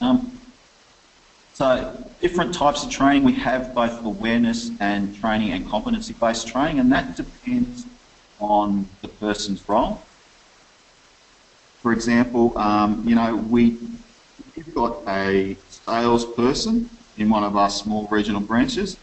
Um, 0.00 0.38
so 1.54 2.04
different 2.20 2.54
types 2.54 2.84
of 2.84 2.90
training. 2.90 3.22
We 3.24 3.34
have 3.34 3.74
both 3.74 4.04
awareness 4.04 4.70
and 4.80 5.16
training 5.16 5.52
and 5.52 5.68
competency-based 5.68 6.48
training, 6.48 6.80
and 6.80 6.90
that 6.92 7.16
depends 7.16 7.86
on 8.40 8.88
the 9.00 9.08
person's 9.08 9.66
role. 9.68 10.02
For 11.80 11.92
example, 11.92 12.56
um, 12.58 13.08
you 13.08 13.14
know, 13.14 13.36
we, 13.36 13.78
we've 14.56 14.74
got 14.74 15.02
a 15.08 15.56
salesperson 15.68 16.90
in 17.16 17.28
one 17.28 17.44
of 17.44 17.56
our 17.56 17.70
small 17.70 18.06
regional 18.08 18.40
branches. 18.40 18.96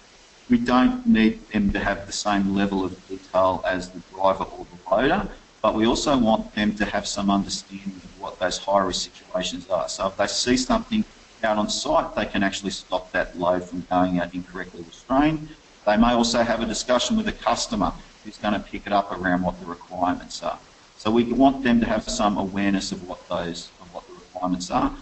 We 0.50 0.58
don't 0.58 1.06
need 1.06 1.48
them 1.50 1.72
to 1.74 1.80
have 1.80 2.08
the 2.08 2.12
same 2.12 2.56
level 2.56 2.84
of 2.84 3.08
detail 3.08 3.64
as 3.68 3.90
the 3.90 4.00
driver 4.14 4.46
or 4.46 4.66
the 4.66 4.96
loader, 4.96 5.30
but 5.62 5.76
we 5.76 5.86
also 5.86 6.18
want 6.18 6.56
them 6.56 6.76
to 6.76 6.86
have 6.86 7.06
some 7.06 7.30
understanding 7.30 8.02
of 8.04 8.22
what 8.22 8.40
those 8.40 8.58
high 8.58 8.80
risk 8.80 9.12
situations 9.12 9.70
are. 9.70 9.88
So 9.90 10.08
if 10.08 10.18
they 10.18 10.28
see 10.28 10.58
something 10.58 11.06
out 11.44 11.58
on 11.58 11.70
site, 11.70 12.16
they 12.16 12.26
can 12.26 12.44
actually 12.44 12.72
stop 12.72 13.12
that 13.12 13.38
load 13.38 13.64
from 13.64 13.86
going 13.90 14.20
out 14.20 14.34
incorrectly 14.34 14.84
restrained. 14.84 15.50
They 15.86 15.98
may 15.98 16.14
also 16.14 16.44
have 16.44 16.62
a 16.62 16.66
discussion 16.66 17.16
with 17.18 17.28
a 17.28 17.32
customer 17.32 17.94
who's 18.24 18.38
going 18.38 18.54
to 18.54 18.60
pick 18.60 18.86
it 18.86 18.94
up 18.94 19.12
around 19.12 19.44
what 19.44 19.60
the 19.60 19.66
requirements 19.66 20.44
are. 20.44 20.60
So 20.98 21.10
we 21.10 21.24
want 21.24 21.64
them 21.64 21.80
to 21.80 21.86
have 21.86 22.04
some 22.10 22.38
awareness 22.38 22.92
of 22.92 23.08
what 23.08 23.28
those 23.30 23.70
of 23.82 23.94
what 23.94 24.06
the 24.08 24.14
requirements 24.14 24.70
are. 24.70 24.94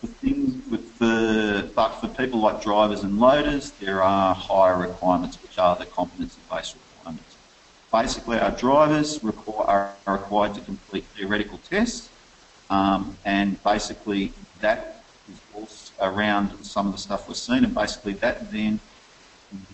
For 0.00 0.06
things 0.06 0.54
the, 0.54 0.57
but 1.78 1.90
for 2.00 2.08
people 2.08 2.40
like 2.40 2.60
drivers 2.60 3.04
and 3.04 3.20
loaders, 3.20 3.70
there 3.78 4.02
are 4.02 4.34
higher 4.34 4.76
requirements, 4.76 5.40
which 5.40 5.58
are 5.58 5.76
the 5.76 5.86
competency-based 5.86 6.74
requirements. 6.74 7.36
Basically, 7.92 8.36
our 8.36 8.50
drivers 8.50 9.22
require, 9.22 9.94
are 10.04 10.12
required 10.18 10.54
to 10.54 10.60
complete 10.62 11.04
theoretical 11.14 11.60
tests, 11.70 12.08
um, 12.68 13.16
and 13.24 13.62
basically 13.62 14.32
that 14.60 15.04
is 15.30 15.38
also 15.54 15.92
around 16.00 16.64
some 16.64 16.88
of 16.88 16.94
the 16.94 16.98
stuff 16.98 17.28
we've 17.28 17.36
seen, 17.36 17.62
and 17.62 17.72
basically 17.76 18.14
that 18.14 18.50
then 18.50 18.80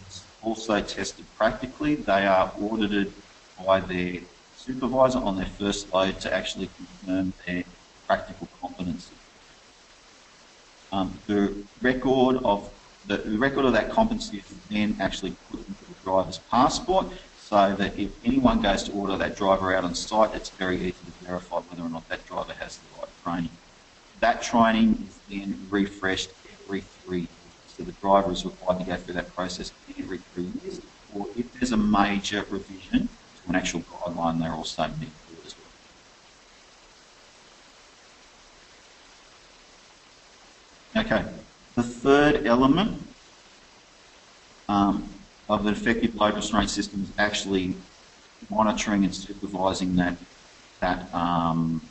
is 0.06 0.24
also 0.42 0.82
tested 0.82 1.24
practically. 1.38 1.94
They 1.94 2.26
are 2.26 2.52
audited 2.60 3.14
by 3.66 3.80
their 3.80 4.20
supervisor 4.58 5.20
on 5.20 5.38
their 5.38 5.52
first 5.58 5.90
load 5.90 6.20
to 6.20 6.34
actually 6.34 6.68
confirm 6.76 7.32
their 7.46 7.64
practical 8.06 8.46
competency. 8.60 9.14
Um, 10.94 11.18
the 11.26 11.52
record 11.82 12.36
of 12.44 12.70
the, 13.08 13.16
the 13.16 13.36
record 13.36 13.64
of 13.64 13.72
that 13.72 13.90
competency 13.90 14.38
is 14.38 14.54
then 14.70 14.96
actually 15.00 15.32
put 15.50 15.66
into 15.66 15.84
the 15.86 15.94
driver's 16.04 16.38
passport 16.38 17.06
so 17.36 17.74
that 17.74 17.98
if 17.98 18.12
anyone 18.24 18.62
goes 18.62 18.84
to 18.84 18.92
order 18.92 19.16
that 19.16 19.36
driver 19.36 19.74
out 19.74 19.82
on 19.82 19.96
site, 19.96 20.32
it's 20.36 20.50
very 20.50 20.76
easy 20.76 20.92
to 20.92 21.26
verify 21.26 21.56
whether 21.56 21.82
or 21.82 21.88
not 21.88 22.08
that 22.10 22.24
driver 22.26 22.52
has 22.52 22.78
the 22.78 23.00
right 23.00 23.08
training. 23.24 23.50
That 24.20 24.40
training 24.40 25.08
is 25.08 25.20
then 25.28 25.66
refreshed 25.68 26.30
every 26.62 26.82
three 26.82 27.22
years. 27.22 27.28
So 27.66 27.82
the 27.82 27.92
driver 28.00 28.30
is 28.30 28.44
required 28.44 28.78
to 28.78 28.86
go 28.86 28.96
through 28.96 29.14
that 29.14 29.34
process 29.34 29.72
every 29.98 30.18
three 30.32 30.52
years, 30.62 30.80
or 31.12 31.26
if 31.36 31.52
there's 31.54 31.72
a 31.72 31.76
major 31.76 32.46
revision 32.48 33.08
to 33.08 33.48
an 33.48 33.56
actual 33.56 33.80
guideline, 33.80 34.40
they're 34.40 34.52
also 34.52 34.86
need 34.86 35.10
to 35.10 35.34
do 35.34 35.40
it 35.42 35.46
as 35.46 35.56
well. 35.56 35.64
Okay, 40.96 41.24
the 41.74 41.82
third 41.82 42.46
element 42.46 43.02
um, 44.68 45.08
of 45.48 45.66
an 45.66 45.72
effective 45.72 46.14
load 46.14 46.36
restraint 46.36 46.70
system 46.70 47.02
is 47.02 47.10
actually 47.18 47.74
monitoring 48.48 49.02
and 49.04 49.12
supervising 49.12 49.96
that 49.96 50.16
that 50.80 51.12
um, 51.12 51.82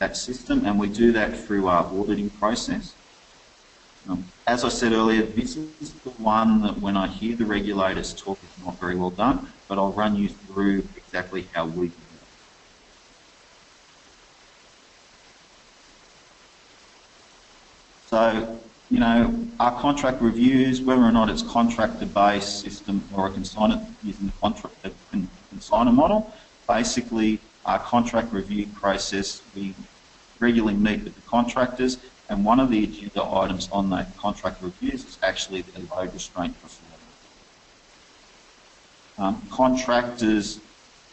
that 0.00 0.16
system, 0.16 0.66
and 0.66 0.80
we 0.80 0.88
do 0.88 1.12
that 1.12 1.38
through 1.38 1.68
our 1.68 1.84
auditing 1.84 2.28
process. 2.30 2.94
Um, 4.08 4.24
as 4.48 4.64
I 4.64 4.68
said 4.68 4.92
earlier, 4.92 5.22
this 5.22 5.56
is 5.56 5.92
the 5.92 6.10
one 6.10 6.60
that 6.62 6.80
when 6.80 6.96
I 6.96 7.06
hear 7.06 7.36
the 7.36 7.46
regulators 7.46 8.12
talk, 8.12 8.38
it's 8.42 8.66
not 8.66 8.80
very 8.80 8.96
well 8.96 9.10
done, 9.10 9.52
but 9.68 9.78
I'll 9.78 9.92
run 9.92 10.16
you 10.16 10.28
through 10.28 10.88
exactly 10.96 11.46
how 11.52 11.66
we 11.66 11.86
do 11.86 11.92
it. 11.92 12.04
So 18.14 18.60
you 18.90 19.00
know, 19.00 19.44
our 19.58 19.72
contract 19.80 20.22
reviews, 20.22 20.80
whether 20.80 21.02
or 21.02 21.10
not 21.10 21.28
it's 21.28 21.42
contractor-based 21.42 22.60
system 22.60 23.02
or 23.12 23.26
a 23.26 23.30
consignor 23.32 23.84
using 24.04 24.26
the 24.26 24.32
contract, 24.40 24.76
consignor 25.50 25.92
model, 25.92 26.32
basically 26.68 27.40
our 27.66 27.80
contract 27.80 28.32
review 28.32 28.68
process, 28.68 29.42
we 29.56 29.74
regularly 30.38 30.76
meet 30.76 31.02
with 31.02 31.16
the 31.16 31.22
contractors, 31.22 31.98
and 32.28 32.44
one 32.44 32.60
of 32.60 32.70
the 32.70 32.84
agenda 32.84 33.24
items 33.24 33.68
on 33.72 33.90
that 33.90 34.16
contract 34.16 34.62
reviews 34.62 35.04
is 35.04 35.18
actually 35.24 35.62
the 35.62 35.80
load 35.92 36.14
restraint 36.14 36.54
performance. 36.62 37.02
Um, 39.18 39.42
contractors 39.50 40.60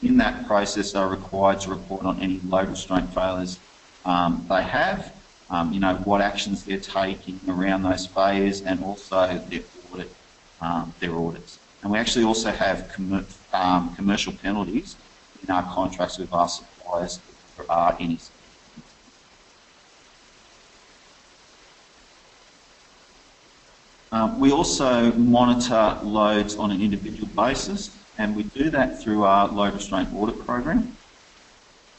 in 0.04 0.18
that 0.18 0.46
process 0.46 0.94
are 0.94 1.08
required 1.08 1.62
to 1.62 1.72
report 1.72 2.06
on 2.06 2.20
any 2.20 2.40
load 2.48 2.70
restraint 2.70 3.12
failures 3.12 3.58
um, 4.06 4.46
they 4.48 4.62
have, 4.62 5.12
um, 5.52 5.74
you 5.74 5.80
know, 5.82 5.96
what 6.06 6.22
actions 6.22 6.64
they're 6.64 6.80
taking 6.80 7.40
around 7.48 7.84
those 7.84 8.08
failures 8.08 8.62
and 8.62 8.82
also 8.84 9.38
their 9.50 9.62
audit, 9.92 10.16
um, 10.62 10.94
their 11.00 11.14
audits. 11.16 11.60
And 11.84 11.92
we 11.92 12.00
actually 12.00 12.24
also 12.24 12.52
have 12.52 12.90
com- 12.94 13.26
um, 13.52 13.94
commercial 13.96 14.32
penalties 14.34 14.96
in 15.44 15.50
our 15.50 15.64
contracts 15.64 16.18
with 16.18 16.32
our 16.32 16.48
suppliers 16.48 17.20
if 17.28 17.58
there 17.58 17.70
are 17.70 17.98
any. 18.00 18.18
Um, 24.14 24.40
we 24.40 24.52
also 24.52 25.12
monitor 25.14 25.98
loads 26.04 26.56
on 26.56 26.72
an 26.72 26.82
individual 26.82 27.28
basis, 27.28 27.98
and 28.18 28.36
we 28.36 28.44
do 28.44 28.70
that 28.70 29.02
through 29.02 29.24
our 29.24 29.48
load 29.50 29.74
restraint 29.74 30.14
audit 30.14 30.46
program. 30.46 30.96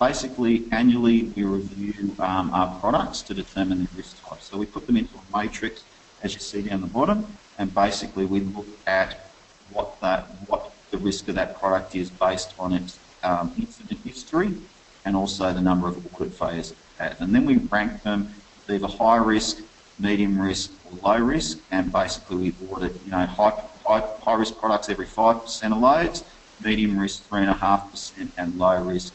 Basically, 0.08 0.64
annually 0.72 1.32
we 1.36 1.44
review 1.44 2.16
um, 2.18 2.52
our 2.52 2.76
products 2.80 3.22
to 3.22 3.34
determine 3.34 3.84
the 3.84 3.88
risk 3.96 4.20
type. 4.26 4.40
So 4.40 4.58
we 4.58 4.66
put 4.66 4.88
them 4.88 4.96
into 4.96 5.14
a 5.14 5.36
matrix, 5.38 5.84
as 6.24 6.34
you 6.34 6.40
see 6.40 6.60
down 6.62 6.80
the 6.80 6.88
bottom, 6.88 7.24
and 7.56 7.72
basically 7.72 8.24
we 8.26 8.40
look 8.40 8.66
at 8.88 9.30
what 9.72 10.00
that 10.00 10.22
what 10.48 10.72
the 10.90 10.98
risk 10.98 11.28
of 11.28 11.36
that 11.36 11.56
product 11.56 11.94
is 11.94 12.10
based 12.10 12.52
on 12.58 12.72
its 12.72 12.98
um, 13.22 13.52
incident 13.56 14.00
history 14.00 14.56
and 15.04 15.14
also 15.14 15.52
the 15.52 15.60
number 15.60 15.86
of 15.86 15.94
audit 16.12 16.34
failures 16.34 16.74
it. 16.98 17.16
And 17.20 17.32
then 17.32 17.46
we 17.46 17.58
rank 17.58 18.02
them 18.02 18.34
either 18.68 18.88
high 18.88 19.18
risk, 19.18 19.62
medium 20.00 20.36
risk, 20.40 20.72
or 20.84 20.98
low 21.10 21.24
risk, 21.24 21.60
and 21.70 21.92
basically 21.92 22.36
we 22.36 22.54
audit, 22.72 22.92
you 23.04 23.12
know, 23.12 23.24
high, 23.24 23.54
high, 23.86 24.04
high 24.20 24.34
risk 24.34 24.58
products 24.58 24.88
every 24.88 25.06
5% 25.06 25.70
of 25.70 25.78
loads, 25.78 26.24
medium 26.60 26.98
risk 26.98 27.30
3.5%, 27.30 28.30
and 28.36 28.58
low 28.58 28.82
risk 28.82 29.14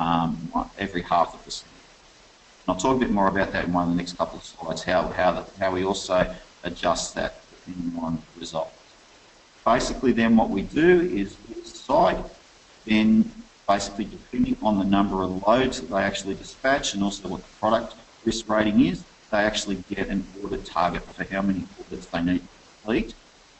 um, 0.00 0.50
every 0.78 1.02
half 1.02 1.44
percent. 1.44 1.70
And 2.66 2.74
I'll 2.74 2.80
talk 2.80 2.96
a 2.96 3.00
bit 3.00 3.10
more 3.10 3.28
about 3.28 3.52
that 3.52 3.66
in 3.66 3.72
one 3.72 3.84
of 3.84 3.90
the 3.90 3.96
next 3.96 4.16
couple 4.16 4.38
of 4.38 4.44
slides, 4.44 4.82
how, 4.82 5.08
how, 5.08 5.32
the, 5.32 5.46
how 5.58 5.70
we 5.72 5.84
also 5.84 6.34
adjust 6.64 7.14
that 7.14 7.40
depending 7.66 8.02
on 8.02 8.22
results. 8.38 8.72
Basically 9.64 10.12
then 10.12 10.36
what 10.36 10.48
we 10.48 10.62
do 10.62 11.02
is 11.02 11.36
we 11.48 11.54
decide 11.62 12.24
then 12.86 13.30
basically 13.68 14.06
depending 14.06 14.56
on 14.62 14.78
the 14.78 14.84
number 14.84 15.22
of 15.22 15.46
loads 15.46 15.80
that 15.80 15.90
they 15.90 16.02
actually 16.02 16.34
dispatch 16.34 16.94
and 16.94 17.04
also 17.04 17.28
what 17.28 17.42
the 17.42 17.52
product 17.60 17.94
risk 18.24 18.48
rating 18.48 18.84
is, 18.86 19.04
they 19.30 19.38
actually 19.38 19.76
get 19.88 20.08
an 20.08 20.26
audit 20.42 20.64
target 20.64 21.02
for 21.02 21.24
how 21.24 21.42
many 21.42 21.64
audits 21.78 22.06
they 22.06 22.22
need 22.22 22.40
to 22.40 22.48
complete 22.82 23.14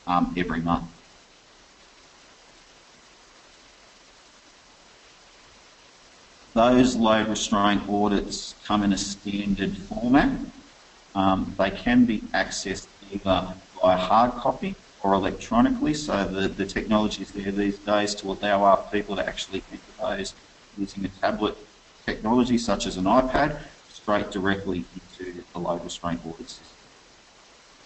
um, 0.07 0.35
every 0.37 0.61
month. 0.61 0.87
Those 6.55 6.97
load 6.97 7.29
restraint 7.29 7.89
audits 7.89 8.57
come 8.65 8.83
in 8.83 8.93
a 8.93 8.99
standard 8.99 9.77
format. 9.77 10.37
Um, 11.15 11.55
they 11.57 11.71
can 11.71 12.07
be 12.07 12.19
accessed 12.35 12.89
either 13.13 13.55
by 13.81 13.97
hard 13.97 14.33
copy 14.33 14.75
or 15.03 15.15
electronically, 15.15 15.95
so 15.95 16.25
the, 16.25 16.49
the 16.49 16.67
technology 16.67 17.23
is 17.23 17.31
there 17.31 17.53
these 17.53 17.79
days 17.79 18.15
to 18.17 18.33
allow 18.33 18.65
our 18.65 18.77
people 18.93 19.17
to 19.17 19.27
actually 19.27 19.63
enter 19.71 20.17
those 20.17 20.35
using 20.77 21.05
a 21.05 21.09
tablet 21.09 21.57
technology 22.05 22.59
such 22.59 22.87
as 22.87 22.97
an 22.97 23.05
iPad 23.05 23.61
straight 23.89 24.31
directly 24.31 24.85
into 24.95 25.43
the 25.53 25.59
load 25.59 25.85
restraint 25.85 26.21
audit 26.27 26.49
system. 26.49 26.67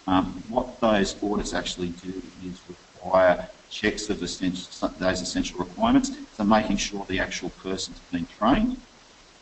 Um, 0.07 0.43
what 0.49 0.81
those 0.81 1.23
audits 1.23 1.55
actually 1.55 1.89
do 1.89 2.23
is 2.45 2.61
require 2.69 3.49
checks 3.75 4.09
of 4.09 4.23
essential, 4.23 4.89
those 4.99 5.21
essential 5.21 5.59
requirements, 5.59 6.13
so 6.37 6.45
making 6.45 6.77
sure 6.77 7.05
the 7.09 7.19
actual 7.19 7.51
person's 7.51 7.99
been 8.13 8.27
trained. 8.39 8.77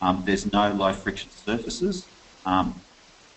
Um, 0.01 0.22
there's 0.24 0.51
no 0.51 0.72
low 0.72 0.93
friction 0.95 1.30
surfaces. 1.30 2.07
Um, 2.47 2.74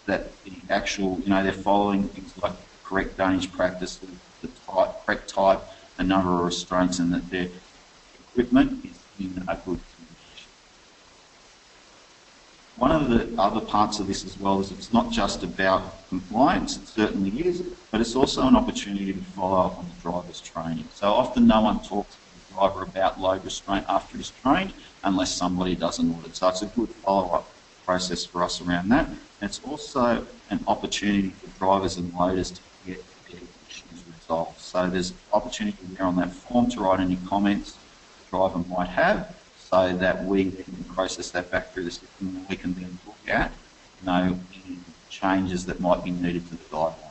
that 0.06 0.32
the 0.44 0.54
actual, 0.70 1.20
you 1.24 1.30
know, 1.30 1.44
they're 1.44 1.52
following 1.52 2.08
things 2.10 2.32
like 2.42 2.54
correct 2.84 3.18
dunnage 3.18 3.52
practice, 3.52 4.00
the 4.42 4.48
type, 4.72 4.92
correct 5.06 5.28
type, 5.30 5.62
the 5.98 6.04
number 6.04 6.34
of 6.34 6.46
restraints, 6.46 7.00
and 7.00 7.14
that 7.14 7.30
their 7.30 7.50
equipment 8.30 8.86
is 8.86 8.98
in 9.20 9.44
a 9.48 9.56
good 9.56 9.80
condition. 9.92 10.50
One 12.78 12.92
of 12.92 13.10
the 13.10 13.42
other 13.42 13.62
parts 13.62 14.00
of 14.00 14.08
this 14.08 14.24
as 14.26 14.38
well 14.40 14.60
is 14.60 14.72
it's 14.72 14.94
not 14.94 15.12
just 15.12 15.44
about 15.44 16.08
compliance, 16.10 16.78
it 16.78 16.88
certainly 16.88 17.32
is, 17.46 17.64
but 17.96 18.02
it's 18.02 18.18
also 18.18 18.46
an 18.46 18.58
opportunity 18.58 19.14
to 19.14 19.22
follow 19.22 19.68
up 19.68 19.78
on 19.78 19.86
the 19.86 20.02
driver's 20.02 20.42
training. 20.42 20.86
So 20.94 21.08
often 21.08 21.48
no 21.48 21.62
one 21.62 21.80
talks 21.82 22.14
to 22.14 22.22
the 22.50 22.54
driver 22.54 22.84
about 22.84 23.22
load 23.22 23.46
restraint 23.46 23.86
after 23.88 24.18
he's 24.18 24.34
trained 24.44 24.74
unless 25.06 25.34
somebody 25.34 25.76
does 25.76 26.00
an 26.00 26.14
audit. 26.14 26.36
So 26.36 26.50
it's 26.50 26.62
a 26.62 26.66
good 26.66 26.90
follow-up 26.90 27.50
process 27.86 28.26
for 28.26 28.44
us 28.44 28.60
around 28.60 28.90
that. 28.90 29.08
And 29.08 29.18
it's 29.50 29.62
also 29.64 30.28
an 30.50 30.60
opportunity 30.68 31.30
for 31.30 31.58
drivers 31.58 31.96
and 31.96 32.14
loaders 32.14 32.52
to 32.52 32.62
get 32.86 33.02
their 33.30 33.40
issues 33.70 34.04
resolved. 34.14 34.60
So 34.60 34.90
there's 34.90 35.14
opportunity 35.32 35.78
there 35.92 36.06
on 36.06 36.18
that 36.18 36.34
form 36.34 36.70
to 36.72 36.82
write 36.82 37.00
any 37.00 37.16
comments 37.26 37.78
the 38.26 38.38
driver 38.38 38.60
might 38.68 38.90
have 38.90 39.34
so 39.58 39.96
that 39.96 40.26
we 40.26 40.52
can 40.52 40.84
process 40.94 41.32
that 41.32 41.50
back 41.50 41.72
through 41.72 41.86
the 41.86 41.92
system 41.92 42.36
and 42.36 42.50
we 42.50 42.58
can 42.58 42.74
then 42.74 43.00
look 43.08 43.30
at 43.30 43.54
you 44.02 44.08
know, 44.08 44.38
any 44.66 44.80
changes 45.10 45.66
that 45.68 45.80
might 45.80 46.04
be 46.04 46.12
needed 46.12 46.46
to 46.50 46.56
the 46.56 46.64
guideline. 46.66 47.05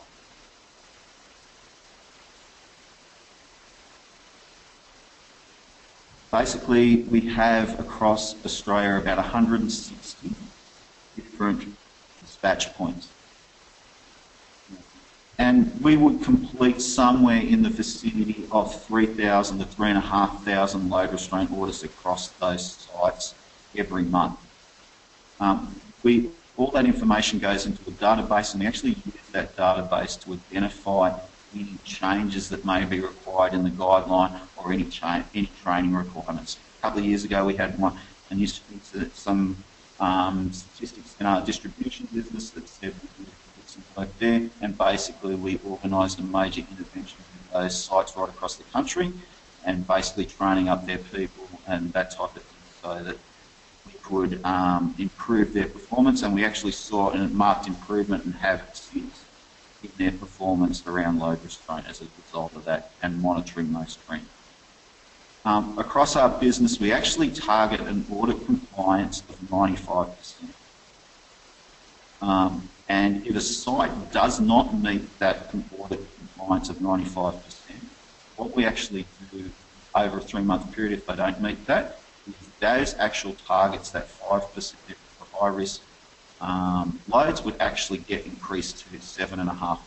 Basically, 6.35 6.97
we 7.03 7.21
have 7.21 7.79
across 7.79 8.35
Australia 8.45 8.97
about 8.97 9.19
160 9.19 10.31
different 11.15 11.77
dispatch 12.21 12.75
points. 12.75 13.07
And 15.39 15.81
we 15.81 15.97
would 15.97 16.25
complete 16.25 16.83
somewhere 16.83 17.41
in 17.41 17.63
the 17.63 17.69
vicinity 17.69 18.49
of 18.51 18.75
3,000 18.83 19.61
to 19.61 19.65
3,500 19.65 20.91
load 20.91 21.13
restraint 21.13 21.53
orders 21.53 21.85
across 21.85 22.31
those 22.31 22.89
sites 22.93 23.37
every 23.77 24.03
month. 24.03 24.37
Um, 25.39 25.81
we, 26.03 26.31
all 26.57 26.73
that 26.73 26.85
information 26.85 27.39
goes 27.39 27.65
into 27.65 27.81
a 27.89 27.93
database 27.93 28.55
and 28.55 28.61
we 28.61 28.67
actually 28.67 28.97
use 29.07 29.29
that 29.31 29.57
database 29.57 30.21
to 30.25 30.33
identify 30.33 31.17
any 31.55 31.79
changes 31.85 32.49
that 32.49 32.65
may 32.65 32.85
be 32.85 33.01
required 33.01 33.55
in 33.55 33.63
the 33.63 33.71
guideline 33.71 34.49
or 34.57 34.73
any, 34.73 34.85
cha- 34.85 35.25
any 35.35 35.47
training 35.47 35.95
requirements. 35.95 36.59
A 36.79 36.83
couple 36.83 37.01
of 37.01 37.05
years 37.05 37.25
ago 37.25 37.45
we 37.45 37.57
had 37.57 37.79
one, 37.79 37.99
and 38.31 38.41
used 38.41 38.63
to 38.93 39.11
some 39.15 39.65
um, 40.01 40.53
statistics 40.53 41.17
in 41.21 41.27
our 41.27 41.41
distribution 41.45 42.09
business 42.13 42.51
that 42.51 42.69
said 42.69 43.01
we 43.19 43.25
did 43.25 43.69
some 43.69 43.85
work 43.97 44.19
there, 44.19 44.51
and 44.61 44.77
basically 44.77 45.35
we 45.37 45.59
organised 45.65 46.19
a 46.19 46.23
major 46.23 46.63
intervention 46.71 47.25
in 47.33 47.41
those 47.53 47.85
sites 47.85 48.15
right 48.17 48.29
across 48.29 48.57
the 48.57 48.65
country, 48.65 49.13
and 49.65 49.87
basically 49.87 50.27
training 50.27 50.69
up 50.69 50.87
their 50.87 50.99
people 50.99 51.63
and 51.67 51.93
that 51.93 52.11
type 52.11 52.37
of 52.37 52.43
thing, 52.43 52.63
so 52.83 53.03
that 53.03 53.19
we 53.87 53.93
could 54.03 54.45
um, 54.45 54.95
improve 54.99 55.53
their 55.53 55.69
performance, 55.69 56.23
and 56.23 56.35
we 56.35 56.45
actually 56.45 56.73
saw 56.73 57.11
a 57.11 57.29
marked 57.29 57.67
improvement 57.67 58.25
and 58.25 58.35
have 58.35 58.69
since 58.73 59.24
in 59.85 59.91
their 59.99 60.13
performance 60.13 60.87
around 60.87 61.19
load 61.19 61.43
restraint 61.43 61.87
as 61.89 62.01
a 62.01 62.07
result 62.25 62.55
of 62.57 62.65
that, 62.65 62.91
and 63.03 63.21
monitoring 63.21 63.73
those 63.73 63.97
trends. 64.07 64.27
Um, 65.45 65.79
across 65.79 66.17
our 66.17 66.31
business, 66.31 66.81
we 66.81 66.91
actually 66.91 67.31
target 67.31 67.81
an 67.81 68.07
audit 68.11 68.45
compliance 68.47 69.23
of 69.29 69.37
95%. 69.51 70.09
Um, 72.23 72.69
and 72.89 73.27
if 73.27 73.37
a 73.37 73.41
site 73.41 74.13
does 74.13 74.41
not 74.41 74.75
meet 74.81 75.19
that 75.19 75.55
audit 75.79 76.01
compliance 76.17 76.71
of 76.71 76.77
95%, 76.77 77.43
what 78.37 78.57
we 78.57 78.65
actually 78.65 79.05
do 79.31 79.51
over 79.95 80.19
a 80.19 80.21
three-month 80.21 80.73
period, 80.73 80.99
if 80.99 81.07
they 81.07 81.17
don't 81.17 81.41
meet 81.43 81.67
that, 81.67 82.01
is 82.27 82.35
those 82.61 82.95
actual 82.95 83.35
targets, 83.47 83.91
that 83.91 84.09
5% 84.09 84.75
for 85.19 85.39
high-risk 85.39 85.83
um, 86.45 87.01
loads, 87.09 87.43
would 87.43 87.57
actually 87.61 87.99
get 87.99 88.27
increased 88.27 88.79
to 88.81 88.97
7.5%. 88.99 89.79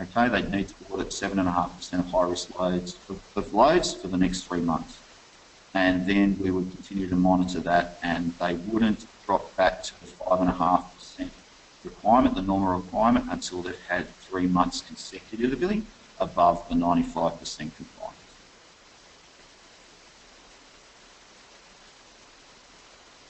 Okay, 0.00 0.28
they'd 0.28 0.50
need 0.50 0.68
to 0.68 0.74
audit 0.90 1.08
7.5% 1.08 1.98
of 1.98 2.06
high-risk 2.06 2.58
loads 2.58 2.96
of 3.36 3.54
loads 3.54 3.94
for 3.94 4.08
the 4.08 4.16
next 4.16 4.42
three 4.42 4.60
months. 4.60 4.98
And 5.74 6.06
then 6.06 6.38
we 6.40 6.50
would 6.50 6.70
continue 6.72 7.08
to 7.08 7.16
monitor 7.16 7.60
that 7.60 7.98
and 8.02 8.32
they 8.38 8.54
wouldn't 8.54 9.06
drop 9.26 9.54
back 9.56 9.82
to 9.84 10.00
the 10.00 10.06
5.5% 10.06 11.28
requirement, 11.84 12.34
the 12.34 12.42
normal 12.42 12.78
requirement, 12.78 13.26
until 13.30 13.62
they've 13.62 13.78
had 13.88 14.08
three 14.16 14.46
months 14.46 14.80
consecutively 14.80 15.82
above 16.18 16.66
the 16.68 16.74
95% 16.74 17.40
compliance. 17.76 18.15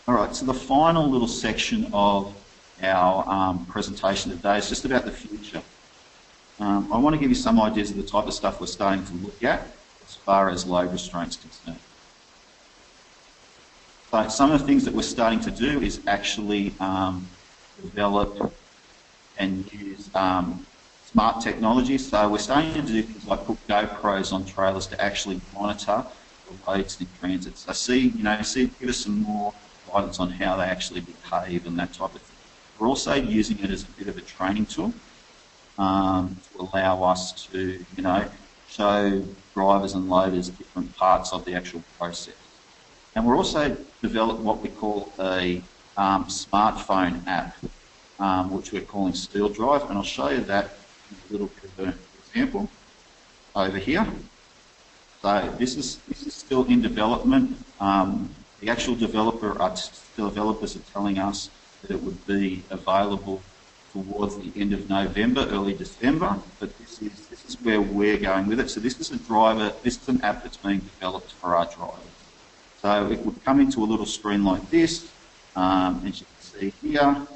All 0.08 0.14
right, 0.14 0.32
so 0.36 0.46
the 0.46 0.54
final 0.54 1.10
little 1.10 1.26
section 1.26 1.90
of 1.92 2.32
our 2.80 3.28
um, 3.28 3.66
presentation 3.66 4.30
today 4.30 4.58
is 4.58 4.68
just 4.68 4.84
about 4.84 5.04
the 5.04 5.10
future. 5.10 5.60
Um, 6.60 6.92
I 6.92 6.98
want 6.98 7.14
to 7.14 7.18
give 7.18 7.28
you 7.28 7.34
some 7.34 7.60
ideas 7.60 7.90
of 7.90 7.96
the 7.96 8.04
type 8.04 8.24
of 8.24 8.32
stuff 8.32 8.60
we're 8.60 8.68
starting 8.68 9.04
to 9.04 9.12
look 9.14 9.42
at 9.42 9.66
as 10.06 10.14
far 10.14 10.48
as 10.48 10.64
load 10.64 10.92
restraints 10.92 11.34
concerned. 11.34 11.80
So 14.12 14.28
some 14.28 14.52
of 14.52 14.60
the 14.60 14.66
things 14.66 14.84
that 14.84 14.94
we're 14.94 15.02
starting 15.02 15.40
to 15.40 15.50
do 15.50 15.80
is 15.80 16.00
actually 16.06 16.72
um, 16.78 17.26
develop 17.82 18.54
and 19.38 19.70
use 19.72 20.08
um, 20.14 20.64
smart 21.04 21.40
technology. 21.40 21.98
So 21.98 22.28
we're 22.28 22.38
starting 22.38 22.74
to 22.74 22.82
do 22.82 23.02
things 23.02 23.26
like 23.26 23.44
put 23.44 23.58
GoPros 23.66 24.32
on 24.32 24.44
trailers 24.44 24.86
to 24.86 25.02
actually 25.02 25.40
monitor 25.52 26.04
the 26.46 26.70
loads 26.70 27.00
in 27.00 27.08
transit. 27.18 27.58
So 27.58 27.72
see, 27.72 28.10
you 28.10 28.22
know, 28.22 28.40
see, 28.42 28.70
give 28.78 28.88
us 28.88 28.98
some 28.98 29.22
more 29.22 29.52
guidance 29.90 30.20
on 30.20 30.30
how 30.30 30.56
they 30.56 30.64
actually 30.64 31.00
behave 31.00 31.66
and 31.66 31.78
that 31.78 31.92
type 31.92 32.14
of 32.14 32.20
thing. 32.20 32.36
We're 32.78 32.88
also 32.88 33.14
using 33.14 33.58
it 33.60 33.70
as 33.70 33.82
a 33.82 33.86
bit 33.98 34.08
of 34.08 34.16
a 34.16 34.20
training 34.20 34.66
tool 34.66 34.92
um, 35.78 36.36
to 36.52 36.62
allow 36.62 37.02
us 37.04 37.46
to, 37.46 37.84
you 37.96 38.02
know, 38.02 38.28
show 38.68 39.22
drivers 39.54 39.94
and 39.94 40.08
loaders 40.08 40.48
different 40.50 40.94
parts 40.96 41.32
of 41.32 41.44
the 41.44 41.54
actual 41.54 41.82
process. 41.98 42.34
And 43.14 43.26
we're 43.26 43.36
also 43.36 43.76
developed 44.02 44.40
what 44.40 44.60
we 44.60 44.68
call 44.68 45.12
a 45.18 45.62
um, 45.96 46.26
smartphone 46.26 47.26
app, 47.26 47.56
um, 48.18 48.50
which 48.50 48.72
we're 48.72 48.82
calling 48.82 49.14
Steel 49.14 49.48
Drive, 49.48 49.88
and 49.88 49.96
I'll 49.96 50.02
show 50.04 50.28
you 50.28 50.40
that 50.40 50.70
in 51.10 51.16
a 51.28 51.32
little 51.32 51.46
bit 51.46 51.64
of 51.64 51.78
an 51.88 51.98
example 52.26 52.68
over 53.54 53.78
here. 53.78 54.06
So 55.22 55.54
this 55.58 55.76
is 55.76 55.96
this 56.08 56.26
is 56.26 56.34
still 56.34 56.64
in 56.64 56.82
development. 56.82 57.56
Um, 57.80 58.30
the 58.60 58.70
actual 58.70 58.94
developer, 58.94 59.60
our 59.60 59.74
developers 60.16 60.76
are 60.76 60.86
telling 60.92 61.18
us 61.18 61.50
that 61.82 61.90
it 61.90 62.02
would 62.02 62.26
be 62.26 62.62
available 62.70 63.42
towards 63.92 64.36
the 64.36 64.52
end 64.60 64.72
of 64.72 64.88
November, 64.88 65.46
early 65.50 65.74
December, 65.74 66.36
but 66.60 66.76
this 66.78 67.00
is, 67.02 67.26
this 67.28 67.44
is 67.46 67.54
where 67.62 67.80
we're 67.80 68.18
going 68.18 68.46
with 68.46 68.60
it. 68.60 68.70
So 68.70 68.80
this 68.80 69.00
is 69.00 69.10
a 69.10 69.18
driver, 69.18 69.72
this 69.82 70.00
is 70.00 70.08
an 70.08 70.20
app 70.22 70.42
that's 70.42 70.56
being 70.56 70.80
developed 70.80 71.32
for 71.32 71.56
our 71.56 71.66
drivers. 71.66 71.98
So 72.82 73.10
it 73.10 73.20
would 73.20 73.42
come 73.44 73.60
into 73.60 73.80
a 73.80 73.86
little 73.86 74.06
screen 74.06 74.44
like 74.44 74.68
this, 74.70 75.10
um, 75.54 76.02
as 76.06 76.20
you 76.20 76.26
can 76.26 76.60
see 76.60 76.72
here, 76.82 77.26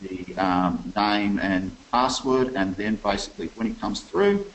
the 0.00 0.34
um, 0.36 0.92
name 0.96 1.38
and 1.38 1.76
password, 1.90 2.54
and 2.54 2.74
then 2.76 2.96
basically 2.96 3.48
when 3.56 3.66
it 3.66 3.80
comes 3.80 4.00
through, 4.00 4.46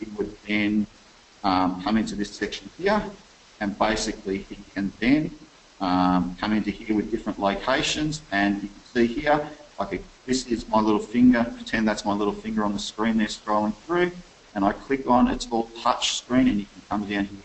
it 0.00 0.08
would 0.16 0.34
then 0.46 0.86
um, 1.44 1.82
come 1.82 1.96
into 1.96 2.14
this 2.14 2.34
section 2.34 2.70
here, 2.78 3.02
and 3.60 3.78
basically 3.78 4.38
he 4.38 4.56
can 4.74 4.92
then 4.98 5.30
um, 5.80 6.36
come 6.40 6.52
into 6.52 6.70
here 6.70 6.96
with 6.96 7.10
different 7.10 7.38
locations, 7.38 8.22
and 8.32 8.62
you 8.62 8.68
can 8.68 8.84
see 8.94 9.06
here, 9.06 9.48
like 9.78 10.02
this 10.24 10.46
is 10.46 10.68
my 10.68 10.80
little 10.80 11.00
finger, 11.00 11.44
pretend 11.54 11.86
that's 11.86 12.04
my 12.04 12.14
little 12.14 12.32
finger 12.32 12.64
on 12.64 12.72
the 12.72 12.78
screen 12.78 13.18
there 13.18 13.26
scrolling 13.26 13.74
through, 13.86 14.10
and 14.54 14.64
I 14.64 14.72
click 14.72 15.08
on, 15.08 15.28
it's 15.28 15.46
all 15.50 15.70
touch 15.82 16.16
screen, 16.16 16.48
and 16.48 16.58
you 16.58 16.66
can 16.66 16.82
come 16.88 17.00
down 17.02 17.24
here 17.26 17.40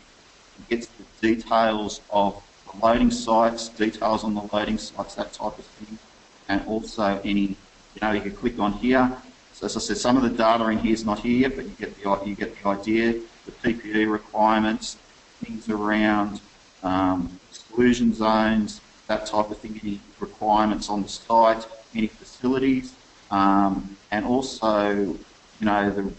and 0.58 0.70
get 0.70 0.88
the 0.98 1.36
details 1.36 2.02
of 2.10 2.42
the 2.72 2.86
loading 2.86 3.12
sites, 3.12 3.70
details 3.70 4.24
on 4.24 4.34
the 4.34 4.42
loading 4.54 4.78
sites, 4.78 5.16
that 5.16 5.34
type 5.34 5.58
of 5.58 5.66
thing, 5.66 6.00
and 6.48 6.66
also 6.68 7.20
any, 7.26 7.42
you 7.42 8.02
know, 8.02 8.12
you 8.12 8.22
can 8.22 8.32
click 8.32 8.58
on 8.60 8.74
here. 8.74 9.12
So 9.54 9.66
as 9.66 9.76
I 9.76 9.80
said, 9.82 9.98
some 9.98 10.16
of 10.16 10.24
the 10.24 10.30
data 10.30 10.66
in 10.70 10.80
here 10.80 10.94
is 10.94 11.06
not 11.06 11.20
here 11.20 11.50
yet, 11.50 11.56
but 11.58 11.66
you 11.66 11.76
get 11.78 12.02
the, 12.02 12.22
you 12.26 12.36
get 12.36 12.56
the 12.56 12.70
idea, 12.70 13.20
the 13.46 13.52
PPE 13.52 14.10
requirements, 14.10 14.98
things 15.44 15.68
around 15.70 16.40
um, 16.84 17.40
exclusion 17.72 18.14
zones, 18.14 18.82
that 19.08 19.26
type 19.26 19.50
of 19.50 19.58
thing, 19.60 19.80
any 19.82 20.02
requirements 20.20 20.90
on 20.90 21.04
the 21.04 21.08
site, 21.08 21.66
any 21.96 22.08
facilities, 22.08 22.94
um, 23.32 23.96
and 24.12 24.26
also, 24.26 24.92
you 24.92 25.18
know, 25.62 25.90
the 25.90 26.12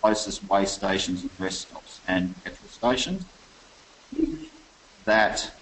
closest 0.00 0.42
way 0.44 0.64
stations 0.64 1.22
and 1.22 1.30
rest 1.38 1.68
stops 1.68 2.00
and 2.08 2.34
petrol 2.42 2.68
stations. 2.68 3.24
That, 5.04 5.52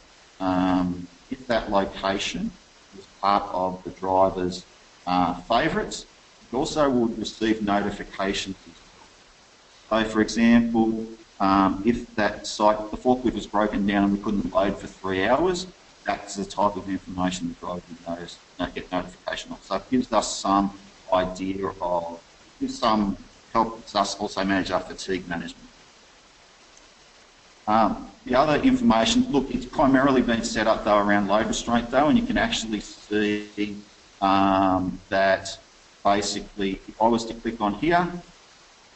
um, 0.40 1.06
if 1.30 1.46
that 1.48 1.70
location 1.70 2.50
was 2.96 3.06
part 3.20 3.44
of 3.52 3.84
the 3.84 3.90
driver's 3.90 4.64
uh, 5.06 5.34
favourites, 5.42 6.06
it 6.50 6.56
also 6.56 6.88
would 6.88 7.18
receive 7.18 7.60
notifications. 7.62 8.56
So, 9.90 10.02
for 10.04 10.22
example, 10.22 11.06
um, 11.40 11.82
if 11.86 12.14
that 12.16 12.46
site, 12.46 12.90
the 12.90 12.96
forklift 12.98 13.34
was 13.34 13.46
broken 13.46 13.86
down 13.86 14.04
and 14.04 14.12
we 14.12 14.22
couldn't 14.22 14.52
load 14.52 14.78
for 14.78 14.86
three 14.86 15.24
hours, 15.24 15.66
that's 16.04 16.34
the 16.36 16.44
type 16.44 16.76
of 16.76 16.88
information 16.88 17.48
the 17.48 17.54
driver 17.54 17.82
would 17.88 18.08
notice, 18.08 18.38
get 18.74 18.92
notification 18.92 19.52
of. 19.52 19.64
So 19.64 19.76
it 19.76 19.90
gives 19.90 20.12
us 20.12 20.38
some 20.38 20.78
idea 21.12 21.66
of, 21.80 22.20
gives 22.60 22.78
some, 22.78 23.16
helps 23.54 23.96
us 23.96 24.16
also 24.16 24.44
manage 24.44 24.70
our 24.70 24.80
fatigue 24.80 25.26
management. 25.28 25.66
Um, 27.66 28.10
the 28.26 28.34
other 28.34 28.56
information, 28.62 29.30
look, 29.30 29.50
it's 29.50 29.64
primarily 29.64 30.20
been 30.20 30.44
set 30.44 30.66
up 30.66 30.84
though 30.84 30.98
around 30.98 31.28
load 31.28 31.46
restraint 31.46 31.90
though, 31.90 32.08
and 32.08 32.18
you 32.18 32.26
can 32.26 32.36
actually 32.36 32.80
see 32.80 33.76
um, 34.20 35.00
that 35.08 35.58
basically 36.04 36.80
if 36.86 37.00
I 37.00 37.08
was 37.08 37.24
to 37.26 37.34
click 37.34 37.60
on 37.60 37.74
here, 37.74 38.06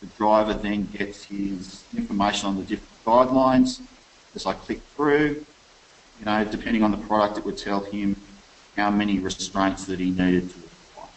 the 0.05 0.17
driver 0.17 0.55
then 0.55 0.87
gets 0.87 1.25
his 1.25 1.83
information 1.97 2.49
on 2.49 2.57
the 2.57 2.63
different 2.63 3.05
guidelines. 3.05 3.81
As 4.35 4.47
I 4.47 4.53
click 4.53 4.81
through, 4.97 5.45
you 6.19 6.27
know, 6.27 6.45
depending 6.45 6.83
on 6.83 6.91
the 6.91 6.97
product, 6.97 7.39
it 7.39 7.45
would 7.45 7.57
tell 7.57 7.81
him 7.81 8.17
how 8.77 8.91
many 8.91 9.19
restraints 9.19 9.85
that 9.87 10.01
he 10.01 10.11
needed 10.11 10.51
to 10.51 10.57
apply. 10.59 11.09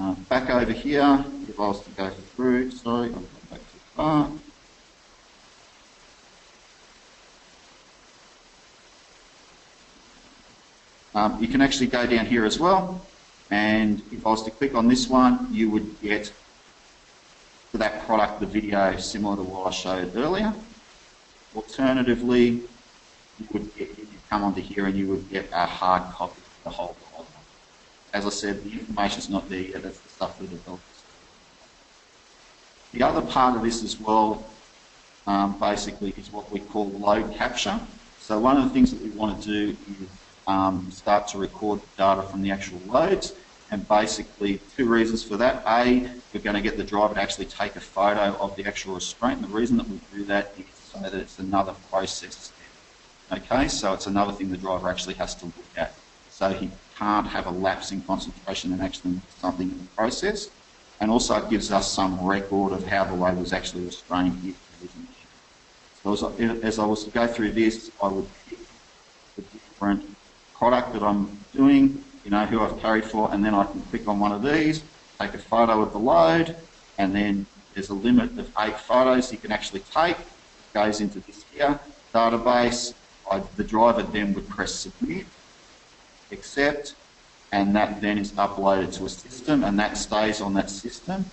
Uh, 0.00 0.14
back 0.28 0.50
over 0.50 0.72
here, 0.72 1.24
if 1.48 1.60
I 1.60 1.68
was 1.68 1.82
to 1.82 1.90
go 1.90 2.10
through, 2.10 2.70
sorry, 2.70 3.08
I'll 3.08 3.20
go 3.20 3.26
back 3.50 3.60
to 3.60 3.76
far. 3.94 4.30
Um, 11.14 11.40
you 11.40 11.46
can 11.46 11.60
actually 11.60 11.86
go 11.86 12.04
down 12.06 12.26
here 12.26 12.44
as 12.44 12.58
well, 12.58 13.06
and 13.50 14.02
if 14.10 14.26
I 14.26 14.30
was 14.30 14.42
to 14.44 14.50
click 14.50 14.74
on 14.74 14.88
this 14.88 15.06
one, 15.08 15.46
you 15.52 15.70
would 15.70 16.00
get 16.00 16.32
for 17.74 17.78
that 17.78 18.06
product 18.06 18.38
the 18.38 18.46
video 18.46 18.96
similar 18.98 19.34
to 19.34 19.42
what 19.42 19.66
I 19.66 19.70
showed 19.72 20.14
earlier. 20.14 20.54
Alternatively, 21.56 22.62
you 23.40 23.46
would 23.52 23.74
get, 23.74 23.90
come 24.30 24.44
onto 24.44 24.60
here 24.60 24.86
and 24.86 24.96
you 24.96 25.08
would 25.08 25.28
get 25.28 25.48
a 25.52 25.66
hard 25.66 26.04
copy 26.12 26.40
of 26.40 26.60
the 26.62 26.70
whole 26.70 26.94
product. 27.10 27.32
As 28.12 28.26
I 28.26 28.28
said, 28.28 28.62
the 28.62 28.70
information's 28.70 29.28
not 29.28 29.48
there 29.48 29.58
yet, 29.58 29.82
that's 29.82 29.98
the 29.98 30.08
stuff 30.08 30.38
that 30.38 30.50
developers. 30.50 30.84
The 32.92 33.02
other 33.02 33.22
part 33.22 33.56
of 33.56 33.62
this 33.64 33.82
as 33.82 33.98
well, 33.98 34.46
um, 35.26 35.58
basically, 35.58 36.14
is 36.16 36.30
what 36.30 36.48
we 36.52 36.60
call 36.60 36.90
load 36.90 37.34
capture. 37.34 37.80
So 38.20 38.38
one 38.38 38.56
of 38.56 38.62
the 38.62 38.70
things 38.70 38.92
that 38.92 39.02
we 39.02 39.10
want 39.10 39.42
to 39.42 39.48
do 39.48 39.76
is 39.90 40.08
um, 40.46 40.92
start 40.92 41.26
to 41.28 41.38
record 41.38 41.80
data 41.98 42.22
from 42.22 42.42
the 42.42 42.52
actual 42.52 42.78
loads 42.86 43.32
and 43.70 43.86
basically, 43.88 44.60
two 44.76 44.86
reasons 44.86 45.22
for 45.22 45.36
that. 45.38 45.62
A, 45.66 46.08
we're 46.32 46.40
going 46.40 46.54
to 46.54 46.62
get 46.62 46.76
the 46.76 46.84
driver 46.84 47.14
to 47.14 47.20
actually 47.20 47.46
take 47.46 47.76
a 47.76 47.80
photo 47.80 48.36
of 48.38 48.54
the 48.56 48.66
actual 48.66 48.94
restraint. 48.94 49.40
And 49.40 49.50
the 49.50 49.54
reason 49.54 49.76
that 49.78 49.88
we 49.88 50.00
do 50.12 50.24
that 50.26 50.54
is 50.58 50.66
so 50.92 50.98
that 51.00 51.14
it's 51.14 51.38
another 51.38 51.74
process 51.90 52.52
step. 53.30 53.42
Okay, 53.42 53.68
so 53.68 53.92
it's 53.94 54.06
another 54.06 54.32
thing 54.32 54.50
the 54.50 54.56
driver 54.56 54.88
actually 54.88 55.14
has 55.14 55.34
to 55.36 55.46
look 55.46 55.64
at. 55.76 55.94
So 56.30 56.50
he 56.50 56.70
can't 56.98 57.26
have 57.26 57.46
a 57.46 57.50
lapse 57.50 57.90
in 57.90 58.02
concentration 58.02 58.72
and 58.72 58.82
actually 58.82 59.20
something 59.38 59.70
in 59.70 59.78
the 59.78 59.86
process. 59.96 60.50
And 61.00 61.10
also 61.10 61.36
it 61.36 61.50
gives 61.50 61.72
us 61.72 61.90
some 61.90 62.24
record 62.24 62.72
of 62.72 62.86
how 62.86 63.04
the 63.04 63.14
load 63.14 63.38
was 63.38 63.52
actually 63.52 63.86
restrained. 63.86 64.54
So 66.02 66.12
as 66.12 66.22
I, 66.22 66.30
as 66.62 66.78
I 66.78 66.84
was 66.84 67.04
to 67.04 67.10
go 67.10 67.26
through 67.26 67.52
this, 67.52 67.90
I 68.02 68.08
would 68.08 68.28
pick 68.48 68.58
the 69.36 69.42
different 69.42 70.16
product 70.54 70.92
that 70.92 71.02
I'm 71.02 71.38
doing, 71.54 72.04
you 72.24 72.30
know, 72.30 72.46
who 72.46 72.60
I've 72.60 72.78
carried 72.80 73.04
for, 73.04 73.32
and 73.32 73.44
then 73.44 73.54
I 73.54 73.64
can 73.64 73.82
click 73.82 74.08
on 74.08 74.18
one 74.18 74.32
of 74.32 74.42
these, 74.42 74.82
take 75.20 75.34
a 75.34 75.38
photo 75.38 75.82
of 75.82 75.92
the 75.92 75.98
load, 75.98 76.56
and 76.98 77.14
then 77.14 77.46
there's 77.74 77.90
a 77.90 77.94
limit 77.94 78.38
of 78.38 78.50
eight 78.58 78.78
photos 78.78 79.32
you 79.32 79.38
can 79.38 79.52
actually 79.52 79.80
take. 79.80 80.18
It 80.18 80.72
goes 80.72 81.00
into 81.00 81.20
this 81.20 81.44
here 81.52 81.78
database. 82.14 82.94
I, 83.30 83.42
the 83.56 83.64
driver 83.64 84.02
then 84.02 84.32
would 84.34 84.48
press 84.48 84.74
submit, 84.74 85.26
accept, 86.30 86.94
and 87.52 87.74
that 87.74 88.00
then 88.00 88.18
is 88.18 88.32
uploaded 88.32 88.94
to 88.94 89.06
a 89.06 89.08
system, 89.08 89.64
and 89.64 89.78
that 89.78 89.96
stays 89.96 90.40
on 90.40 90.54
that 90.54 90.70
system 90.70 91.24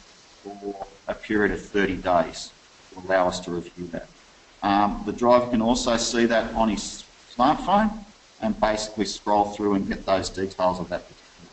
for 0.43 0.87
a 1.07 1.13
period 1.13 1.51
of 1.51 1.61
30 1.61 1.97
days 1.97 2.51
to 2.91 2.99
allow 2.99 3.27
us 3.27 3.39
to 3.41 3.51
review 3.51 3.87
that. 3.87 4.07
Um, 4.63 5.03
the 5.05 5.13
driver 5.13 5.49
can 5.49 5.61
also 5.61 5.97
see 5.97 6.25
that 6.25 6.53
on 6.53 6.69
his 6.69 7.03
smartphone, 7.35 8.03
and 8.41 8.59
basically 8.59 9.05
scroll 9.05 9.45
through 9.45 9.75
and 9.75 9.87
get 9.87 10.05
those 10.05 10.29
details 10.29 10.79
of 10.79 10.89
that 10.89 11.01
particular 11.07 11.49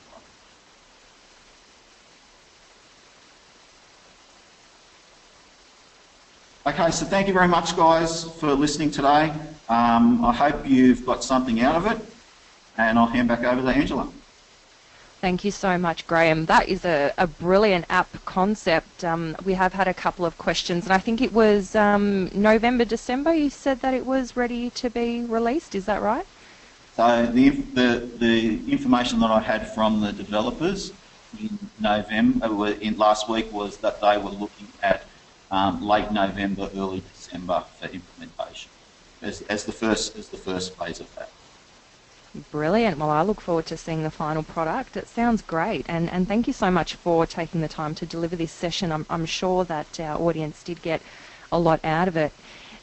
one. 6.64 6.74
Okay, 6.74 6.91
so 6.91 7.05
thank 7.07 7.28
you 7.28 7.34
very 7.34 7.49
much, 7.49 7.76
guys, 7.76 8.24
for 8.39 8.55
listening 8.55 8.91
today. 8.91 9.32
Um, 9.68 10.24
I 10.24 10.32
hope 10.32 10.66
you've 10.66 11.05
got 11.05 11.22
something 11.22 11.61
out 11.61 11.76
of 11.76 11.86
it, 11.86 11.99
and 12.78 12.99
I'll 12.99 13.07
hand 13.07 13.28
back 13.28 13.45
over 13.45 13.61
to 13.61 13.68
Angela. 13.68 14.09
Thank 15.20 15.45
you 15.45 15.51
so 15.51 15.76
much, 15.78 16.07
Graham. 16.07 16.47
That 16.47 16.68
is 16.68 16.84
a, 16.84 17.12
a 17.18 17.26
brilliant 17.26 17.86
app 17.91 18.24
concept. 18.24 19.05
Um, 19.05 19.36
we 19.45 19.55
have 19.55 19.72
had 19.72 19.89
a 19.89 19.95
couple 19.95 20.24
of 20.24 20.39
questions, 20.39 20.84
and 20.84 20.93
I 20.93 20.99
think 20.99 21.20
it 21.20 21.32
was 21.32 21.74
um, 21.74 22.30
November, 22.32 22.84
December, 22.84 23.34
you 23.34 23.51
said 23.51 23.80
that 23.80 23.95
it 23.95 24.07
was 24.07 24.36
ready 24.36 24.70
to 24.70 24.89
be 24.89 25.22
released. 25.22 25.74
Is 25.74 25.86
that 25.86 26.01
right? 26.01 26.24
So 26.99 27.26
the, 27.26 27.51
the, 27.51 28.11
the 28.18 28.72
information 28.72 29.20
that 29.20 29.30
I 29.30 29.38
had 29.38 29.72
from 29.72 30.01
the 30.01 30.12
developers 30.12 30.92
in 31.40 31.57
November, 31.78 32.46
uh, 32.46 32.72
in 32.80 32.99
last 32.99 33.28
week, 33.28 33.53
was 33.53 33.76
that 33.76 34.01
they 34.01 34.18
were 34.18 34.30
looking 34.30 34.66
at 34.82 35.05
um, 35.53 35.80
late 35.86 36.11
November, 36.11 36.68
early 36.74 37.05
December 37.14 37.62
for 37.78 37.86
implementation 37.86 38.72
as, 39.22 39.42
as 39.42 39.64
the 39.64 39.70
first 39.70 40.18
as 40.18 40.28
the 40.30 40.38
first 40.38 40.76
phase 40.76 40.99
of 40.99 41.14
that. 41.14 41.30
Brilliant. 42.51 42.99
Well, 42.99 43.11
I 43.11 43.22
look 43.22 43.40
forward 43.40 43.66
to 43.66 43.76
seeing 43.76 44.03
the 44.03 44.11
final 44.11 44.42
product. 44.42 44.96
It 44.96 45.07
sounds 45.07 45.40
great. 45.40 45.86
And, 45.88 46.11
and 46.11 46.26
thank 46.26 46.49
you 46.49 46.53
so 46.53 46.68
much 46.68 46.96
for 46.96 47.26
taking 47.26 47.61
the 47.61 47.68
time 47.68 47.94
to 47.94 48.07
deliver 48.07 48.34
this 48.34 48.51
session. 48.51 48.90
I'm, 48.90 49.07
I'm 49.09 49.24
sure 49.24 49.64
that 49.66 50.01
our 50.01 50.20
audience 50.20 50.64
did 50.64 50.82
get 50.82 51.01
a 51.53 51.61
lot 51.61 51.78
out 51.84 52.09
of 52.09 52.16
it. 52.16 52.32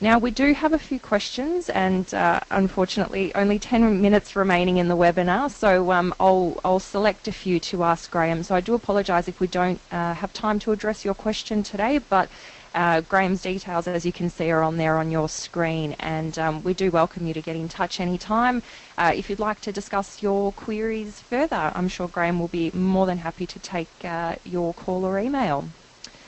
Now, 0.01 0.19
we 0.19 0.29
do 0.29 0.53
have 0.53 0.73
a 0.73 0.79
few 0.79 0.99
questions, 0.99 1.69
and 1.69 2.13
uh, 2.13 2.41
unfortunately, 2.51 3.33
only 3.33 3.57
10 3.57 4.01
minutes 4.01 4.35
remaining 4.35 4.75
in 4.75 4.89
the 4.89 4.97
webinar, 4.97 5.49
so 5.49 5.89
um, 5.91 6.13
I'll, 6.19 6.59
I'll 6.65 6.81
select 6.81 7.29
a 7.29 7.31
few 7.31 7.61
to 7.61 7.83
ask 7.85 8.11
Graham. 8.11 8.43
So 8.43 8.55
I 8.55 8.59
do 8.59 8.73
apologise 8.73 9.29
if 9.29 9.39
we 9.39 9.47
don't 9.47 9.79
uh, 9.91 10.13
have 10.13 10.33
time 10.33 10.59
to 10.59 10.73
address 10.73 11.05
your 11.05 11.13
question 11.13 11.63
today, 11.63 11.99
but 11.99 12.27
uh, 12.73 13.01
Graham's 13.01 13.41
details, 13.41 13.87
as 13.87 14.05
you 14.05 14.11
can 14.11 14.29
see, 14.29 14.51
are 14.51 14.63
on 14.63 14.75
there 14.75 14.97
on 14.97 15.11
your 15.11 15.29
screen, 15.29 15.95
and 15.99 16.37
um, 16.37 16.61
we 16.61 16.73
do 16.73 16.91
welcome 16.91 17.25
you 17.25 17.33
to 17.33 17.41
get 17.41 17.55
in 17.55 17.69
touch 17.69 18.01
anytime. 18.01 18.61
Uh, 18.97 19.13
if 19.15 19.29
you'd 19.29 19.39
like 19.39 19.61
to 19.61 19.71
discuss 19.71 20.21
your 20.21 20.51
queries 20.51 21.21
further, 21.21 21.71
I'm 21.73 21.87
sure 21.87 22.09
Graham 22.09 22.37
will 22.37 22.49
be 22.49 22.69
more 22.71 23.05
than 23.05 23.19
happy 23.19 23.45
to 23.45 23.59
take 23.59 23.87
uh, 24.03 24.35
your 24.43 24.73
call 24.73 25.05
or 25.05 25.17
email. 25.17 25.69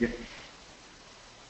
Yep. 0.00 0.10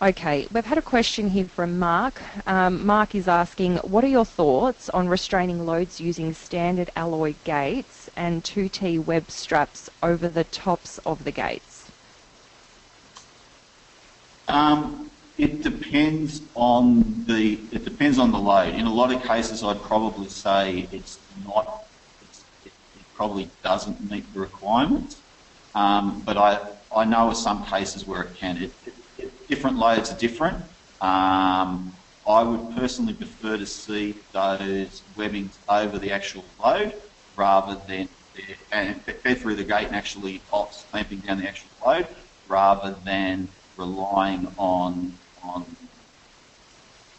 Okay, 0.00 0.46
we've 0.52 0.64
had 0.64 0.78
a 0.78 0.82
question 0.82 1.30
here 1.30 1.46
from 1.46 1.80
Mark. 1.80 2.22
Um, 2.46 2.86
Mark 2.86 3.16
is 3.16 3.26
asking, 3.26 3.78
what 3.78 4.04
are 4.04 4.08
your 4.08 4.24
thoughts 4.24 4.88
on 4.90 5.08
restraining 5.08 5.66
loads 5.66 6.00
using 6.00 6.32
standard 6.34 6.88
alloy 6.94 7.34
gates 7.42 8.08
and 8.14 8.44
2T 8.44 9.04
web 9.04 9.28
straps 9.28 9.90
over 10.00 10.28
the 10.28 10.44
tops 10.44 10.98
of 10.98 11.24
the 11.24 11.32
gates? 11.32 11.90
Um, 14.46 15.10
it 15.36 15.64
depends 15.64 16.42
on 16.54 17.24
the 17.26 17.58
it 17.72 17.84
depends 17.84 18.20
on 18.20 18.30
the 18.30 18.38
load. 18.38 18.74
In 18.74 18.86
a 18.86 18.94
lot 18.94 19.12
of 19.12 19.20
cases, 19.24 19.64
I'd 19.64 19.82
probably 19.82 20.28
say 20.28 20.86
it's 20.92 21.18
not. 21.44 21.86
It's, 22.22 22.44
it, 22.64 22.68
it 22.68 23.04
probably 23.16 23.50
doesn't 23.64 24.08
meet 24.08 24.32
the 24.32 24.38
requirements. 24.38 25.16
Um, 25.74 26.22
but 26.24 26.36
I 26.36 26.60
I 26.94 27.04
know 27.04 27.30
of 27.30 27.36
some 27.36 27.64
cases 27.66 28.06
where 28.06 28.22
it 28.22 28.36
can. 28.36 28.62
It, 28.62 28.72
different 29.48 29.76
loads 29.76 30.12
are 30.12 30.16
different. 30.18 30.56
Um, 31.00 31.96
I 32.26 32.42
would 32.42 32.76
personally 32.76 33.14
prefer 33.14 33.56
to 33.56 33.66
see 33.66 34.22
those 34.32 35.04
webbings 35.16 35.60
over 35.68 35.98
the 35.98 36.12
actual 36.12 36.44
load 36.62 37.00
rather 37.34 37.80
than 37.88 38.08
and 38.70 39.02
fed 39.04 39.38
through 39.38 39.56
the 39.56 39.64
gate 39.64 39.86
and 39.86 39.96
actually 39.96 40.44
clamping 40.90 41.20
down 41.20 41.38
the 41.38 41.48
actual 41.48 41.70
load 41.84 42.06
rather 42.46 43.00
than 43.04 43.48
relying 43.76 44.46
on 44.58 45.18
on 45.42 45.76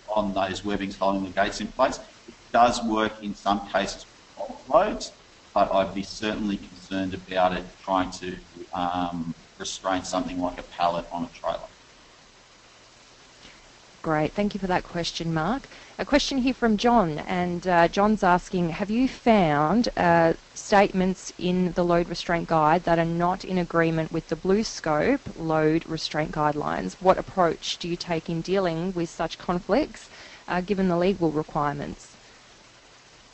on 0.07 0.33
those 0.33 0.63
webbings 0.63 0.97
holding 0.97 1.23
the 1.23 1.29
gates 1.29 1.61
in 1.61 1.67
place. 1.67 1.99
It 2.27 2.35
does 2.51 2.83
work 2.83 3.23
in 3.23 3.33
some 3.35 3.67
cases 3.67 4.05
with 4.37 4.67
loads, 4.67 5.11
but 5.53 5.73
I'd 5.73 5.93
be 5.93 6.03
certainly 6.03 6.57
concerned 6.57 7.13
about 7.13 7.53
it 7.53 7.65
trying 7.77 8.11
to 8.11 8.37
um, 8.73 9.35
restrain 9.57 10.03
something 10.03 10.39
like 10.39 10.59
a 10.59 10.63
pallet 10.63 11.05
on 11.11 11.25
a 11.25 11.29
trailer. 11.29 11.69
Great, 14.01 14.31
thank 14.31 14.53
you 14.53 14.59
for 14.61 14.67
that 14.67 14.85
question, 14.85 15.33
Mark. 15.33 15.63
A 15.97 16.05
question 16.05 16.37
here 16.37 16.53
from 16.53 16.77
John, 16.77 17.19
and 17.19 17.67
uh, 17.67 17.89
John's 17.89 18.23
asking 18.23 18.69
Have 18.69 18.89
you 18.89 19.09
found 19.09 19.89
uh, 19.97 20.35
statements 20.53 21.33
in 21.37 21.73
the 21.73 21.83
load 21.83 22.07
restraint 22.07 22.47
guide 22.47 22.85
that 22.85 22.97
are 22.97 23.03
not 23.03 23.43
in 23.43 23.57
agreement 23.57 24.09
with 24.09 24.29
the 24.29 24.37
BlueScope 24.37 25.19
load 25.37 25.85
restraint 25.85 26.31
guidelines? 26.31 26.93
What 27.01 27.17
approach 27.17 27.77
do 27.77 27.89
you 27.89 27.97
take 27.97 28.29
in 28.29 28.39
dealing 28.39 28.93
with 28.93 29.09
such 29.09 29.37
conflicts 29.37 30.09
uh, 30.47 30.61
given 30.61 30.87
the 30.87 30.97
legal 30.97 31.31
requirements? 31.31 32.15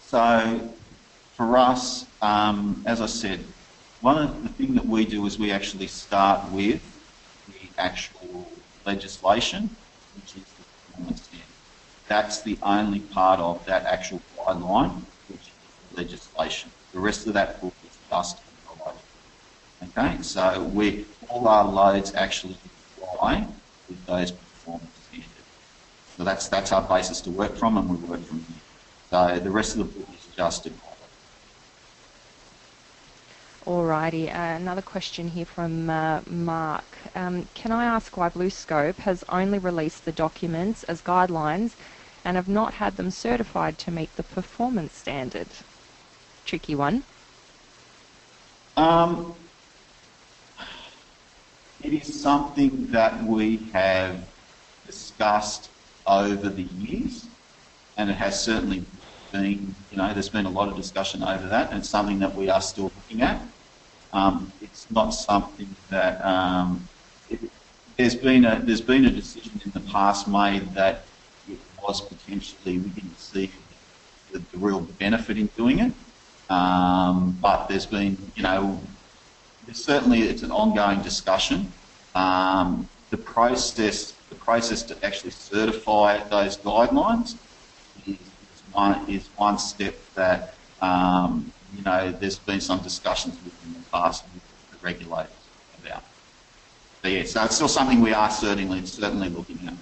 So, 0.01 0.73
for 1.35 1.57
us, 1.57 2.07
um, 2.23 2.81
as 2.87 3.01
I 3.01 3.05
said, 3.05 3.41
one 4.01 4.17
of 4.17 4.41
the 4.41 4.49
things 4.49 4.73
that 4.73 4.87
we 4.87 5.05
do 5.05 5.27
is 5.27 5.37
we 5.37 5.51
actually 5.51 5.87
start 5.87 6.51
with 6.51 6.81
the 7.47 7.69
actual 7.77 8.47
legislation, 8.87 9.69
which 10.15 10.35
is 10.35 10.54
that's 12.07 12.41
the 12.43 12.57
only 12.61 12.99
part 12.99 13.39
of 13.39 13.65
that 13.65 13.85
actual 13.85 14.21
guideline, 14.37 15.05
which 15.27 15.47
is 15.47 15.97
legislation. 15.97 16.71
The 16.93 16.99
rest 16.99 17.27
of 17.27 17.33
that 17.33 17.61
book 17.61 17.73
is 17.83 17.97
just 18.09 18.41
provided. 18.65 19.01
Okay, 19.83 20.21
so 20.21 20.63
we 20.63 21.05
all 21.27 21.47
our 21.47 21.65
loads 21.65 22.13
actually 22.15 22.57
comply 22.97 23.47
with 23.87 24.05
those 24.05 24.31
performance 24.31 24.99
standards. 25.07 25.31
So 26.17 26.23
that's 26.23 26.47
that's 26.47 26.71
our 26.71 26.81
basis 26.81 27.21
to 27.21 27.31
work 27.31 27.55
from, 27.57 27.77
and 27.77 27.89
we 27.89 27.97
work 27.97 28.23
from 28.25 28.45
here. 28.47 28.61
So 29.11 29.39
the 29.39 29.51
rest 29.51 29.71
of 29.73 29.79
the 29.79 29.85
book 29.85 30.09
is 30.13 30.27
just 30.27 30.65
a 30.67 30.71
Alrighty, 33.95 34.27
uh, 34.27 34.57
another 34.57 34.81
question 34.81 35.29
here 35.29 35.45
from 35.45 35.89
uh, 35.89 36.19
Mark. 36.27 36.83
Um, 37.15 37.47
can 37.53 37.71
I 37.71 37.85
ask 37.85 38.17
why 38.17 38.27
BlueScope 38.27 38.97
has 38.97 39.23
only 39.29 39.57
released 39.57 40.03
the 40.03 40.11
documents 40.11 40.83
as 40.83 41.01
guidelines 41.01 41.75
and 42.25 42.35
have 42.35 42.49
not 42.49 42.73
had 42.73 42.97
them 42.97 43.09
certified 43.09 43.77
to 43.77 43.91
meet 43.91 44.13
the 44.17 44.23
performance 44.23 44.97
standard? 44.97 45.47
Tricky 46.43 46.75
one. 46.75 47.03
Um, 48.75 49.33
it 51.81 51.93
is 51.93 52.21
something 52.21 52.87
that 52.87 53.23
we 53.23 53.57
have 53.71 54.27
discussed 54.85 55.69
over 56.05 56.49
the 56.49 56.63
years, 56.63 57.27
and 57.95 58.09
it 58.09 58.15
has 58.15 58.43
certainly 58.43 58.83
been, 59.31 59.73
you 59.89 59.95
know, 59.95 60.13
there's 60.13 60.27
been 60.27 60.45
a 60.45 60.49
lot 60.49 60.67
of 60.67 60.75
discussion 60.75 61.23
over 61.23 61.47
that, 61.47 61.69
and 61.69 61.79
it's 61.79 61.89
something 61.89 62.19
that 62.19 62.35
we 62.35 62.49
are 62.49 62.61
still 62.61 62.91
looking 62.93 63.21
at. 63.21 63.41
Um, 64.15 64.49
it's 64.61 64.89
not 64.89 65.09
something 65.09 65.67
that 65.89 66.23
um, 66.25 66.87
it, 67.29 67.37
there's 67.97 68.15
been 68.15 68.45
a 68.45 68.61
there's 68.63 68.79
been 68.79 69.03
a 69.03 69.11
decision 69.11 69.59
in 69.65 69.71
the 69.71 69.81
past 69.91 70.25
made 70.29 70.73
that 70.73 71.03
it 71.49 71.59
was 71.83 71.99
potentially 71.99 72.77
we 72.77 72.89
didn't 72.91 73.19
see 73.19 73.51
the, 74.31 74.39
the 74.39 74.57
real 74.57 74.79
benefit 74.79 75.37
in 75.37 75.47
doing 75.57 75.79
it, 75.79 75.91
um, 76.49 77.37
but 77.41 77.67
there's 77.67 77.85
been 77.85 78.17
you 78.35 78.43
know 78.43 78.79
there's 79.65 79.83
certainly 79.83 80.21
it's 80.21 80.43
an 80.43 80.51
ongoing 80.51 81.01
discussion. 81.01 81.73
Um, 82.15 82.87
the 83.09 83.17
process 83.17 84.13
the 84.29 84.35
process 84.35 84.81
to 84.83 85.05
actually 85.05 85.31
certify 85.31 86.23
those 86.29 86.55
guidelines 86.55 87.35
is, 88.07 88.15
is 88.15 88.63
one 88.71 89.09
is 89.09 89.27
one 89.35 89.57
step 89.59 89.93
that 90.15 90.53
um, 90.81 91.51
you 91.73 91.83
know, 91.83 92.11
there's 92.11 92.39
been 92.39 92.61
some 92.61 92.79
discussions 92.79 93.35
within 93.43 93.73
the 93.73 93.89
past 93.89 94.23
with 94.33 94.43
the 94.71 94.85
regulators 94.85 95.31
about. 95.83 96.03
But 97.01 97.11
yeah, 97.11 97.23
so 97.23 97.43
it's 97.43 97.55
still 97.55 97.67
something 97.67 98.01
we 98.01 98.13
are 98.13 98.31
certainly 98.31 98.85
certainly 98.85 99.29
looking 99.29 99.59
at. 99.67 99.73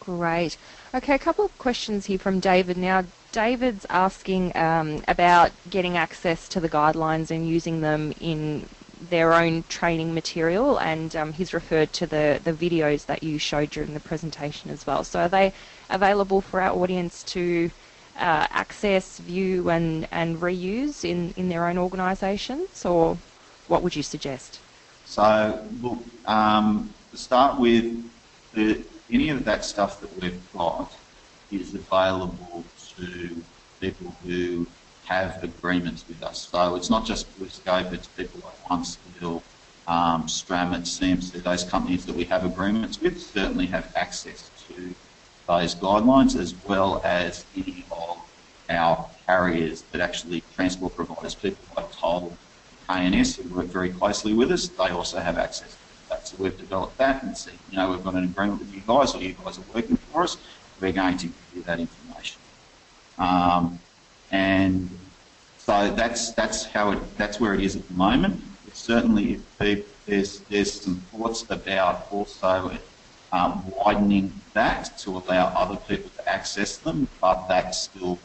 Great. 0.00 0.56
Okay, 0.94 1.14
a 1.14 1.18
couple 1.18 1.44
of 1.44 1.56
questions 1.58 2.06
here 2.06 2.18
from 2.18 2.40
David. 2.40 2.76
Now, 2.76 3.04
David's 3.32 3.86
asking 3.88 4.56
um, 4.56 5.04
about 5.06 5.52
getting 5.68 5.96
access 5.96 6.48
to 6.48 6.60
the 6.60 6.68
guidelines 6.68 7.30
and 7.30 7.48
using 7.48 7.80
them 7.80 8.12
in 8.20 8.66
their 9.08 9.32
own 9.32 9.64
training 9.68 10.12
material, 10.12 10.78
and 10.78 11.14
um, 11.14 11.32
he's 11.32 11.54
referred 11.54 11.92
to 11.92 12.06
the, 12.06 12.40
the 12.42 12.52
videos 12.52 13.06
that 13.06 13.22
you 13.22 13.38
showed 13.38 13.70
during 13.70 13.94
the 13.94 14.00
presentation 14.00 14.70
as 14.70 14.86
well. 14.86 15.04
So, 15.04 15.20
are 15.20 15.28
they 15.28 15.52
available 15.88 16.40
for 16.40 16.60
our 16.60 16.72
audience 16.72 17.22
to 17.24 17.70
uh, 18.20 18.46
access, 18.50 19.18
view, 19.18 19.70
and, 19.70 20.06
and 20.10 20.40
reuse 20.40 21.04
in, 21.04 21.32
in 21.36 21.48
their 21.48 21.66
own 21.66 21.78
organisations, 21.78 22.84
or 22.84 23.16
what 23.68 23.82
would 23.82 23.96
you 23.96 24.02
suggest? 24.02 24.60
So, 25.06 25.66
look, 25.82 25.98
um, 26.26 26.92
to 27.10 27.16
start 27.16 27.58
with, 27.58 28.04
the, 28.54 28.82
any 29.10 29.30
of 29.30 29.44
that 29.44 29.64
stuff 29.64 30.00
that 30.00 30.22
we've 30.22 30.40
got 30.52 30.92
is 31.50 31.74
available 31.74 32.64
to 32.96 33.42
people 33.80 34.14
who 34.24 34.66
have 35.06 35.42
agreements 35.42 36.04
with 36.06 36.22
us. 36.22 36.48
So 36.48 36.76
it's 36.76 36.90
not 36.90 37.04
just 37.04 37.26
BlueScope, 37.40 37.92
it's 37.92 38.06
people 38.06 38.40
like 38.44 38.80
OneSteel, 38.80 39.42
um, 39.88 40.26
Stramit, 40.26 40.82
CMC, 40.82 41.42
those 41.42 41.64
companies 41.64 42.06
that 42.06 42.14
we 42.14 42.24
have 42.24 42.44
agreements 42.44 43.00
with 43.00 43.20
certainly 43.20 43.66
have 43.66 43.92
access 43.96 44.50
to 44.68 44.94
those 45.48 45.74
guidelines 45.74 46.38
as 46.38 46.54
well 46.64 47.00
as 47.04 47.44
any 47.56 47.84
our 48.70 49.10
carriers 49.26 49.82
that 49.92 50.00
actually 50.00 50.42
transport 50.54 50.94
providers, 50.96 51.34
people 51.34 51.64
like 51.76 51.90
Toll, 51.92 52.36
ANS 52.88 53.36
who 53.36 53.48
work 53.54 53.66
very 53.66 53.90
closely 53.90 54.34
with 54.34 54.50
us, 54.50 54.68
they 54.68 54.88
also 54.88 55.18
have 55.18 55.38
access 55.38 55.74
to 55.74 56.08
that. 56.08 56.26
So 56.26 56.36
we've 56.38 56.56
developed 56.56 56.98
that 56.98 57.22
and 57.22 57.36
said, 57.36 57.54
you 57.70 57.76
know, 57.76 57.90
we've 57.90 58.02
got 58.02 58.14
an 58.14 58.24
agreement 58.24 58.60
with 58.60 58.74
you 58.74 58.82
guys 58.86 59.14
or 59.14 59.22
you 59.22 59.34
guys 59.44 59.58
are 59.58 59.64
working 59.74 59.96
for 59.96 60.22
us, 60.22 60.36
we're 60.80 60.92
going 60.92 61.16
to 61.18 61.26
give 61.26 61.34
you 61.54 61.62
that 61.62 61.78
information. 61.78 62.40
Um, 63.18 63.78
and 64.30 64.88
so 65.58 65.90
that's 65.94 66.32
that's 66.32 66.64
how 66.64 66.92
it 66.92 67.18
that's 67.18 67.38
where 67.38 67.54
it 67.54 67.60
is 67.60 67.76
at 67.76 67.86
the 67.86 67.94
moment. 67.94 68.42
certainly, 68.72 69.40
there's 69.58 70.40
there's 70.48 70.80
some 70.80 71.00
thoughts 71.12 71.44
about 71.50 72.06
also 72.10 72.78
um, 73.32 73.70
widening 73.84 74.40
that 74.54 74.98
to 74.98 75.10
allow 75.10 75.46
other 75.48 75.76
people 75.76 76.10
to 76.16 76.28
access 76.28 76.78
them, 76.78 77.08
but 77.20 77.46
that's 77.48 77.82
still 77.82 78.18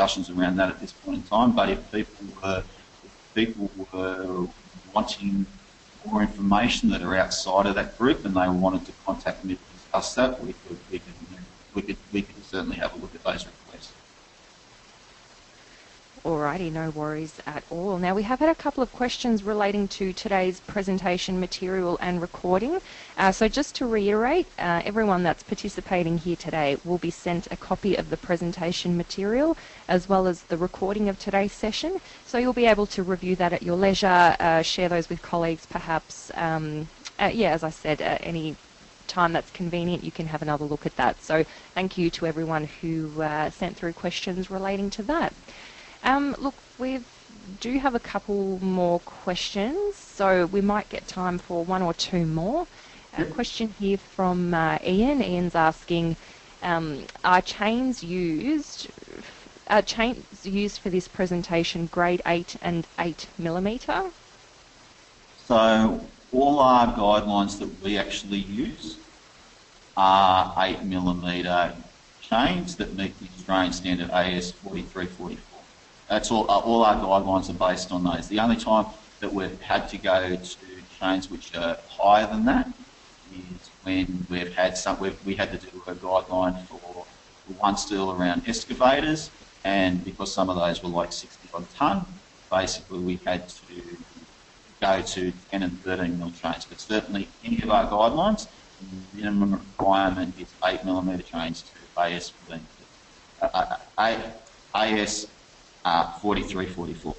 discussions 0.00 0.30
around 0.30 0.56
that 0.56 0.70
at 0.70 0.80
this 0.80 0.92
point 0.92 1.18
in 1.18 1.22
time. 1.24 1.52
But 1.52 1.68
if 1.68 1.92
people 1.92 2.26
were 2.42 2.62
if 3.04 3.34
people 3.34 3.70
were 3.92 4.46
wanting 4.94 5.46
more 6.04 6.22
information 6.22 6.88
that 6.90 7.02
are 7.02 7.16
outside 7.16 7.66
of 7.66 7.74
that 7.74 7.98
group 7.98 8.24
and 8.24 8.34
they 8.34 8.48
wanted 8.48 8.86
to 8.86 8.92
contact 9.04 9.44
me 9.44 9.56
to 9.56 9.60
discuss 9.74 10.14
that, 10.14 10.42
we 10.42 10.54
could 10.54 10.78
we 10.90 10.98
could 10.98 11.14
we 11.74 11.82
could 11.82 11.96
we 12.12 12.22
could 12.22 12.44
certainly 12.44 12.76
have 12.76 12.94
a 12.94 12.98
look 12.98 13.14
at 13.14 13.22
those. 13.24 13.46
Alrighty, 16.22 16.70
no 16.70 16.90
worries 16.90 17.40
at 17.46 17.64
all. 17.70 17.96
Now 17.96 18.14
we 18.14 18.24
have 18.24 18.40
had 18.40 18.50
a 18.50 18.54
couple 18.54 18.82
of 18.82 18.92
questions 18.92 19.42
relating 19.42 19.88
to 19.88 20.12
today's 20.12 20.60
presentation 20.60 21.40
material 21.40 21.96
and 22.02 22.20
recording. 22.20 22.78
Uh, 23.16 23.32
so 23.32 23.48
just 23.48 23.74
to 23.76 23.86
reiterate, 23.86 24.46
uh, 24.58 24.82
everyone 24.84 25.22
that's 25.22 25.42
participating 25.42 26.18
here 26.18 26.36
today 26.36 26.76
will 26.84 26.98
be 26.98 27.10
sent 27.10 27.50
a 27.50 27.56
copy 27.56 27.96
of 27.96 28.10
the 28.10 28.18
presentation 28.18 28.98
material 28.98 29.56
as 29.88 30.10
well 30.10 30.26
as 30.26 30.42
the 30.42 30.58
recording 30.58 31.08
of 31.08 31.18
today's 31.18 31.52
session. 31.52 31.98
So 32.26 32.36
you'll 32.36 32.52
be 32.52 32.66
able 32.66 32.86
to 32.88 33.02
review 33.02 33.34
that 33.36 33.54
at 33.54 33.62
your 33.62 33.76
leisure, 33.76 34.36
uh, 34.38 34.60
share 34.60 34.90
those 34.90 35.08
with 35.08 35.22
colleagues 35.22 35.64
perhaps. 35.64 36.30
Um, 36.34 36.88
yeah, 37.18 37.52
as 37.52 37.64
I 37.64 37.70
said, 37.70 38.02
any 38.02 38.56
time 39.06 39.32
that's 39.32 39.50
convenient, 39.50 40.04
you 40.04 40.12
can 40.12 40.26
have 40.26 40.42
another 40.42 40.66
look 40.66 40.84
at 40.84 40.96
that. 40.96 41.22
So 41.22 41.44
thank 41.74 41.96
you 41.96 42.10
to 42.10 42.26
everyone 42.26 42.68
who 42.80 43.22
uh, 43.22 43.48
sent 43.48 43.76
through 43.76 43.94
questions 43.94 44.50
relating 44.50 44.90
to 44.90 45.02
that. 45.04 45.32
Um, 46.02 46.34
look, 46.38 46.54
we 46.78 47.00
do 47.60 47.78
have 47.78 47.94
a 47.94 48.00
couple 48.00 48.58
more 48.64 49.00
questions, 49.00 49.96
so 49.96 50.46
we 50.46 50.60
might 50.60 50.88
get 50.88 51.06
time 51.06 51.38
for 51.38 51.64
one 51.64 51.82
or 51.82 51.92
two 51.94 52.24
more. 52.26 52.66
A 53.18 53.24
question 53.24 53.74
here 53.78 53.98
from 53.98 54.54
uh, 54.54 54.78
Ian. 54.86 55.20
Ian's 55.22 55.56
asking, 55.56 56.16
um, 56.62 57.04
are 57.24 57.42
chains 57.42 58.04
used 58.04 58.88
are 59.68 59.82
chains 59.82 60.46
used 60.46 60.80
for 60.80 60.90
this 60.90 61.06
presentation 61.06 61.86
grade 61.86 62.22
8 62.26 62.56
and 62.60 62.86
8 62.98 63.28
millimetre? 63.38 64.10
So 65.46 66.04
all 66.32 66.58
our 66.58 66.86
guidelines 66.94 67.58
that 67.60 67.82
we 67.82 67.96
actually 67.96 68.38
use 68.38 68.96
are 69.96 70.52
8 70.56 70.82
millimetre 70.82 71.74
chains 72.20 72.76
that 72.76 72.94
meet 72.94 73.18
the 73.20 73.26
Australian 73.36 73.72
standard 73.72 74.10
AS 74.10 74.50
4344. 74.52 75.49
That's 76.10 76.32
all. 76.32 76.50
Uh, 76.50 76.58
all 76.58 76.84
our 76.84 76.96
guidelines 76.96 77.48
are 77.50 77.68
based 77.68 77.92
on 77.92 78.02
those. 78.02 78.26
The 78.26 78.40
only 78.40 78.56
time 78.56 78.86
that 79.20 79.32
we've 79.32 79.60
had 79.60 79.88
to 79.90 79.96
go 79.96 80.34
to 80.34 80.56
chains 80.98 81.30
which 81.30 81.54
are 81.54 81.78
higher 81.88 82.26
than 82.26 82.44
that 82.46 82.66
is 83.32 83.70
when 83.84 84.26
we've 84.28 84.52
had 84.52 84.76
some. 84.76 84.98
We've, 84.98 85.16
we 85.24 85.36
had 85.36 85.52
to 85.52 85.66
do 85.66 85.82
a 85.86 85.94
guideline 85.94 86.66
for, 86.66 87.06
OneSteel 87.60 88.16
around 88.16 88.42
excavators, 88.46 89.28
and 89.64 90.04
because 90.04 90.32
some 90.32 90.48
of 90.48 90.54
those 90.54 90.84
were 90.84 90.88
like 90.88 91.12
60 91.12 91.48
odd 91.52 91.68
ton, 91.74 92.06
basically 92.48 93.00
we 93.00 93.18
had 93.26 93.48
to 93.48 93.96
go 94.80 95.02
to 95.02 95.32
10 95.50 95.62
and 95.64 95.80
13 95.82 96.16
mil 96.16 96.30
chains. 96.30 96.64
But 96.64 96.80
certainly 96.80 97.28
any 97.44 97.60
of 97.62 97.70
our 97.70 97.90
guidelines, 97.90 98.46
the 98.80 99.16
minimum 99.16 99.54
requirement 99.54 100.34
is 100.38 100.46
8 100.64 100.84
millimetre 100.84 101.24
chains 101.24 101.62
to 101.62 102.00
AS 102.00 102.30
15, 102.30 102.66
uh, 103.42 103.76
AS 104.74 105.26
uh, 105.84 106.12
4344. 106.20 107.14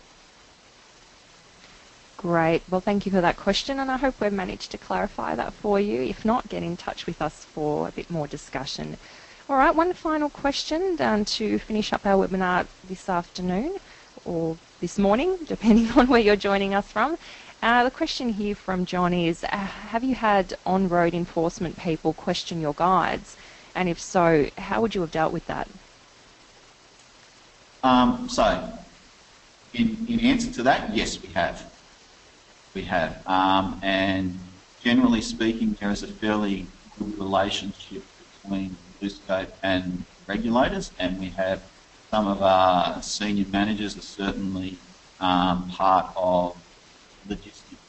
Great. 2.17 2.61
Well, 2.69 2.81
thank 2.81 3.05
you 3.07 3.11
for 3.11 3.21
that 3.21 3.35
question, 3.35 3.79
and 3.79 3.89
I 3.89 3.97
hope 3.97 4.21
we've 4.21 4.31
managed 4.31 4.69
to 4.71 4.77
clarify 4.77 5.33
that 5.35 5.53
for 5.53 5.79
you. 5.79 6.03
If 6.03 6.23
not, 6.23 6.49
get 6.49 6.61
in 6.61 6.77
touch 6.77 7.07
with 7.07 7.19
us 7.19 7.45
for 7.45 7.87
a 7.87 7.91
bit 7.91 8.11
more 8.11 8.27
discussion. 8.27 8.97
All 9.49 9.55
right, 9.55 9.73
one 9.75 9.91
final 9.93 10.29
question 10.29 10.97
to 10.97 11.59
finish 11.59 11.91
up 11.91 12.05
our 12.05 12.27
webinar 12.27 12.67
this 12.83 13.09
afternoon 13.09 13.77
or 14.23 14.59
this 14.79 14.99
morning, 14.99 15.39
depending 15.45 15.89
on 15.91 16.07
where 16.07 16.21
you're 16.21 16.35
joining 16.35 16.75
us 16.75 16.91
from. 16.91 17.17
Uh, 17.63 17.83
the 17.83 17.91
question 17.91 18.29
here 18.29 18.55
from 18.55 18.85
John 18.85 19.13
is 19.13 19.43
uh, 19.43 19.57
Have 19.57 20.03
you 20.03 20.13
had 20.15 20.57
on 20.65 20.89
road 20.89 21.15
enforcement 21.15 21.77
people 21.77 22.13
question 22.13 22.61
your 22.61 22.73
guides? 22.73 23.35
And 23.73 23.89
if 23.89 23.99
so, 23.99 24.49
how 24.57 24.81
would 24.81 24.93
you 24.93 25.01
have 25.01 25.11
dealt 25.11 25.33
with 25.33 25.47
that? 25.47 25.67
Um, 27.83 28.29
so, 28.29 28.71
in, 29.73 30.05
in 30.07 30.19
answer 30.19 30.51
to 30.53 30.63
that, 30.63 30.93
yes, 30.95 31.21
we 31.21 31.29
have. 31.29 31.71
We 32.73 32.83
have. 32.83 33.25
Um, 33.27 33.79
and 33.83 34.39
generally 34.83 35.21
speaking, 35.21 35.75
there 35.79 35.91
is 35.91 36.03
a 36.03 36.07
fairly 36.07 36.67
good 36.99 37.17
relationship 37.17 38.03
between 38.43 38.75
BlueScope 39.01 39.51
and 39.63 40.05
regulators, 40.27 40.91
and 40.99 41.19
we 41.19 41.29
have 41.29 41.61
some 42.11 42.27
of 42.27 42.41
our 42.41 43.01
senior 43.01 43.45
managers 43.51 43.97
are 43.97 44.01
certainly 44.01 44.77
um, 45.19 45.69
part 45.69 46.11
of 46.15 46.55
logistics, 47.27 47.81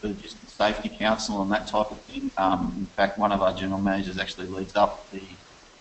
the 0.00 0.08
Logistics 0.08 0.52
Safety 0.52 0.88
Council 0.88 1.42
and 1.42 1.52
that 1.52 1.66
type 1.68 1.90
of 1.90 1.98
thing. 2.02 2.30
Um, 2.36 2.74
in 2.76 2.86
fact, 2.86 3.18
one 3.18 3.32
of 3.32 3.40
our 3.40 3.54
general 3.54 3.80
managers 3.80 4.18
actually 4.18 4.48
leads 4.48 4.74
up 4.74 5.08
the, 5.10 5.22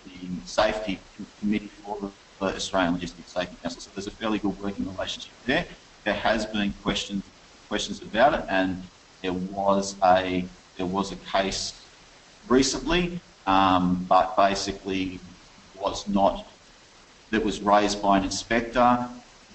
the 0.06 0.28
safety 0.46 1.00
committee 1.40 1.72
for 1.84 1.98
the 2.00 2.12
the 2.50 2.56
Australian 2.56 2.94
Logistics 2.94 3.32
Safety 3.32 3.56
Council. 3.62 3.82
So 3.82 3.92
there's 3.94 4.08
a 4.08 4.12
fairly 4.12 4.40
good 4.40 4.60
working 4.62 4.90
relationship 4.90 5.32
there. 5.46 5.66
There 6.04 6.14
has 6.14 6.46
been 6.46 6.74
questions 6.82 7.24
questions 7.70 8.02
about 8.02 8.34
it, 8.34 8.44
and 8.50 8.84
there 9.22 9.34
was 9.34 9.96
a 10.04 10.46
there 10.78 10.86
was 10.86 11.12
a 11.12 11.16
case 11.18 11.80
recently, 12.50 13.20
um, 13.48 14.06
but 14.10 14.36
basically 14.36 15.20
was 15.80 16.08
not 16.08 16.48
that 17.30 17.44
was 17.46 17.62
raised 17.62 18.02
by 18.02 18.18
an 18.18 18.24
inspector. 18.24 19.08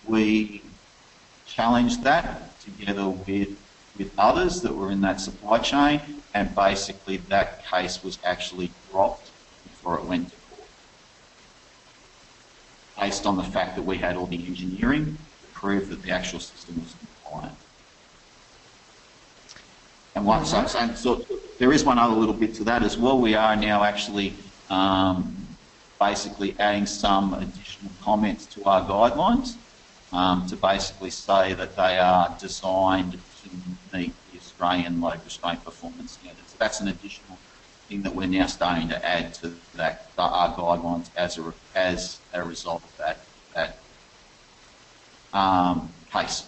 We 0.07 0.63
challenged 1.47 2.03
that 2.05 2.59
together 2.61 3.09
with 3.09 3.57
with 3.99 4.13
others 4.19 4.61
that 4.63 4.75
were 4.75 4.91
in 4.91 5.01
that 5.01 5.21
supply 5.21 5.59
chain, 5.59 6.01
and 6.35 6.55
basically 6.55 7.17
that 7.29 7.67
case 7.67 8.03
was 8.05 8.19
actually 8.25 8.71
dropped 8.91 9.31
before 9.65 9.99
it 9.99 10.05
went 10.05 10.31
to 10.31 10.37
based 12.99 13.27
on 13.27 13.37
the 13.37 13.43
fact 13.43 13.77
that 13.77 13.83
we 13.83 13.97
had 13.99 14.17
all 14.17 14.27
the 14.27 14.47
engineering 14.47 15.19
to 15.43 15.47
prove 15.53 15.89
that 15.89 16.03
the 16.03 16.11
actual 16.11 16.41
system 16.41 16.81
was 16.81 16.95
compliant. 16.95 17.57
And 20.15 20.25
one, 20.25 20.47
so, 20.47 20.67
so, 20.67 20.95
so, 20.95 21.27
there 21.59 21.73
is 21.73 21.85
one 21.85 21.99
other 21.99 22.15
little 22.15 22.35
bit 22.35 22.55
to 22.55 22.65
that 22.65 22.83
as 22.83 22.97
well. 22.97 23.19
We 23.21 23.35
are 23.35 23.55
now 23.55 23.85
actually 23.85 24.33
um, 24.71 25.37
basically 26.01 26.57
adding 26.59 26.87
some 26.87 27.35
additional 27.35 27.91
comments 28.03 28.47
to 28.47 28.65
our 28.65 28.83
guidelines 28.89 29.57
um, 30.13 30.47
to 30.49 30.57
basically 30.57 31.11
say 31.11 31.53
that 31.55 31.77
they 31.77 31.99
are 31.99 32.35
designed 32.41 33.13
to 33.13 33.51
meet 33.97 34.15
the 34.33 34.39
Australian 34.39 35.01
load 35.01 35.21
restraint 35.25 35.63
performance 35.65 36.13
standards. 36.13 36.55
That's 36.59 36.81
an 36.81 36.89
additional 36.89 37.39
thing 37.89 38.03
that 38.03 38.15
we're 38.15 38.27
now 38.27 38.47
starting 38.47 38.89
to 38.89 39.07
add 39.07 39.35
to 39.35 39.57
that 39.75 40.13
our 40.19 40.55
guidelines 40.57 41.11
as 41.17 41.39
a 41.39 41.55
as 41.75 42.21
a 42.33 42.43
result 42.43 42.83
of 42.85 42.97
that 42.99 43.27
that 43.55 43.83
um, 45.33 45.93
case. 46.13 46.45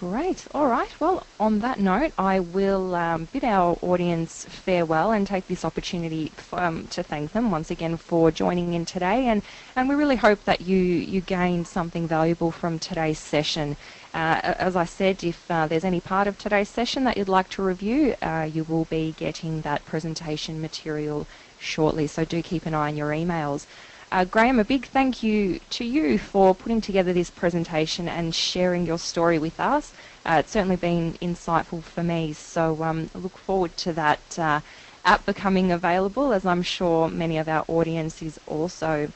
Great. 0.00 0.46
All 0.54 0.66
right. 0.66 0.98
Well, 0.98 1.26
on 1.38 1.58
that 1.58 1.78
note, 1.78 2.12
I 2.16 2.40
will 2.40 2.94
um, 2.94 3.28
bid 3.32 3.44
our 3.44 3.76
audience 3.82 4.46
farewell 4.46 5.12
and 5.12 5.26
take 5.26 5.46
this 5.46 5.62
opportunity 5.62 6.32
um, 6.54 6.86
to 6.86 7.02
thank 7.02 7.32
them 7.32 7.50
once 7.50 7.70
again 7.70 7.98
for 7.98 8.30
joining 8.30 8.72
in 8.72 8.86
today. 8.86 9.26
And, 9.26 9.42
and 9.76 9.90
we 9.90 9.94
really 9.94 10.16
hope 10.16 10.44
that 10.44 10.62
you, 10.62 10.78
you 10.78 11.20
gained 11.20 11.66
something 11.66 12.08
valuable 12.08 12.50
from 12.50 12.78
today's 12.78 13.18
session. 13.18 13.76
Uh, 14.12 14.40
as 14.42 14.74
I 14.74 14.84
said, 14.84 15.22
if 15.22 15.48
uh, 15.50 15.68
there's 15.68 15.84
any 15.84 16.00
part 16.00 16.26
of 16.26 16.36
today's 16.36 16.68
session 16.68 17.04
that 17.04 17.16
you'd 17.16 17.28
like 17.28 17.48
to 17.50 17.62
review, 17.62 18.16
uh, 18.20 18.48
you 18.52 18.64
will 18.64 18.86
be 18.86 19.14
getting 19.16 19.60
that 19.60 19.84
presentation 19.84 20.60
material 20.60 21.26
shortly. 21.60 22.08
So 22.08 22.24
do 22.24 22.42
keep 22.42 22.66
an 22.66 22.74
eye 22.74 22.88
on 22.88 22.96
your 22.96 23.10
emails. 23.10 23.66
Uh, 24.12 24.24
Graham, 24.24 24.58
a 24.58 24.64
big 24.64 24.86
thank 24.86 25.22
you 25.22 25.60
to 25.70 25.84
you 25.84 26.18
for 26.18 26.52
putting 26.52 26.80
together 26.80 27.12
this 27.12 27.30
presentation 27.30 28.08
and 28.08 28.34
sharing 28.34 28.84
your 28.84 28.98
story 28.98 29.38
with 29.38 29.60
us. 29.60 29.92
Uh, 30.26 30.38
it's 30.40 30.50
certainly 30.50 30.74
been 30.74 31.12
insightful 31.22 31.80
for 31.80 32.02
me, 32.02 32.32
so 32.32 32.82
um, 32.82 33.08
I 33.14 33.18
look 33.18 33.38
forward 33.38 33.76
to 33.78 33.92
that 33.92 34.36
uh, 34.36 34.60
app 35.04 35.24
becoming 35.24 35.70
available, 35.70 36.32
as 36.32 36.44
I'm 36.44 36.62
sure 36.62 37.08
many 37.08 37.38
of 37.38 37.48
our 37.48 37.64
audience 37.68 38.20
is 38.20 38.40
also. 38.48 39.12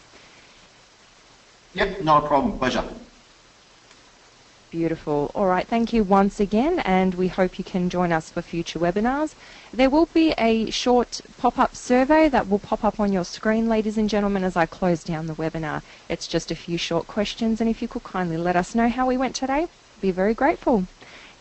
Yep, 1.75 2.05
not 2.05 2.25
a 2.25 2.29
problem. 2.29 2.57
Pleasure. 2.57 2.85
Beautiful. 4.75 5.31
All 5.37 5.47
right, 5.47 5.65
thank 5.65 5.93
you 5.93 6.03
once 6.03 6.41
again, 6.41 6.81
and 6.81 7.15
we 7.15 7.29
hope 7.29 7.59
you 7.61 7.65
can 7.65 7.89
join 7.89 8.11
us 8.11 8.29
for 8.29 8.43
future 8.43 8.81
webinars. 8.81 9.37
There 9.73 9.89
will 9.89 10.07
be 10.07 10.35
a 10.37 10.69
short 10.73 11.21
pop-up 11.39 11.77
survey 11.77 12.29
that 12.31 12.49
will 12.49 12.59
pop 12.59 12.83
up 12.83 12.99
on 12.99 13.13
your 13.13 13.25
screen, 13.25 13.69
ladies 13.69 13.97
and 13.97 14.11
gentlemen, 14.11 14.43
as 14.43 14.57
I 14.57 14.67
close 14.67 15.05
down 15.05 15.29
the 15.29 15.35
webinar. 15.35 15.83
It's 16.09 16.27
just 16.27 16.51
a 16.51 16.57
few 16.57 16.77
short 16.77 17.07
questions, 17.07 17.61
and 17.61 17.71
if 17.71 17.83
you 17.83 17.87
could 17.87 18.03
kindly 18.03 18.37
let 18.37 18.57
us 18.57 18.75
know 18.75 18.89
how 18.89 19.07
we 19.07 19.17
went 19.17 19.37
today, 19.37 19.69
be 20.01 20.11
very 20.11 20.35
grateful. 20.35 20.87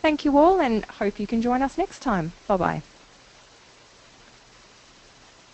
Thank 0.00 0.24
you 0.24 0.38
all, 0.38 0.60
and 0.60 0.84
hope 0.84 1.18
you 1.18 1.26
can 1.26 1.42
join 1.42 1.60
us 1.60 1.76
next 1.76 2.02
time. 2.02 2.34
Bye-bye. 2.46 2.82